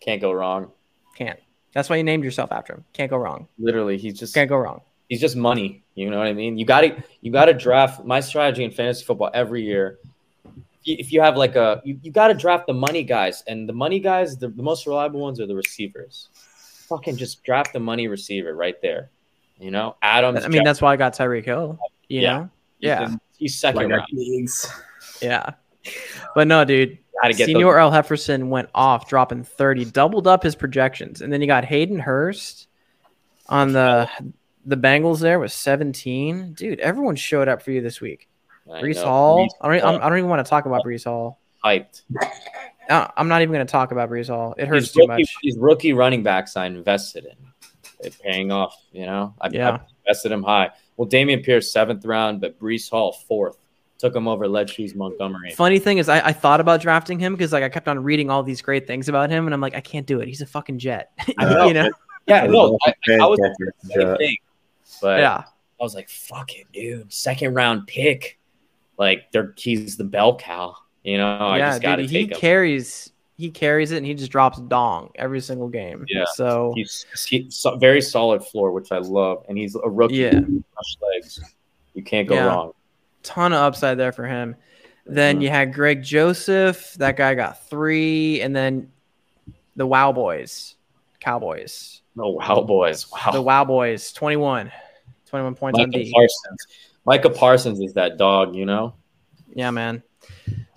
Can't 0.00 0.20
go 0.20 0.32
wrong. 0.32 0.72
Can't. 1.14 1.38
That's 1.74 1.88
why 1.88 1.94
you 1.94 2.02
named 2.02 2.24
yourself 2.24 2.50
after 2.50 2.74
him. 2.74 2.84
Can't 2.92 3.08
go 3.08 3.18
wrong. 3.18 3.46
Literally, 3.56 3.98
he's 3.98 4.18
just 4.18 4.34
Can't 4.34 4.48
go 4.48 4.56
wrong. 4.56 4.80
he's 5.08 5.20
just 5.20 5.36
money. 5.36 5.84
You 5.94 6.10
know 6.10 6.18
what 6.18 6.26
I 6.26 6.32
mean? 6.32 6.58
You 6.58 6.64
got 6.64 6.80
to 6.80 7.00
you 7.20 7.30
got 7.30 7.44
to 7.44 7.54
draft. 7.54 8.04
My 8.04 8.18
strategy 8.18 8.64
in 8.64 8.72
fantasy 8.72 9.04
football 9.04 9.30
every 9.32 9.62
year. 9.62 10.00
If 10.84 11.12
you, 11.12 11.20
have 11.20 11.36
like 11.36 11.54
a 11.54 11.80
you, 11.84 12.00
you 12.02 12.10
got 12.10 12.28
to 12.28 12.34
draft 12.34 12.66
the 12.66 12.74
money 12.74 13.04
guys, 13.04 13.44
and 13.46 13.68
the 13.68 13.72
money 13.72 14.00
guys, 14.00 14.38
the, 14.38 14.48
the 14.48 14.62
most 14.62 14.86
reliable 14.86 15.20
ones 15.20 15.38
are 15.38 15.46
the 15.46 15.54
receivers. 15.54 16.30
Fucking 16.88 17.16
just 17.16 17.44
draft 17.44 17.72
the 17.72 17.78
money 17.78 18.08
receiver 18.08 18.54
right 18.54 18.80
there. 18.82 19.10
You 19.60 19.70
know, 19.70 19.96
Adams. 20.02 20.44
I 20.44 20.48
mean, 20.48 20.64
that's 20.64 20.80
why 20.80 20.92
I 20.92 20.96
got 20.96 21.14
Tyreek 21.14 21.44
Hill. 21.44 21.78
You 22.08 22.20
Yeah. 22.20 22.38
know? 22.38 22.50
Yeah. 22.80 23.08
he's, 23.08 23.16
he's 23.38 23.58
second 23.58 23.82
Like 23.82 23.90
round. 23.90 24.06
leagues. 24.12 24.70
Yeah. 25.20 25.50
But 26.34 26.46
no, 26.46 26.64
dude. 26.64 26.98
Got 27.22 27.28
to 27.28 27.34
get 27.34 27.46
Senor 27.46 27.78
El 27.78 27.90
Hefferson 27.90 28.48
went 28.48 28.68
off, 28.74 29.08
dropping 29.08 29.42
30, 29.42 29.86
doubled 29.86 30.28
up 30.28 30.42
his 30.44 30.54
projections. 30.54 31.20
And 31.22 31.32
then 31.32 31.40
you 31.40 31.48
got 31.48 31.64
Hayden 31.64 31.98
Hurst 31.98 32.68
on 33.48 33.72
the 33.72 34.08
the 34.64 34.76
Bengals 34.76 35.18
there 35.20 35.40
with 35.40 35.50
17. 35.50 36.52
Dude, 36.52 36.78
everyone 36.80 37.16
showed 37.16 37.48
up 37.48 37.62
for 37.62 37.72
you 37.72 37.80
this 37.80 38.00
week. 38.00 38.28
those. 38.66 38.76
I 38.76 38.82
Brees 38.82 38.94
know. 38.96 39.04
Hall. 39.06 39.46
I 39.60 39.78
don't, 39.78 39.94
I'm, 39.94 40.00
don't 40.10 40.18
even 40.18 40.30
want 40.30 40.44
to 40.46 40.48
talk 40.48 40.66
about 40.66 40.84
Breece 40.84 41.04
Hall. 41.04 41.40
hyped. 41.64 42.02
Uh, 42.88 43.08
I'm 43.16 43.26
not 43.28 43.42
even 43.42 43.52
going 43.54 43.66
to 43.66 43.70
talk 43.70 43.90
about 43.92 44.08
Breece 44.10 44.28
Hall. 44.28 44.54
It 44.56 44.68
hurts 44.68 44.92
These 44.92 45.02
too 45.04 45.06
much. 45.08 45.34
these 45.42 45.56
rookie 45.58 45.92
running 45.94 46.22
backs 46.22 46.56
I 46.56 46.66
invested 46.66 47.24
in. 47.24 47.47
They're 48.00 48.10
paying 48.12 48.52
off, 48.52 48.74
you 48.92 49.06
know. 49.06 49.34
I, 49.40 49.48
Yeah. 49.50 49.70
I 49.70 49.80
invested 50.06 50.32
him 50.32 50.42
high. 50.42 50.70
Well, 50.96 51.08
Dameon 51.08 51.44
Pierce 51.44 51.72
seventh 51.72 52.04
round, 52.04 52.40
but 52.40 52.58
Breece 52.58 52.88
Hall 52.90 53.12
fourth. 53.12 53.56
Took 53.98 54.14
him 54.14 54.28
over 54.28 54.46
Led 54.46 54.70
Shoes 54.70 54.94
Montgomery. 54.94 55.50
Funny 55.56 55.80
thing 55.80 55.98
is, 55.98 56.08
I, 56.08 56.20
I 56.28 56.32
thought 56.32 56.60
about 56.60 56.80
drafting 56.80 57.18
him 57.18 57.34
because 57.34 57.52
like 57.52 57.64
I 57.64 57.68
kept 57.68 57.88
on 57.88 58.00
reading 58.00 58.30
all 58.30 58.44
these 58.44 58.62
great 58.62 58.86
things 58.86 59.08
about 59.08 59.28
him, 59.28 59.46
and 59.46 59.52
I'm 59.52 59.60
like, 59.60 59.74
I 59.74 59.80
can't 59.80 60.06
do 60.06 60.20
it. 60.20 60.28
He's 60.28 60.40
a 60.40 60.46
fucking 60.46 60.78
jet. 60.78 61.10
I 61.38 61.44
know. 61.44 61.66
you 61.66 61.74
know? 61.74 61.90
Yeah, 62.28 62.46
no, 62.46 62.78
I, 62.86 62.92
I 63.14 63.26
was 63.26 63.38
the 63.40 63.72
same 63.92 64.16
thing, 64.16 64.36
but 65.02 65.18
Yeah. 65.18 65.42
I 65.80 65.82
was 65.84 65.94
like, 65.94 66.08
"Fuck 66.08 66.54
it, 66.56 66.66
dude! 66.72 67.12
Second 67.12 67.54
round 67.54 67.86
pick, 67.86 68.38
like 68.98 69.30
they're 69.32 69.54
he's 69.56 69.96
the 69.96 70.04
bell 70.04 70.36
cow." 70.36 70.74
You 71.04 71.18
know, 71.18 71.26
I 71.36 71.58
yeah, 71.58 71.70
just 71.70 71.82
got 71.82 71.96
to 71.96 72.02
dude, 72.02 72.10
he 72.10 72.16
take 72.26 72.32
him. 72.32 72.38
carries 72.38 73.12
he 73.38 73.50
carries 73.50 73.92
it 73.92 73.96
and 73.98 74.04
he 74.06 74.12
just 74.14 74.30
drops 74.32 74.58
dong 74.58 75.10
every 75.14 75.40
single 75.40 75.68
game. 75.68 76.04
Yeah. 76.08 76.24
So 76.34 76.72
He's, 76.74 77.06
he's 77.26 77.64
very 77.78 78.02
solid 78.02 78.44
floor, 78.44 78.72
which 78.72 78.90
I 78.92 78.98
love, 78.98 79.44
and 79.48 79.56
he's 79.56 79.74
a 79.76 79.88
rookie. 79.88 80.16
Yeah. 80.16 80.40
Legs, 81.00 81.40
you 81.94 82.02
can't 82.02 82.28
go 82.28 82.34
Yeah. 82.34 82.46
wrong. 82.46 82.72
ton 83.24 83.52
of 83.52 83.58
upside 83.58 83.98
there 83.98 84.12
for 84.12 84.26
him. 84.26 84.56
Then 85.04 85.38
Mhm. 85.38 85.42
you 85.42 85.48
had 85.50 85.74
Greg 85.74 86.02
Joseph. 86.02 86.94
That 86.94 87.16
guy 87.16 87.34
got 87.34 87.66
three, 87.68 88.40
and 88.40 88.54
then 88.54 88.90
the 89.76 89.86
Wow 89.86 90.12
Boys, 90.12 90.76
Cowboys. 91.20 92.00
Oh 92.18 92.30
wow, 92.30 92.62
boys! 92.62 93.10
Wow. 93.10 93.32
The 93.32 93.42
Wow, 93.42 93.64
Boys, 93.64 94.12
21. 94.12 94.72
21 95.26 95.54
points 95.56 95.78
on 95.78 95.90
Micah 95.90 96.04
D. 96.04 96.12
Parsons. 96.12 96.66
Micah 97.04 97.30
Parsons 97.30 97.80
is 97.80 97.92
that 97.94 98.16
dog, 98.18 98.54
you 98.54 98.64
know. 98.66 98.94
Yeah, 99.54 99.70
man. 99.72 100.02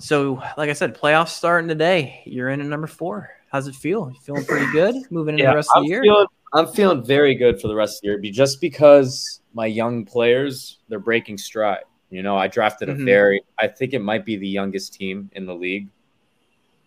So, 0.02 0.42
like 0.58 0.70
I 0.70 0.74
said, 0.74 0.96
playoffs 0.98 1.30
starting 1.30 1.68
today. 1.68 2.24
You're 2.26 2.50
in 2.50 2.60
at 2.60 2.66
number 2.68 2.88
four. 2.88 3.30
How's 3.52 3.68
it 3.68 3.76
feel? 3.76 4.10
You 4.12 4.20
feeling 4.20 4.46
pretty 4.46 4.72
good 4.72 4.96
moving 5.12 5.36
into 5.36 5.46
the 5.50 5.56
rest 5.56 5.70
of 5.76 5.80
I'm 5.80 5.84
the 5.84 5.90
year? 5.90 6.02
feeling, 6.02 6.26
I'm 6.54 6.68
feeling 6.68 7.04
very 7.04 7.36
good 7.36 7.62
for 7.62 7.68
the 7.68 7.76
rest 7.76 7.98
of 7.98 8.02
the 8.02 8.08
year, 8.08 8.18
be- 8.18 8.32
just 8.32 8.60
because 8.62 9.42
my 9.54 9.66
young 9.68 10.06
players 10.06 10.80
they're 10.90 11.00
breaking 11.00 11.38
stride. 11.38 11.84
You 12.10 12.24
know, 12.24 12.36
I 12.36 12.48
drafted 12.48 12.90
a 12.90 12.96
Mhm. 12.96 13.06
very, 13.06 13.42
I 13.60 13.68
think 13.68 13.94
it 13.94 14.00
might 14.00 14.26
be 14.26 14.38
the 14.38 14.48
youngest 14.48 14.94
team 14.94 15.30
in 15.34 15.46
the 15.46 15.54
league. 15.56 15.88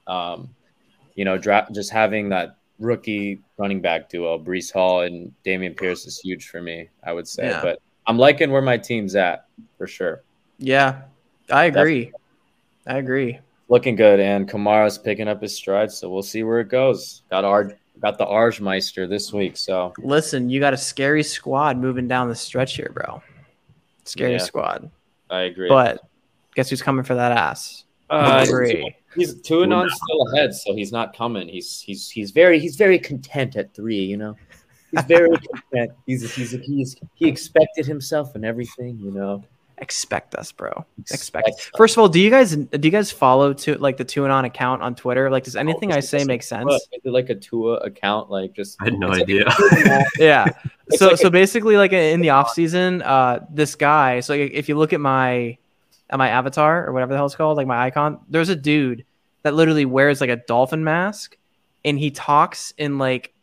Um, 0.07 0.55
you 1.15 1.25
know, 1.25 1.39
draft 1.39 1.73
just 1.73 1.91
having 1.91 2.29
that 2.31 2.57
rookie 2.79 3.41
running 3.57 3.81
back 3.81 4.09
duo, 4.09 4.39
Breece 4.39 4.73
Hall 4.73 5.03
and 5.03 5.33
Dameon 5.47 5.77
Pierce, 5.77 6.07
is 6.07 6.19
huge 6.19 6.49
for 6.49 6.61
me. 6.61 6.89
I 7.05 7.12
would 7.12 7.29
say, 7.29 7.49
Yeah. 7.49 7.62
but 7.62 7.81
I'm 8.07 8.19
liking 8.19 8.51
where 8.51 8.61
my 8.62 8.77
team's 8.77 9.15
at 9.15 9.47
for 9.79 9.87
sure. 9.87 10.23
yeah, 10.59 11.03
I 11.51 11.65
agree. 11.67 12.12
I 12.87 12.99
agree. 12.99 13.39
Looking 13.68 13.97
good, 13.97 14.20
and 14.20 14.49
Kamara's 14.49 14.99
picking 14.99 15.26
up 15.26 15.41
his 15.41 15.55
stride, 15.57 15.91
so 15.91 16.11
we'll 16.11 16.22
see 16.22 16.43
where 16.43 16.61
it 16.61 16.68
goes. 16.68 17.22
Got 17.30 17.45
our 17.45 17.72
got 18.01 18.18
the 18.18 18.26
Arjmeister 18.26 19.09
this 19.09 19.32
week, 19.32 19.57
so 19.57 19.93
Listen, 19.99 20.51
you 20.51 20.61
got 20.61 20.74
a 20.74 20.76
scary 20.76 21.22
squad 21.22 21.78
moving 21.78 22.07
down 22.07 22.28
the 22.28 22.35
stretch 22.35 22.76
here, 22.76 22.91
bro. 22.93 23.22
Scary 24.05 24.32
Yeah. 24.32 24.39
squad. 24.39 24.91
I 25.30 25.43
agree. 25.43 25.68
But 25.68 26.01
guess 26.55 26.68
who's 26.68 26.82
coming 26.82 27.05
for 27.05 27.14
that 27.14 27.32
ass? 27.32 27.85
Uh, 28.11 28.45
Three. 28.45 28.95
He's 29.16 29.41
two 29.41 29.62
and 29.62 29.72
on 29.72 29.89
still 29.89 30.28
ahead, 30.32 30.55
so 30.55 30.74
he's 30.74 30.93
not 30.93 31.16
coming. 31.16 31.49
He's 31.49 31.80
he's 31.80 32.11
he's 32.11 32.32
very 32.32 32.59
he's 32.59 32.76
very 32.76 32.99
content 32.99 33.57
at 33.57 33.72
three. 33.72 34.05
You 34.05 34.16
know, 34.18 34.37
he's 34.91 35.05
very 35.05 35.30
content. 35.55 35.93
He's 36.05 36.35
he's 36.35 36.51
he's 36.51 36.97
he 37.14 37.28
expected 37.28 37.87
himself 37.87 38.35
and 38.35 38.45
everything, 38.45 38.99
you 39.03 39.11
know. 39.11 39.43
Expect 39.85 40.35
us, 40.35 40.51
bro. 40.51 40.87
Expect 40.99 41.47
Expect. 41.47 41.76
First 41.76 41.95
of 41.95 41.99
all, 42.01 42.09
do 42.09 42.18
you 42.18 42.30
guys 42.30 42.57
do 42.57 42.78
you 42.82 42.91
guys 42.91 43.12
follow 43.12 43.53
to 43.53 43.76
like 43.76 43.99
the 43.99 44.05
two 44.05 44.24
and 44.24 44.32
on 44.32 44.47
account 44.47 44.80
on 44.80 44.95
Twitter? 44.95 45.28
Like, 45.30 45.45
does 45.45 45.57
anything 45.57 45.93
I 45.93 46.01
say 46.01 46.24
make 46.24 46.43
sense? 46.43 46.64
What, 46.64 46.80
is 46.93 47.01
it 47.05 47.11
like 47.11 47.28
a 47.28 47.35
Tua 47.35 47.74
account? 47.76 48.30
Like 48.30 48.55
just 48.55 48.80
I 48.80 48.85
had 48.87 48.99
no 48.99 49.09
it's 49.12 49.18
like- 49.18 49.22
idea. 49.24 50.05
yeah. 50.18 50.47
It's 50.87 50.99
so 50.99 51.09
like 51.09 51.18
so 51.18 51.28
a- 51.28 51.30
basically, 51.30 51.76
like 51.76 51.93
in 51.93 52.22
the 52.22 52.30
off 52.30 52.51
season, 52.51 53.03
uh, 53.03 53.45
this 53.51 53.74
guy. 53.74 54.20
So 54.20 54.32
if 54.32 54.70
you 54.70 54.76
look 54.78 54.95
at 54.95 55.01
my 55.01 55.59
at 56.09 56.18
my 56.18 56.30
avatar 56.30 56.87
or 56.87 56.93
whatever 56.95 57.12
the 57.12 57.18
hell 57.18 57.26
it's 57.26 57.35
called, 57.35 57.59
like 57.59 57.66
my 57.66 57.85
icon, 57.85 58.20
there's 58.30 58.49
a 58.49 58.57
dude 58.57 59.05
that 59.43 59.53
literally 59.53 59.85
wears 59.85 60.22
like 60.22 60.30
a 60.30 60.37
dolphin 60.37 60.82
mask, 60.82 61.37
and 61.85 61.99
he 61.99 62.11
talks 62.11 62.72
in 62.78 62.97
like 62.97 63.35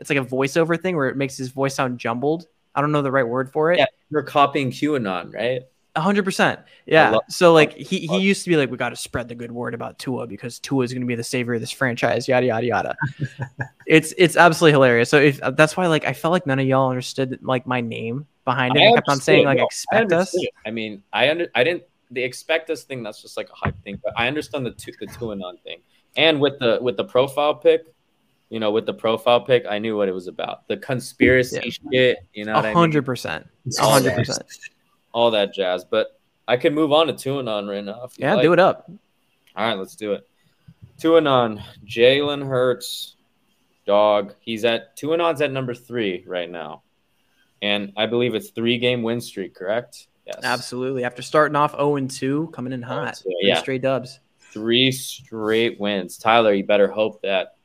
it's 0.00 0.08
like 0.08 0.18
a 0.18 0.24
voiceover 0.24 0.80
thing 0.80 0.96
where 0.96 1.08
it 1.10 1.16
makes 1.18 1.36
his 1.36 1.50
voice 1.50 1.74
sound 1.74 1.98
jumbled. 1.98 2.46
I 2.74 2.80
don't 2.80 2.90
know 2.90 3.02
the 3.02 3.12
right 3.12 3.28
word 3.28 3.52
for 3.52 3.70
it. 3.72 3.78
Yeah. 3.78 3.86
You're 4.10 4.22
copying 4.24 4.70
QAnon, 4.70 5.32
right? 5.32 5.62
Hundred 5.96 6.24
percent. 6.24 6.60
Yeah. 6.86 7.10
love- 7.10 7.22
so 7.28 7.52
like 7.52 7.72
he, 7.74 8.06
he 8.06 8.18
used 8.18 8.42
to 8.44 8.50
be 8.50 8.56
like, 8.56 8.70
we 8.70 8.76
got 8.76 8.88
to 8.88 8.96
spread 8.96 9.28
the 9.28 9.34
good 9.34 9.52
word 9.52 9.74
about 9.74 9.98
Tua 9.98 10.26
because 10.26 10.58
Tua 10.58 10.84
is 10.84 10.92
going 10.92 11.02
to 11.02 11.06
be 11.06 11.14
the 11.14 11.22
savior 11.22 11.54
of 11.54 11.60
this 11.60 11.70
franchise. 11.70 12.26
Yada 12.26 12.46
yada 12.46 12.66
yada. 12.66 12.96
it's 13.86 14.12
it's 14.18 14.36
absolutely 14.36 14.72
hilarious. 14.72 15.08
So 15.08 15.18
if 15.18 15.40
that's 15.54 15.76
why 15.76 15.86
like 15.86 16.04
I 16.04 16.12
felt 16.12 16.32
like 16.32 16.46
none 16.46 16.58
of 16.58 16.66
y'all 16.66 16.90
understood 16.90 17.38
like 17.42 17.66
my 17.66 17.80
name 17.80 18.26
behind 18.44 18.76
it. 18.76 18.80
I, 18.80 18.92
kept 18.94 19.08
on 19.08 19.20
saying 19.20 19.44
like 19.44 19.58
no, 19.58 19.62
I 19.62 19.66
expect 19.66 20.12
us. 20.12 20.36
I 20.66 20.70
mean, 20.70 21.02
I 21.12 21.30
under 21.30 21.48
I 21.54 21.62
didn't 21.62 21.84
the 22.10 22.22
expect 22.22 22.70
us 22.70 22.82
thing. 22.82 23.02
That's 23.02 23.22
just 23.22 23.36
like 23.36 23.48
a 23.50 23.54
hype 23.54 23.80
thing, 23.84 24.00
but 24.02 24.12
I 24.16 24.26
understand 24.26 24.66
the 24.66 24.72
two 24.72 24.92
the 24.98 25.06
two 25.06 25.30
and 25.30 25.42
on 25.44 25.58
thing. 25.58 25.78
And 26.16 26.40
with 26.40 26.58
the 26.58 26.78
with 26.82 26.96
the 26.96 27.04
profile 27.04 27.54
pic, 27.54 27.82
you 28.50 28.58
know, 28.60 28.70
with 28.72 28.86
the 28.86 28.94
profile 28.94 29.40
pic, 29.40 29.64
I 29.68 29.78
knew 29.78 29.96
what 29.96 30.08
it 30.08 30.12
was 30.12 30.26
about. 30.26 30.66
The 30.68 30.76
conspiracy 30.76 31.70
shit, 31.92 32.18
you 32.32 32.44
know, 32.44 32.54
what 32.54 32.64
I 32.64 32.68
A 32.68 32.70
mean? 32.70 32.76
hundred 32.76 33.04
percent. 33.06 33.46
A 33.78 33.86
hundred 33.86 34.14
percent. 34.14 34.42
All 35.14 35.30
that 35.30 35.54
jazz. 35.54 35.84
But 35.84 36.18
I 36.46 36.58
can 36.58 36.74
move 36.74 36.92
on 36.92 37.06
to 37.06 37.14
two 37.14 37.38
and 37.38 37.48
on 37.48 37.66
right 37.66 37.82
now. 37.82 38.08
Yeah, 38.18 38.34
like. 38.34 38.42
do 38.42 38.52
it 38.52 38.58
up. 38.58 38.90
All 39.56 39.66
right, 39.66 39.78
let's 39.78 39.96
do 39.96 40.12
it. 40.12 40.28
Two 40.98 41.16
and 41.16 41.26
on. 41.26 41.62
Jalen 41.86 42.46
Hurts, 42.46 43.16
dog. 43.86 44.34
He's 44.40 44.66
at 44.66 44.96
two 44.96 45.14
and 45.14 45.22
on's 45.22 45.40
at 45.40 45.50
number 45.50 45.74
three 45.74 46.24
right 46.26 46.50
now, 46.50 46.82
and 47.62 47.92
I 47.96 48.04
believe 48.06 48.34
it's 48.34 48.50
three 48.50 48.76
game 48.76 49.02
win 49.02 49.22
streak. 49.22 49.54
Correct? 49.54 50.08
Yes. 50.26 50.40
Absolutely. 50.42 51.04
After 51.04 51.22
starting 51.22 51.54
off 51.54 51.72
0 51.72 51.96
and 51.96 52.10
2, 52.10 52.50
coming 52.54 52.72
in 52.72 52.80
hot. 52.80 53.14
Oh, 53.18 53.22
three 53.22 53.40
yeah. 53.42 53.58
Straight 53.58 53.82
dubs. 53.82 54.20
Three 54.38 54.90
straight 54.90 55.78
wins. 55.78 56.16
Tyler, 56.16 56.54
you 56.54 56.64
better 56.64 56.88
hope 56.88 57.20
that 57.22 57.56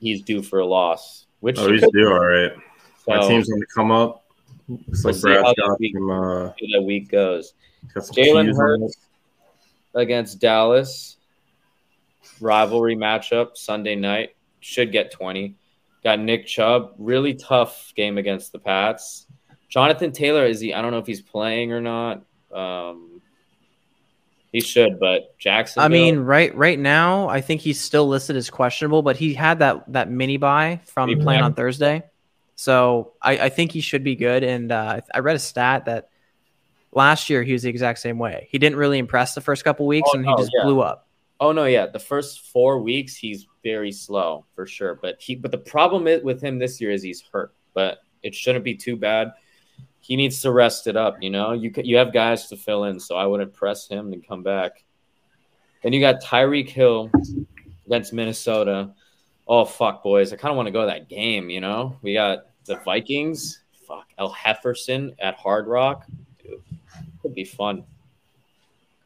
he's 0.00 0.22
due 0.22 0.42
for 0.42 0.58
a 0.58 0.66
loss. 0.66 1.26
Which 1.38 1.58
Oh, 1.58 1.70
he's 1.70 1.86
due 1.92 2.08
all 2.08 2.18
right. 2.18 2.50
My 3.06 3.20
so, 3.20 3.28
team's 3.28 3.48
going 3.48 3.60
to 3.60 3.66
come 3.72 3.92
up. 3.92 4.23
Looks 4.68 5.04
We'll 5.04 5.12
like 5.12 5.20
see 5.22 5.30
how 5.30 5.42
Brad's 5.42 5.56
that 5.56 5.76
week- 5.78 5.94
some, 5.94 6.10
uh, 6.10 6.52
see 6.58 6.72
how 6.72 6.78
that 6.80 6.84
week 6.86 7.08
goes. 7.10 7.54
Jalen 7.94 8.56
Hurts 8.56 8.96
against 9.94 10.40
Dallas. 10.40 11.18
Rivalry 12.40 12.96
matchup 12.96 13.56
Sunday 13.56 13.94
night. 13.94 14.34
Should 14.60 14.92
get 14.92 15.10
20. 15.12 15.54
Got 16.02 16.20
Nick 16.20 16.46
Chubb. 16.46 16.94
Really 16.98 17.34
tough 17.34 17.92
game 17.94 18.18
against 18.18 18.52
the 18.52 18.58
Pats. 18.58 19.26
Jonathan 19.68 20.12
Taylor, 20.12 20.44
is 20.46 20.60
he? 20.60 20.72
I 20.72 20.80
don't 20.82 20.92
know 20.92 20.98
if 20.98 21.06
he's 21.06 21.20
playing 21.20 21.72
or 21.72 21.80
not. 21.80 22.22
Um, 22.52 23.20
he 24.52 24.60
should, 24.60 25.00
but 25.00 25.36
Jackson. 25.38 25.82
I 25.82 25.88
mean, 25.88 26.20
right 26.20 26.54
right 26.54 26.78
now, 26.78 27.28
I 27.28 27.40
think 27.40 27.60
he's 27.60 27.80
still 27.80 28.06
listed 28.06 28.36
as 28.36 28.48
questionable, 28.50 29.02
but 29.02 29.16
he 29.16 29.34
had 29.34 29.58
that 29.58 29.92
that 29.92 30.10
mini 30.10 30.36
bye 30.36 30.80
from 30.86 31.18
playing 31.20 31.42
on 31.42 31.54
Thursday, 31.54 32.04
so 32.54 33.12
I, 33.20 33.38
I 33.38 33.48
think 33.48 33.72
he 33.72 33.80
should 33.80 34.04
be 34.04 34.16
good. 34.16 34.42
And 34.42 34.70
uh, 34.72 35.00
I 35.12 35.18
read 35.20 35.36
a 35.36 35.40
stat 35.40 35.86
that 35.86 36.08
last 36.92 37.28
year 37.28 37.42
he 37.42 37.52
was 37.52 37.62
the 37.62 37.70
exact 37.70 37.98
same 37.98 38.18
way. 38.18 38.48
He 38.50 38.58
didn't 38.58 38.78
really 38.78 38.98
impress 38.98 39.34
the 39.34 39.40
first 39.40 39.64
couple 39.64 39.86
weeks, 39.86 40.08
Oh, 40.12 40.16
and 40.16 40.24
he 40.24 40.30
no, 40.30 40.36
just 40.36 40.52
yeah. 40.56 40.64
blew 40.64 40.80
up. 40.80 41.08
Oh 41.40 41.52
no, 41.52 41.64
yeah. 41.64 41.86
The 41.86 41.98
first 41.98 42.46
four 42.52 42.80
weeks 42.80 43.16
he's 43.16 43.46
very 43.62 43.90
slow 43.92 44.46
for 44.54 44.66
sure. 44.66 44.94
But 44.94 45.20
he 45.20 45.34
but 45.34 45.50
the 45.50 45.58
problem 45.58 46.06
is, 46.06 46.22
with 46.22 46.42
him 46.42 46.58
this 46.58 46.80
year 46.80 46.90
is 46.90 47.02
he's 47.02 47.22
hurt. 47.32 47.54
But 47.74 47.98
it 48.22 48.34
shouldn't 48.34 48.64
be 48.64 48.74
too 48.74 48.96
bad. 48.96 49.32
He 50.00 50.16
needs 50.16 50.40
to 50.42 50.52
rest 50.52 50.86
it 50.86 50.96
up. 50.96 51.16
You 51.20 51.30
know, 51.30 51.52
you 51.52 51.72
you 51.82 51.96
have 51.96 52.12
guys 52.12 52.46
to 52.48 52.56
fill 52.56 52.84
in, 52.84 53.00
so 53.00 53.16
I 53.16 53.26
wouldn't 53.26 53.52
press 53.52 53.88
him 53.88 54.12
to 54.12 54.18
come 54.18 54.42
back. 54.42 54.84
Then 55.82 55.92
you 55.92 56.00
got 56.00 56.22
Tyreek 56.22 56.68
Hill 56.68 57.10
against 57.86 58.12
Minnesota. 58.12 58.94
Oh 59.46 59.64
fuck, 59.64 60.02
boys! 60.02 60.32
I 60.32 60.36
kind 60.36 60.50
of 60.50 60.56
want 60.56 60.66
to 60.66 60.72
go 60.72 60.80
to 60.82 60.86
that 60.86 61.08
game. 61.08 61.50
You 61.50 61.60
know, 61.60 61.96
we 62.02 62.14
got 62.14 62.46
the 62.64 62.76
Vikings. 62.76 63.60
Fuck, 63.86 64.06
El 64.18 64.32
Hefferson 64.32 65.14
at 65.18 65.34
Hard 65.34 65.66
Rock. 65.66 66.06
Dude, 66.42 66.62
could 67.20 67.34
be 67.34 67.44
fun. 67.44 67.84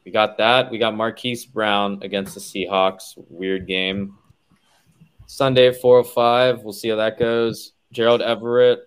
We 0.05 0.13
got 0.13 0.39
that. 0.39 0.71
We 0.71 0.79
got 0.79 0.97
Marquise 0.97 1.45
Brown 1.45 1.99
against 2.03 2.35
the 2.35 2.41
Seahawks. 2.41 3.15
Weird 3.29 3.67
game. 3.67 4.17
Sunday 5.27 5.69
at 5.69 5.81
405. 5.81 6.63
We'll 6.63 6.73
see 6.73 6.89
how 6.89 6.97
that 6.97 7.19
goes. 7.19 7.73
Gerald 7.93 8.23
Everett 8.23 8.81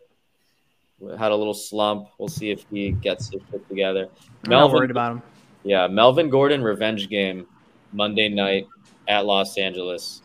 had 1.19 1.31
a 1.31 1.35
little 1.35 1.53
slump. 1.53 2.07
We'll 2.17 2.27
see 2.27 2.49
if 2.49 2.65
he 2.71 2.91
gets 2.91 3.31
it 3.33 3.47
put 3.51 3.67
together. 3.67 4.07
I'm 4.45 4.49
not 4.49 4.71
worried 4.71 4.89
about 4.89 5.11
him. 5.11 5.21
Yeah, 5.63 5.87
Melvin 5.87 6.29
Gordon 6.29 6.63
revenge 6.63 7.09
game 7.09 7.45
Monday 7.93 8.29
night 8.29 8.67
at 9.07 9.25
Los 9.25 9.57
Angeles 9.57 10.21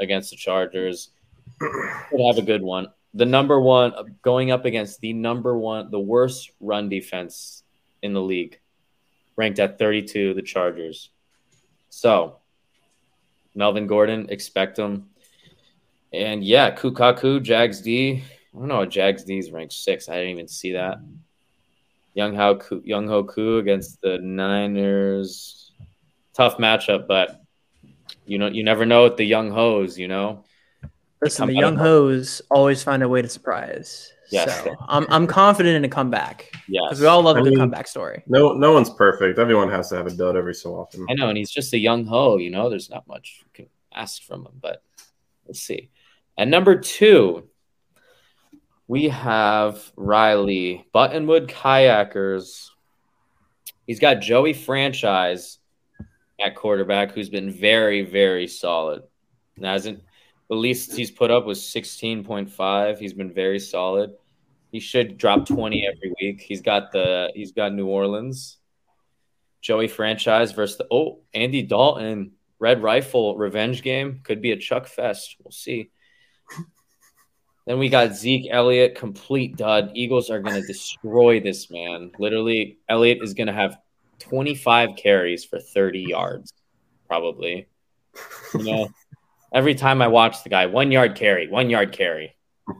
against 0.00 0.30
the 0.30 0.36
Chargers. 0.36 1.10
Could 1.58 2.20
have 2.26 2.38
a 2.38 2.42
good 2.42 2.62
one. 2.62 2.88
The 3.14 3.26
number 3.26 3.60
one 3.60 3.92
going 4.22 4.50
up 4.50 4.64
against 4.64 5.00
the 5.00 5.12
number 5.12 5.56
one, 5.56 5.90
the 5.90 6.00
worst 6.00 6.50
run 6.60 6.88
defense 6.88 7.62
in 8.02 8.12
the 8.14 8.22
league, 8.22 8.58
ranked 9.36 9.58
at 9.58 9.78
32, 9.78 10.34
the 10.34 10.42
Chargers. 10.42 11.10
So, 11.90 12.36
Melvin 13.54 13.86
Gordon, 13.86 14.26
expect 14.30 14.78
him. 14.78 15.10
And 16.12 16.42
yeah, 16.42 16.74
Kukaku, 16.74 17.42
Jags 17.42 17.80
D. 17.80 18.24
I 18.54 18.58
don't 18.58 18.68
know. 18.68 18.78
What 18.78 18.90
Jags 18.90 19.24
D 19.24 19.38
is 19.38 19.50
ranked 19.50 19.72
six. 19.72 20.08
I 20.08 20.14
didn't 20.14 20.30
even 20.30 20.48
see 20.48 20.72
that. 20.72 20.98
Young 22.14 22.34
Ho 22.34 22.56
Ku 23.24 23.58
against 23.58 24.00
the 24.00 24.18
Niners. 24.18 25.72
Tough 26.32 26.58
matchup, 26.58 27.06
but 27.06 27.39
you 28.30 28.38
know 28.38 28.46
you 28.48 28.62
never 28.64 28.86
know 28.86 29.04
with 29.04 29.16
the 29.16 29.24
young 29.24 29.50
hoes. 29.50 29.98
You 29.98 30.08
know. 30.08 30.44
Listen, 31.22 31.48
the 31.48 31.54
young 31.54 31.74
of- 31.74 31.80
hoes 31.80 32.40
always 32.50 32.82
find 32.82 33.02
a 33.02 33.08
way 33.08 33.20
to 33.20 33.28
surprise. 33.28 34.12
Yes. 34.30 34.62
So 34.64 34.74
I'm 34.88 35.06
I'm 35.10 35.26
confident 35.26 35.74
in 35.76 35.84
a 35.84 35.88
comeback 35.88 36.50
Yeah. 36.68 36.80
because 36.86 37.00
we 37.00 37.06
all 37.06 37.20
love 37.20 37.36
a 37.36 37.40
I 37.40 37.42
good 37.42 37.50
mean- 37.50 37.58
comeback 37.58 37.88
story. 37.88 38.22
No, 38.26 38.52
no 38.54 38.72
one's 38.72 38.88
perfect. 38.90 39.38
Everyone 39.38 39.68
has 39.70 39.88
to 39.90 39.96
have 39.96 40.06
a 40.06 40.14
dud 40.14 40.36
every 40.36 40.54
so 40.54 40.74
often. 40.76 41.04
I 41.10 41.14
know, 41.14 41.28
and 41.28 41.36
he's 41.36 41.50
just 41.50 41.74
a 41.74 41.78
young 41.78 42.06
ho. 42.06 42.36
You 42.38 42.50
know, 42.50 42.70
there's 42.70 42.88
not 42.88 43.06
much 43.08 43.40
you 43.42 43.50
can 43.52 43.66
ask 43.92 44.22
from 44.22 44.46
him, 44.46 44.52
but 44.62 44.82
we'll 45.44 45.54
see. 45.54 45.90
And 46.38 46.50
number 46.50 46.76
two, 46.78 47.48
we 48.86 49.08
have 49.08 49.92
Riley 49.96 50.86
Buttonwood 50.94 51.48
Kayakers. 51.48 52.70
He's 53.86 54.00
got 54.00 54.20
Joey 54.20 54.52
Franchise 54.52 55.58
at 56.42 56.56
quarterback, 56.56 57.12
who's 57.12 57.28
been 57.28 57.50
very, 57.50 58.02
very 58.02 58.46
solid. 58.46 59.02
And 59.56 59.64
hasn't 59.64 60.02
the 60.48 60.56
least 60.56 60.96
he's 60.96 61.10
put 61.10 61.30
up 61.30 61.46
was 61.46 61.60
16.5. 61.60 62.98
He's 62.98 63.12
been 63.12 63.32
very 63.32 63.58
solid. 63.58 64.14
He 64.72 64.80
should 64.80 65.18
drop 65.18 65.46
20 65.46 65.86
every 65.86 66.14
week. 66.20 66.40
He's 66.40 66.60
got 66.60 66.92
the 66.92 67.30
he's 67.34 67.52
got 67.52 67.72
New 67.72 67.86
Orleans. 67.86 68.58
Joey 69.60 69.88
franchise 69.88 70.52
versus 70.52 70.78
the 70.78 70.86
oh 70.90 71.20
Andy 71.34 71.62
Dalton 71.62 72.32
Red 72.58 72.82
Rifle 72.82 73.36
revenge 73.36 73.82
game 73.82 74.20
could 74.22 74.40
be 74.40 74.52
a 74.52 74.56
Chuck 74.56 74.86
Fest. 74.86 75.36
We'll 75.42 75.52
see. 75.52 75.90
Then 77.66 77.78
we 77.78 77.88
got 77.88 78.14
Zeke 78.14 78.48
Elliott, 78.50 78.96
complete 78.96 79.56
dud. 79.56 79.92
Eagles 79.94 80.30
are 80.30 80.40
going 80.40 80.60
to 80.60 80.66
destroy 80.66 81.40
this 81.40 81.70
man. 81.70 82.10
Literally, 82.18 82.78
Elliott 82.88 83.22
is 83.22 83.34
going 83.34 83.46
to 83.46 83.52
have 83.52 83.78
25 84.20 84.90
carries 84.96 85.44
for 85.44 85.58
30 85.58 86.00
yards, 86.00 86.52
probably. 87.08 87.68
You 88.54 88.64
know, 88.64 88.88
every 89.52 89.74
time 89.74 90.00
I 90.02 90.08
watch 90.08 90.42
the 90.42 90.50
guy, 90.50 90.66
one 90.66 90.92
yard 90.92 91.16
carry, 91.16 91.48
one 91.48 91.70
yard 91.70 91.92
carry. 91.92 92.36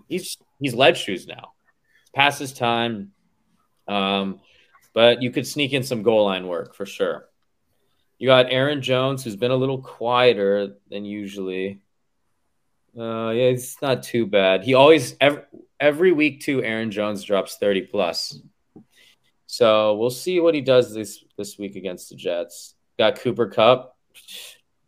He's 0.09 0.37
he's 0.61 0.75
lead 0.75 0.97
shoes 0.97 1.27
now. 1.27 1.53
Past 2.15 2.39
his 2.39 2.53
time. 2.53 3.13
Um, 3.89 4.41
but 4.93 5.23
you 5.23 5.31
could 5.31 5.47
sneak 5.47 5.73
in 5.73 5.83
some 5.83 6.03
goal 6.03 6.25
line 6.25 6.47
work 6.47 6.75
for 6.75 6.87
sure. 6.87 7.27
You 8.19 8.29
got 8.29 8.53
Aaron 8.53 8.83
Jones, 8.83 9.25
who's 9.25 9.37
been 9.37 9.51
a 9.51 9.57
little 9.57 9.81
quieter 9.81 10.77
than 10.91 11.05
usually. 11.05 11.81
Uh, 12.97 13.31
yeah, 13.31 13.45
it's 13.45 13.81
not 13.81 14.03
too 14.03 14.27
bad. 14.27 14.63
He 14.63 14.75
always 14.75 15.17
every, 15.21 15.43
every 15.79 16.13
week 16.13 16.41
too. 16.41 16.63
Aaron 16.63 16.91
Jones 16.91 17.23
drops 17.25 17.57
thirty 17.57 17.83
plus. 17.83 18.39
So 19.51 19.97
we'll 19.97 20.11
see 20.11 20.39
what 20.39 20.55
he 20.55 20.61
does 20.61 20.95
this 20.95 21.25
this 21.37 21.59
week 21.59 21.75
against 21.75 22.09
the 22.09 22.15
Jets. 22.15 22.77
Got 22.99 23.17
Cooper 23.19 23.49
Kupp, 23.49 23.97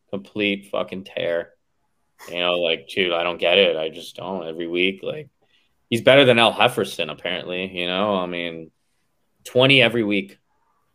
complete 0.09 0.69
fucking 0.71 1.03
tear. 1.03 1.51
You 2.29 2.39
know, 2.39 2.53
like, 2.61 2.87
dude, 2.87 3.13
I 3.13 3.25
don't 3.25 3.41
get 3.41 3.59
it. 3.59 3.77
I 3.77 3.89
just 3.89 4.15
don't 4.15 4.47
every 4.47 4.69
week. 4.69 5.01
Like, 5.03 5.29
He's 5.91 6.01
better 6.01 6.25
than 6.25 6.39
Al 6.39 6.55
Hefferson, 6.55 7.11
apparently. 7.11 7.77
You 7.77 7.89
know, 7.89 8.15
I 8.17 8.27
mean, 8.27 8.71
20 9.45 9.83
every 9.83 10.05
week, 10.05 10.39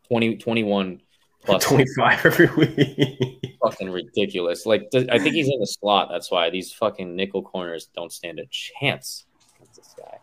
20, 0.07 0.38
21 0.38 1.01
plus 1.43 1.65
25 1.68 2.26
every 2.26 2.47
week. 2.55 3.57
fucking 3.61 3.89
ridiculous. 3.91 4.65
Like, 4.65 4.89
th- 4.91 5.09
I 5.11 5.20
think 5.20 5.36
he's 5.36 5.49
in 5.49 5.59
the 5.59 5.68
slot. 5.68 6.07
That's 6.09 6.32
why 6.32 6.49
these 6.49 6.72
fucking 6.72 7.15
nickel 7.15 7.43
corners 7.43 7.89
don't 7.93 8.13
stand 8.13 8.39
a 8.39 8.45
chance 8.49 9.26
against 9.57 9.76
this 9.76 9.93
guy. 9.97 10.20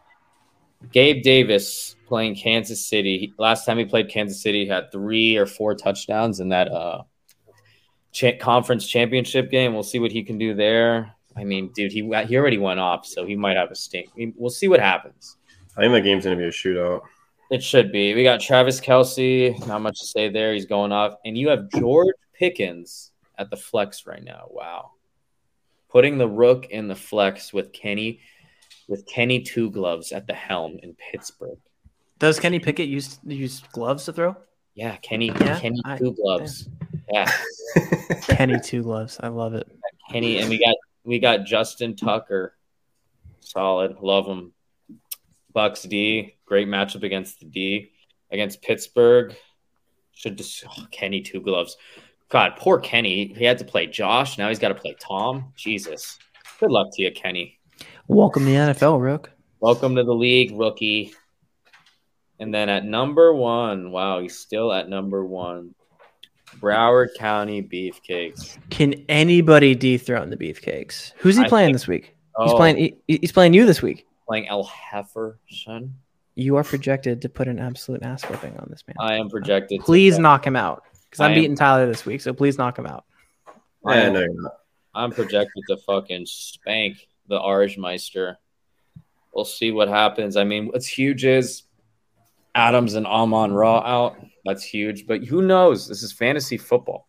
Gabe 0.91 1.23
Davis 1.23 1.94
playing 2.07 2.37
Kansas 2.37 2.87
City. 2.87 3.33
Last 3.39 3.65
time 3.65 3.79
he 3.79 3.85
played 3.85 4.09
Kansas 4.09 4.43
City, 4.43 4.65
he 4.65 4.69
had 4.71 4.93
three 4.93 5.37
or 5.37 5.47
four 5.47 5.75
touchdowns 5.75 6.41
in 6.41 6.51
that 6.51 6.71
uh, 6.71 7.03
cha- 8.13 8.37
conference 8.41 8.87
championship 8.87 9.51
game. 9.51 9.75
We'll 9.75 9.83
see 9.83 9.99
what 9.99 10.13
he 10.13 10.23
can 10.23 10.39
do 10.39 10.55
there. 10.55 11.15
I 11.37 11.45
mean, 11.45 11.73
dude, 11.75 11.93
he 11.93 12.01
he 12.27 12.37
already 12.37 12.59
went 12.59 12.81
off, 12.81 13.07
so 13.07 13.27
he 13.27 13.35
might 13.35 13.57
have 13.57 13.71
a 13.71 13.75
stink. 13.75 14.09
I 14.15 14.19
mean, 14.19 14.35
We'll 14.37 14.51
see 14.51 14.69
what 14.69 14.81
happens. 14.81 15.37
I 15.77 15.81
think 15.81 15.93
that 15.93 16.03
game's 16.03 16.25
going 16.25 16.39
to 16.39 16.43
be 16.43 16.49
a 16.49 16.53
shootout. 16.53 17.01
It 17.51 17.63
should 17.63 17.93
be. 17.93 18.15
We 18.15 18.23
got 18.23 18.41
Travis 18.41 18.81
Kelce. 18.81 19.67
Not 19.67 19.83
much 19.83 19.99
to 20.01 20.07
say 20.07 20.29
there. 20.29 20.53
He's 20.55 20.67
going 20.67 20.93
off. 20.93 21.15
And 21.25 21.37
you 21.37 21.49
have 21.49 21.69
George 21.71 22.15
Pickens 22.33 23.13
at 23.39 23.51
the 23.51 23.57
flex 23.57 24.07
right 24.07 24.23
now. 24.23 24.47
Wow. 24.51 24.93
Putting 25.91 26.17
the 26.17 26.29
rook 26.29 26.67
in 26.71 26.89
the 26.89 26.95
flex 26.95 27.53
with 27.53 27.73
Kenny, 27.73 28.21
with 28.89 29.07
Kenny 29.07 29.43
Two 29.43 29.71
Gloves 29.71 30.13
at 30.13 30.27
the 30.27 30.35
helm 30.35 30.79
in 30.83 30.95
Pittsburgh. 30.95 31.59
Does 32.25 32.41
Kenny 32.41 32.59
Pickett 32.59 32.89
use 32.89 33.19
use 33.27 33.61
gloves 33.73 34.07
to 34.07 34.13
throw? 34.15 34.35
Yeah, 34.75 34.97
Kenny 34.97 35.27
Yeah, 35.27 35.61
Kenny 35.61 35.83
I- 35.85 35.99
Two 35.99 36.15
Gloves. 36.15 36.71
Yeah. 37.13 37.31
Kenny 38.23 38.59
two 38.61 38.83
gloves. 38.83 39.21
I 39.23 39.29
love 39.29 39.53
it. 39.53 39.69
Kenny 40.11 40.39
and 40.39 40.49
we 40.49 40.59
got 40.59 40.75
we 41.05 41.19
got 41.19 41.45
Justin 41.45 41.95
Tucker. 41.95 42.57
Solid. 43.41 43.99
Love 44.01 44.25
him. 44.25 44.55
Bucks 45.53 45.83
D. 45.83 46.37
Great 46.47 46.67
matchup 46.67 47.03
against 47.03 47.41
the 47.41 47.45
D. 47.45 47.93
Against 48.31 48.63
Pittsburgh. 48.63 49.37
Should 50.15 50.39
just 50.39 50.65
oh, 50.67 50.87
Kenny 50.91 51.21
two 51.21 51.43
gloves. 51.43 51.77
God, 52.31 52.55
poor 52.57 52.79
Kenny. 52.79 53.35
He 53.37 53.45
had 53.45 53.59
to 53.59 53.67
play 53.67 53.87
Josh. 53.87 54.39
Now 54.39 54.49
he's 54.49 54.59
got 54.59 54.69
to 54.69 54.75
play 54.75 54.97
Tom. 54.99 55.53
Jesus. 55.57 56.19
Good 56.59 56.71
luck 56.71 56.87
to 56.95 57.03
you, 57.03 57.13
Kenny. 57.13 57.59
Welcome 58.09 58.47
to 58.47 58.51
the 58.51 58.57
NFL, 58.57 58.99
Rook. 58.99 59.31
Welcome 59.61 59.95
to 59.97 60.05
the 60.05 60.15
league, 60.15 60.59
rookie. 60.59 61.13
And 62.41 62.53
then 62.53 62.69
at 62.69 62.85
number 62.85 63.33
one, 63.35 63.91
wow, 63.91 64.21
he's 64.21 64.37
still 64.39 64.73
at 64.73 64.89
number 64.89 65.25
one. 65.25 65.75
Broward 66.61 67.09
County 67.19 67.63
Beefcakes. 67.63 68.59
Can 68.71 68.95
anybody 69.09 69.75
dethrone 69.75 70.31
the 70.31 70.37
Beefcakes? 70.37 71.13
Who's 71.17 71.37
he 71.37 71.45
I 71.45 71.49
playing 71.49 71.69
think- 71.69 71.75
this 71.77 71.89
week? 71.89 72.17
Oh, 72.37 72.45
He's 72.45 72.55
playing. 72.55 72.77
He, 73.07 73.19
he's 73.19 73.31
playing 73.33 73.55
you 73.55 73.65
this 73.65 73.81
week. 73.81 74.07
playing 74.27 74.49
El 74.49 74.65
Hefferson. 74.65 75.91
You 76.35 76.57
are 76.57 76.65
projected 76.65 77.23
to 77.23 77.29
put 77.29 77.47
an 77.47 77.61
absolute 77.61 78.03
ass 78.03 78.25
whipping 78.25 78.57
on 78.59 78.67
this 78.71 78.83
man. 78.89 78.97
I 78.99 79.15
am 79.19 79.29
projected. 79.29 79.79
to- 79.81 79.85
please 79.87 80.19
knock 80.19 80.45
him 80.45 80.57
out 80.57 80.83
because 81.09 81.21
I 81.21 81.27
I'm 81.27 81.33
am- 81.33 81.39
beating 81.39 81.57
Tyler 81.57 81.87
this 81.87 82.05
week. 82.05 82.21
So 82.21 82.33
please 82.33 82.59
knock 82.59 82.77
him 82.79 82.87
out. 82.87 83.05
I 83.87 83.95
yeah, 83.97 84.01
am, 84.03 84.13
no, 84.15 84.21
you're 84.21 84.43
not. 84.43 84.53
I'm 84.97 85.11
projected 85.13 85.63
to 85.69 85.77
fucking 85.77 86.27
spank 86.27 87.07
the 87.29 87.39
Arjmeister. 87.39 88.37
We'll 89.33 89.45
see 89.45 89.71
what 89.73 89.89
happens. 89.89 90.37
I 90.37 90.43
mean, 90.45 90.67
what's 90.69 90.87
huge 90.87 91.25
is 91.25 91.63
Adams 92.55 92.95
and 92.95 93.07
Amon-Ra 93.07 93.79
out. 93.81 94.17
That's 94.45 94.63
huge. 94.63 95.07
But 95.07 95.25
who 95.25 95.43
knows? 95.43 95.89
This 95.89 96.03
is 96.03 96.13
fantasy 96.13 96.57
football. 96.57 97.09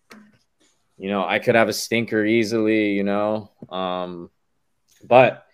You 0.98 1.10
know, 1.10 1.26
I 1.26 1.39
could 1.39 1.56
have 1.56 1.68
a 1.68 1.74
stinker 1.74 2.24
easily, 2.24 2.91
you 2.93 3.04
know. 3.04 3.52
Um, 3.70 4.30
but 5.04 5.46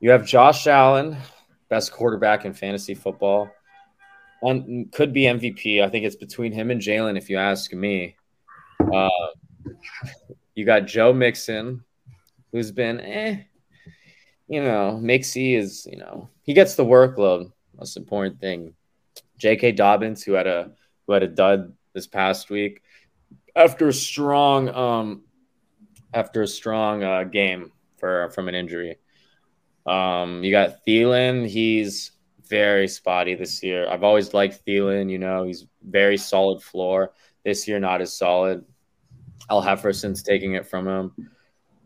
you 0.00 0.10
have 0.10 0.26
Josh 0.26 0.66
Allen, 0.66 1.16
best 1.68 1.92
quarterback 1.92 2.44
in 2.44 2.52
fantasy 2.52 2.94
football, 2.94 3.50
and 4.42 4.92
could 4.92 5.12
be 5.12 5.22
MVP. 5.22 5.82
I 5.82 5.88
think 5.88 6.04
it's 6.04 6.16
between 6.16 6.52
him 6.52 6.70
and 6.70 6.80
Jalen, 6.80 7.16
if 7.16 7.30
you 7.30 7.38
ask 7.38 7.72
me. 7.72 8.16
Uh, 8.92 9.08
you 10.54 10.66
got 10.66 10.86
Joe 10.86 11.12
Mixon, 11.12 11.82
who's 12.50 12.70
been, 12.70 13.00
eh, 13.00 13.42
you 14.48 14.62
know, 14.62 15.00
Mixie 15.02 15.56
is, 15.56 15.86
you 15.90 15.98
know, 15.98 16.28
he 16.42 16.52
gets 16.52 16.74
the 16.74 16.84
workload. 16.84 17.50
Most 17.78 17.96
important 17.96 18.40
thing. 18.40 18.74
J.K. 19.42 19.72
Dobbins, 19.72 20.22
who 20.22 20.32
had 20.32 20.46
a 20.46 20.70
who 21.06 21.12
had 21.14 21.24
a 21.24 21.28
dud 21.28 21.72
this 21.94 22.06
past 22.06 22.48
week 22.48 22.80
after 23.56 23.88
a 23.88 23.92
strong 23.92 24.68
um 24.68 25.24
after 26.14 26.42
a 26.42 26.46
strong 26.46 27.02
uh, 27.02 27.24
game 27.24 27.72
for 27.96 28.30
from 28.30 28.48
an 28.48 28.54
injury. 28.54 28.98
Um, 29.84 30.44
you 30.44 30.52
got 30.52 30.86
Thielen. 30.86 31.48
He's 31.48 32.12
very 32.48 32.86
spotty 32.86 33.34
this 33.34 33.62
year. 33.64 33.88
I've 33.88 34.04
always 34.04 34.32
liked 34.32 34.64
Thielen. 34.64 35.10
You 35.10 35.18
know, 35.18 35.42
he's 35.42 35.66
very 35.82 36.16
solid 36.16 36.62
floor. 36.62 37.12
This 37.44 37.66
year, 37.66 37.80
not 37.80 38.00
as 38.00 38.16
solid. 38.16 38.64
Al 39.50 39.60
Hefferson's 39.60 40.22
taking 40.22 40.54
it 40.54 40.68
from 40.68 40.86
him. 40.86 41.28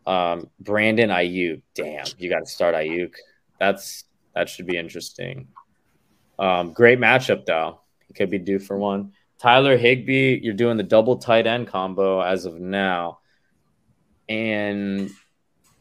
Um, 0.07 0.50
Brandon 0.61 1.09
Aiyuk. 1.09 1.62
Damn, 1.74 2.04
you 2.18 2.28
got 2.28 2.40
to 2.40 2.46
start 2.46 2.74
Ayuk. 2.74 3.14
That's 3.59 4.04
that 4.34 4.50
should 4.50 4.66
be 4.66 4.76
interesting. 4.76 5.48
Um, 6.39 6.72
great 6.72 6.99
matchup 6.99 7.47
though. 7.47 7.80
He 8.09 8.14
could 8.14 8.30
be 8.30 8.39
due 8.39 8.59
for 8.59 8.78
one. 8.78 9.12
Tyler 9.39 9.76
Higbee, 9.76 10.41
you're 10.43 10.55
doing 10.55 10.76
the 10.76 10.82
double 10.82 11.16
tight 11.16 11.47
end 11.47 11.68
combo 11.68 12.20
as 12.20 12.47
of 12.47 12.59
now, 12.61 13.18
and 14.28 15.11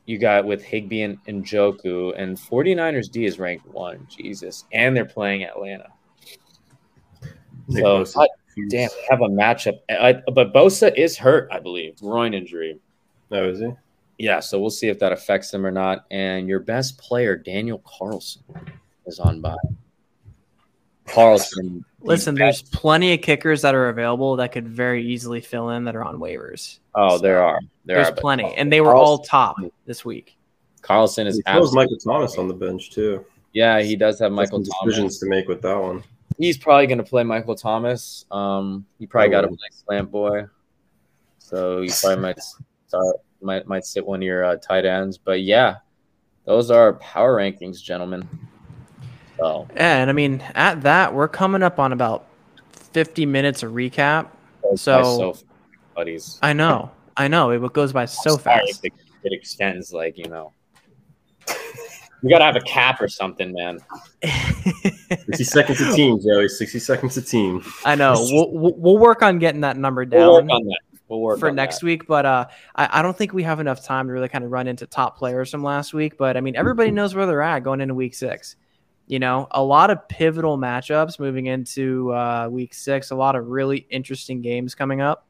you 0.05 0.17
got 0.17 0.45
with 0.45 0.61
Higby 0.63 1.03
and, 1.03 1.17
and 1.27 1.45
Njoku, 1.45 2.13
and 2.17 2.37
49ers 2.37 3.09
D 3.11 3.25
is 3.25 3.39
ranked 3.39 3.67
one. 3.67 4.07
Jesus, 4.09 4.65
and 4.71 4.95
they're 4.95 5.05
playing 5.05 5.43
Atlanta. 5.43 5.89
So, 7.69 8.05
I- 8.17 8.27
Damn, 8.69 8.89
have 9.09 9.19
a 9.19 9.27
matchup. 9.27 9.79
I, 9.89 10.13
but 10.33 10.53
Bosa 10.53 10.95
is 10.95 11.17
hurt, 11.17 11.49
I 11.51 11.59
believe, 11.59 11.99
groin 11.99 12.33
injury. 12.33 12.79
Oh, 13.29 13.49
is 13.49 13.59
he? 13.59 13.69
Yeah, 14.17 14.39
so 14.39 14.61
we'll 14.61 14.69
see 14.69 14.87
if 14.87 14.97
that 14.99 15.11
affects 15.11 15.53
him 15.53 15.65
or 15.65 15.71
not. 15.71 16.05
And 16.09 16.47
your 16.47 16.61
best 16.61 16.97
player, 16.97 17.35
Daniel 17.35 17.83
Carlson, 17.85 18.43
is 19.05 19.19
on 19.19 19.41
bye. 19.41 19.57
Carlson. 21.07 21.85
the 22.01 22.07
Listen, 22.07 22.35
there's 22.35 22.61
plenty 22.61 23.13
of 23.13 23.21
kickers 23.21 23.61
that 23.61 23.75
are 23.75 23.89
available 23.89 24.35
that 24.37 24.51
could 24.51 24.67
very 24.67 25.05
easily 25.05 25.41
fill 25.41 25.69
in 25.71 25.83
that 25.85 25.95
are 25.95 26.03
on 26.03 26.17
waivers. 26.17 26.79
Oh, 26.93 27.17
there 27.17 27.41
are. 27.43 27.59
There 27.85 27.97
There's 27.97 28.09
are. 28.09 28.11
but 28.13 28.21
plenty, 28.21 28.53
and 28.55 28.71
they 28.71 28.81
were 28.81 28.95
all 28.95 29.19
top 29.19 29.57
this 29.85 30.03
week. 30.05 30.37
Carlson 30.81 31.27
is 31.27 31.35
He 31.37 31.41
still 31.41 31.61
has. 31.61 31.73
Michael 31.73 31.97
Thomas 31.97 32.37
on 32.37 32.47
the 32.47 32.53
bench 32.53 32.91
too. 32.91 33.25
Yeah, 33.53 33.81
he 33.81 33.95
does 33.95 34.19
have 34.19 34.31
Michael 34.31 34.63
Some 34.63 34.87
decisions 34.87 35.17
Thomas. 35.17 35.19
to 35.19 35.25
make 35.27 35.47
with 35.47 35.61
that 35.61 35.79
one. 35.81 36.03
He's 36.37 36.57
probably 36.57 36.87
going 36.87 36.97
to 36.97 37.03
play 37.03 37.23
Michael 37.23 37.55
Thomas. 37.55 38.25
Um, 38.29 38.85
you 38.99 39.07
probably 39.07 39.29
got 39.29 39.41
to 39.41 39.47
Probably. 39.47 39.57
play 39.57 39.67
Slant 39.71 40.11
Boy, 40.11 40.45
so 41.39 41.81
you 41.81 41.89
probably 42.01 42.21
might 42.21 42.39
start 42.87 43.15
might 43.41 43.67
might 43.67 43.85
sit 43.85 44.05
one 44.05 44.19
of 44.19 44.23
your 44.23 44.43
uh, 44.43 44.55
tight 44.57 44.85
ends. 44.85 45.17
But 45.17 45.41
yeah, 45.41 45.77
those 46.45 46.69
are 46.71 46.93
power 46.95 47.37
rankings, 47.37 47.81
gentlemen. 47.81 48.27
So 49.37 49.67
Yeah, 49.75 49.97
and 50.01 50.09
I 50.09 50.13
mean, 50.13 50.41
at 50.55 50.81
that, 50.83 51.13
we're 51.13 51.27
coming 51.27 51.63
up 51.63 51.79
on 51.79 51.91
about 51.91 52.25
50 52.73 53.25
minutes 53.25 53.63
of 53.63 53.71
recap. 53.73 54.27
So- 54.75 55.03
so 55.03 55.37
buddies. 55.95 56.39
I 56.41 56.53
know, 56.53 56.91
I 57.17 57.27
know, 57.27 57.51
it 57.51 57.73
goes 57.73 57.93
by 57.93 58.05
so 58.05 58.37
fast. 58.37 58.83
It, 58.83 58.93
it 59.23 59.33
extends 59.33 59.93
like 59.93 60.17
you 60.17 60.25
know. 60.29 60.51
We 62.23 62.31
gotta 62.31 62.45
have 62.45 62.55
a 62.55 62.61
cap 62.61 63.01
or 63.01 63.07
something, 63.07 63.53
man. 63.53 63.79
60 64.23 65.43
seconds 65.43 65.79
a 65.81 65.93
team, 65.93 66.19
Joey. 66.19 66.47
60 66.47 66.79
seconds 66.79 67.17
a 67.17 67.21
team. 67.21 67.63
I 67.83 67.93
know. 67.95 68.13
We'll, 68.31 68.51
we'll 68.51 68.73
we'll 68.77 68.97
work 68.97 69.21
on 69.21 69.37
getting 69.37 69.61
that 69.61 69.77
number 69.77 70.05
down. 70.05 70.21
We'll 70.21 70.33
work 70.33 70.47
down 70.47 70.57
on 70.61 70.67
that. 70.67 70.79
We'll 71.07 71.21
work 71.21 71.39
for 71.39 71.49
on 71.49 71.55
next 71.55 71.79
that. 71.79 71.85
week, 71.85 72.07
but 72.07 72.25
uh, 72.25 72.45
I, 72.75 72.99
I 72.99 73.01
don't 73.03 73.15
think 73.15 73.31
we 73.33 73.43
have 73.43 73.59
enough 73.59 73.83
time 73.83 74.07
to 74.07 74.13
really 74.13 74.29
kind 74.29 74.43
of 74.43 74.49
run 74.51 74.67
into 74.67 74.87
top 74.87 75.19
players 75.19 75.51
from 75.51 75.61
last 75.63 75.93
week. 75.93 76.17
But 76.17 76.35
I 76.35 76.41
mean, 76.41 76.55
everybody 76.55 76.89
knows 76.99 77.13
where 77.13 77.27
they're 77.27 77.43
at 77.43 77.59
going 77.59 77.79
into 77.81 77.93
week 77.93 78.15
six. 78.15 78.55
You 79.07 79.19
know, 79.19 79.47
a 79.51 79.63
lot 79.63 79.91
of 79.91 80.07
pivotal 80.07 80.57
matchups 80.57 81.19
moving 81.19 81.45
into 81.45 82.11
uh, 82.13 82.47
week 82.49 82.73
six. 82.73 83.11
A 83.11 83.15
lot 83.15 83.35
of 83.35 83.47
really 83.47 83.85
interesting 83.89 84.41
games 84.41 84.73
coming 84.73 85.01
up. 85.01 85.27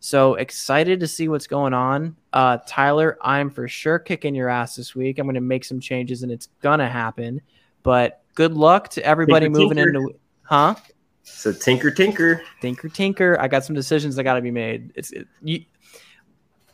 So 0.00 0.34
excited 0.34 1.00
to 1.00 1.06
see 1.06 1.28
what's 1.28 1.46
going 1.46 1.72
on. 1.72 2.16
Uh, 2.32 2.58
Tyler, 2.66 3.16
I'm 3.22 3.48
for 3.48 3.68
sure 3.68 3.98
kicking 3.98 4.34
your 4.34 4.50
ass 4.50 4.76
this 4.76 4.94
week. 4.94 5.18
I'm 5.18 5.26
going 5.26 5.34
to 5.34 5.40
make 5.40 5.64
some 5.64 5.80
changes 5.80 6.22
and 6.22 6.30
it's 6.30 6.48
going 6.60 6.80
to 6.80 6.88
happen. 6.88 7.40
But 7.82 8.22
good 8.34 8.52
luck 8.52 8.88
to 8.90 9.04
everybody 9.04 9.46
Tinker, 9.46 9.60
moving 9.60 9.76
tinker. 9.76 9.96
into, 9.96 10.14
huh? 10.42 10.74
So 11.22 11.52
tinker, 11.52 11.90
tinker. 11.90 12.42
Tinker, 12.60 12.88
tinker. 12.90 13.40
I 13.40 13.48
got 13.48 13.64
some 13.64 13.74
decisions 13.74 14.16
that 14.16 14.24
got 14.24 14.34
to 14.34 14.42
be 14.42 14.50
made. 14.50 14.92
It's 14.94 15.10
it, 15.12 15.26
you. 15.40 15.64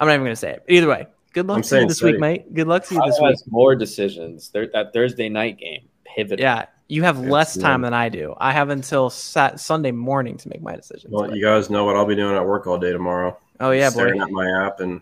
I'm 0.00 0.08
not 0.08 0.14
even 0.14 0.24
going 0.24 0.32
to 0.32 0.36
say 0.36 0.52
it. 0.52 0.64
Either 0.68 0.88
way, 0.88 1.06
good 1.32 1.46
luck 1.46 1.58
I'm 1.58 1.62
to 1.62 1.80
you 1.80 1.86
this 1.86 1.98
say 1.98 2.12
week, 2.12 2.20
mate. 2.20 2.52
Good 2.52 2.66
luck 2.66 2.84
to 2.86 2.94
you 2.94 3.00
Tyler 3.00 3.12
this 3.12 3.20
week. 3.20 3.30
has 3.30 3.44
more 3.46 3.76
decisions. 3.76 4.48
There, 4.48 4.66
that 4.72 4.92
Thursday 4.92 5.28
night 5.28 5.58
game, 5.58 5.88
pivot. 6.14 6.38
Yeah, 6.40 6.66
you 6.88 7.02
have 7.04 7.18
Yes, 7.20 7.30
less 7.30 7.56
time 7.56 7.82
than 7.82 7.94
I 7.94 8.08
do. 8.08 8.34
I 8.38 8.52
have 8.52 8.68
until 8.70 9.10
sat 9.10 9.60
Sunday 9.60 9.92
morning 9.92 10.36
to 10.38 10.48
make 10.48 10.62
my 10.62 10.74
decisions. 10.76 11.12
Well, 11.12 11.28
but- 11.28 11.36
you 11.36 11.44
guys 11.44 11.70
know 11.70 11.84
what 11.84 11.96
I'll 11.96 12.06
be 12.06 12.16
doing 12.16 12.36
at 12.36 12.44
work 12.46 12.66
all 12.66 12.78
day 12.78 12.92
tomorrow. 12.92 13.36
oh 13.60 13.70
yeah, 13.70 13.90
boy. 13.90 13.94
Staring 13.94 14.20
at 14.20 14.30
my 14.30 14.66
app 14.66 14.80
and 14.80 15.00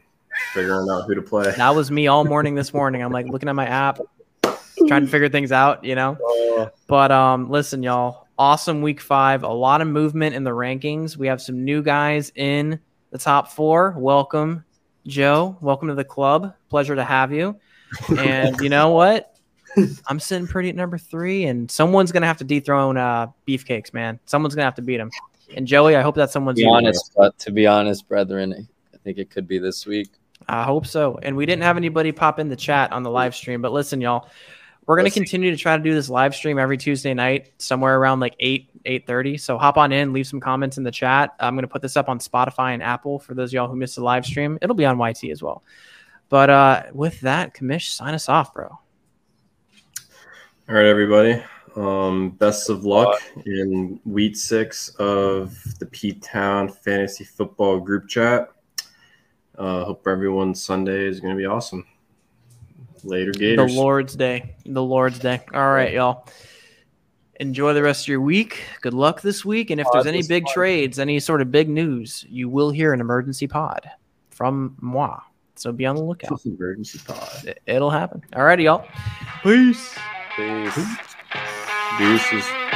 figuring 0.52 0.88
out 0.90 1.04
who 1.06 1.14
to 1.14 1.22
play. 1.22 1.50
That 1.56 1.74
was 1.74 1.90
me 1.90 2.06
all 2.06 2.24
morning 2.24 2.54
this 2.54 2.72
morning. 2.74 3.02
I'm 3.02 3.12
like 3.12 3.26
looking 3.26 3.48
at 3.48 3.54
my 3.54 3.66
app. 3.66 3.98
trying 4.86 5.04
to 5.04 5.11
figure 5.11 5.28
things 5.28 5.50
out, 5.52 5.84
you 5.84 5.94
know. 5.94 6.16
Oh, 6.22 6.70
But 6.86 7.11
um, 7.11 7.50
listen, 7.50 7.82
y'all, 7.82 8.28
awesome 8.38 8.80
week 8.82 9.00
five. 9.00 9.42
A 9.42 9.48
lot 9.48 9.80
of 9.80 9.88
movement 9.88 10.34
in 10.36 10.44
the 10.44 10.50
rankings. 10.50 11.16
We 11.16 11.26
have 11.26 11.42
some 11.42 11.64
new 11.64 11.82
guys 11.82 12.30
in 12.36 12.78
the 13.11 13.18
top 13.18 13.50
four. 13.50 13.94
Welcome, 13.98 14.64
Joe. 15.06 15.56
Welcome 15.61 15.88
to 15.88 15.94
the 15.94 16.04
club. 16.04 16.54
Pleasure 16.70 16.94
to 16.94 17.04
have 17.04 17.32
you. 17.32 17.56
And 18.18 18.61
you 18.61 18.68
know 18.68 18.90
what? 18.90 19.34
I'm 20.06 20.20
sitting 20.20 20.46
pretty 20.46 20.68
at 20.70 20.76
number 20.76 20.98
three, 20.98 21.44
and 21.44 21.70
someone's 21.70 22.12
gonna 22.12 22.26
have 22.26 22.38
to 22.38 22.44
dethrone 22.44 22.96
uh, 22.96 23.28
beefcakes, 23.46 23.92
man. 23.92 24.18
Someone's 24.26 24.54
gonna 24.54 24.64
have 24.64 24.74
to 24.76 24.82
beat 24.82 25.00
him. 25.00 25.10
And 25.56 25.66
Joey, 25.66 25.96
I 25.96 26.02
hope 26.02 26.14
that 26.16 26.30
someone's 26.30 26.62
honest, 26.64 27.12
but 27.16 27.38
to 27.40 27.50
be 27.50 27.66
honest, 27.66 28.08
brethren, 28.08 28.68
I 28.92 28.96
think 28.98 29.18
it 29.18 29.30
could 29.30 29.48
be 29.48 29.58
this 29.58 29.86
week. 29.86 30.08
I 30.48 30.62
hope 30.62 30.86
so. 30.86 31.18
And 31.22 31.36
we 31.36 31.46
didn't 31.46 31.62
have 31.62 31.76
anybody 31.76 32.12
pop 32.12 32.38
in 32.38 32.48
the 32.48 32.56
chat 32.56 32.92
on 32.92 33.02
the 33.02 33.10
live 33.10 33.34
stream, 33.34 33.62
but 33.62 33.72
listen, 33.72 34.00
y'all, 34.00 34.28
we're 34.86 34.96
gonna 34.96 35.10
continue 35.10 35.50
to 35.50 35.56
try 35.56 35.76
to 35.76 35.82
do 35.82 35.94
this 35.94 36.08
live 36.08 36.34
stream 36.34 36.58
every 36.58 36.78
Tuesday 36.78 37.12
night, 37.12 37.52
somewhere 37.58 37.98
around 37.98 38.20
like 38.20 38.34
eight 38.40 38.70
eight 38.86 39.06
thirty. 39.06 39.36
So 39.36 39.58
hop 39.58 39.76
on 39.76 39.92
in, 39.92 40.12
leave 40.12 40.26
some 40.26 40.40
comments 40.40 40.78
in 40.78 40.84
the 40.84 40.90
chat. 40.90 41.34
I'm 41.40 41.54
gonna 41.54 41.68
put 41.68 41.82
this 41.82 41.96
up 41.96 42.08
on 42.08 42.18
Spotify 42.18 42.72
and 42.72 42.82
Apple 42.82 43.18
for 43.18 43.34
those 43.34 43.50
of 43.50 43.54
y'all 43.54 43.68
who 43.68 43.76
missed 43.76 43.96
the 43.96 44.04
live 44.04 44.24
stream. 44.24 44.58
It'll 44.62 44.76
be 44.76 44.86
on 44.86 44.98
YT 44.98 45.24
as 45.24 45.42
well. 45.42 45.62
But 46.30 46.50
uh, 46.50 46.82
with 46.92 47.20
that, 47.20 47.54
Commish, 47.54 47.90
sign 47.90 48.14
us 48.14 48.28
off, 48.28 48.54
bro. 48.54 48.78
All 50.68 50.74
right, 50.74 50.86
everybody. 50.86 51.42
Um, 51.76 52.30
best 52.30 52.68
of 52.70 52.84
luck 52.84 53.20
in 53.46 54.00
week 54.04 54.36
six 54.36 54.88
of 54.98 55.56
the 55.78 55.86
P 55.86 56.12
Town 56.14 56.68
Fantasy 56.68 57.24
Football 57.24 57.80
group 57.80 58.08
chat. 58.08 58.50
Uh, 59.56 59.84
hope 59.84 60.06
everyone's 60.06 60.62
Sunday 60.62 61.06
is 61.06 61.20
going 61.20 61.34
to 61.34 61.38
be 61.38 61.46
awesome. 61.46 61.86
Later, 63.04 63.32
Gators. 63.32 63.74
The 63.74 63.80
Lord's 63.80 64.16
Day. 64.16 64.56
The 64.66 64.82
Lord's 64.82 65.18
Day. 65.18 65.40
All 65.54 65.72
right, 65.72 65.92
y'all. 65.92 66.26
Enjoy 67.40 67.72
the 67.72 67.82
rest 67.82 68.04
of 68.04 68.08
your 68.08 68.20
week. 68.20 68.62
Good 68.80 68.94
luck 68.94 69.20
this 69.22 69.44
week. 69.44 69.70
And 69.70 69.80
if 69.80 69.86
there's 69.92 70.06
any 70.06 70.22
big 70.26 70.44
fun. 70.44 70.52
trades, 70.54 70.98
any 70.98 71.20
sort 71.20 71.40
of 71.40 71.52
big 71.52 71.68
news, 71.68 72.24
you 72.28 72.48
will 72.48 72.70
hear 72.70 72.92
an 72.92 73.00
emergency 73.00 73.46
pod 73.46 73.88
from 74.30 74.76
moi. 74.80 75.20
So 75.54 75.70
be 75.72 75.86
on 75.86 75.94
the 75.96 76.02
lookout. 76.02 76.44
Emergency 76.44 77.00
pod. 77.06 77.44
It- 77.46 77.62
It'll 77.66 77.90
happen. 77.90 78.22
All 78.34 78.42
righty, 78.44 78.64
y'all. 78.64 78.84
Peace. 79.44 79.96
Peace. 80.39 80.86
Deuces. 81.99 82.67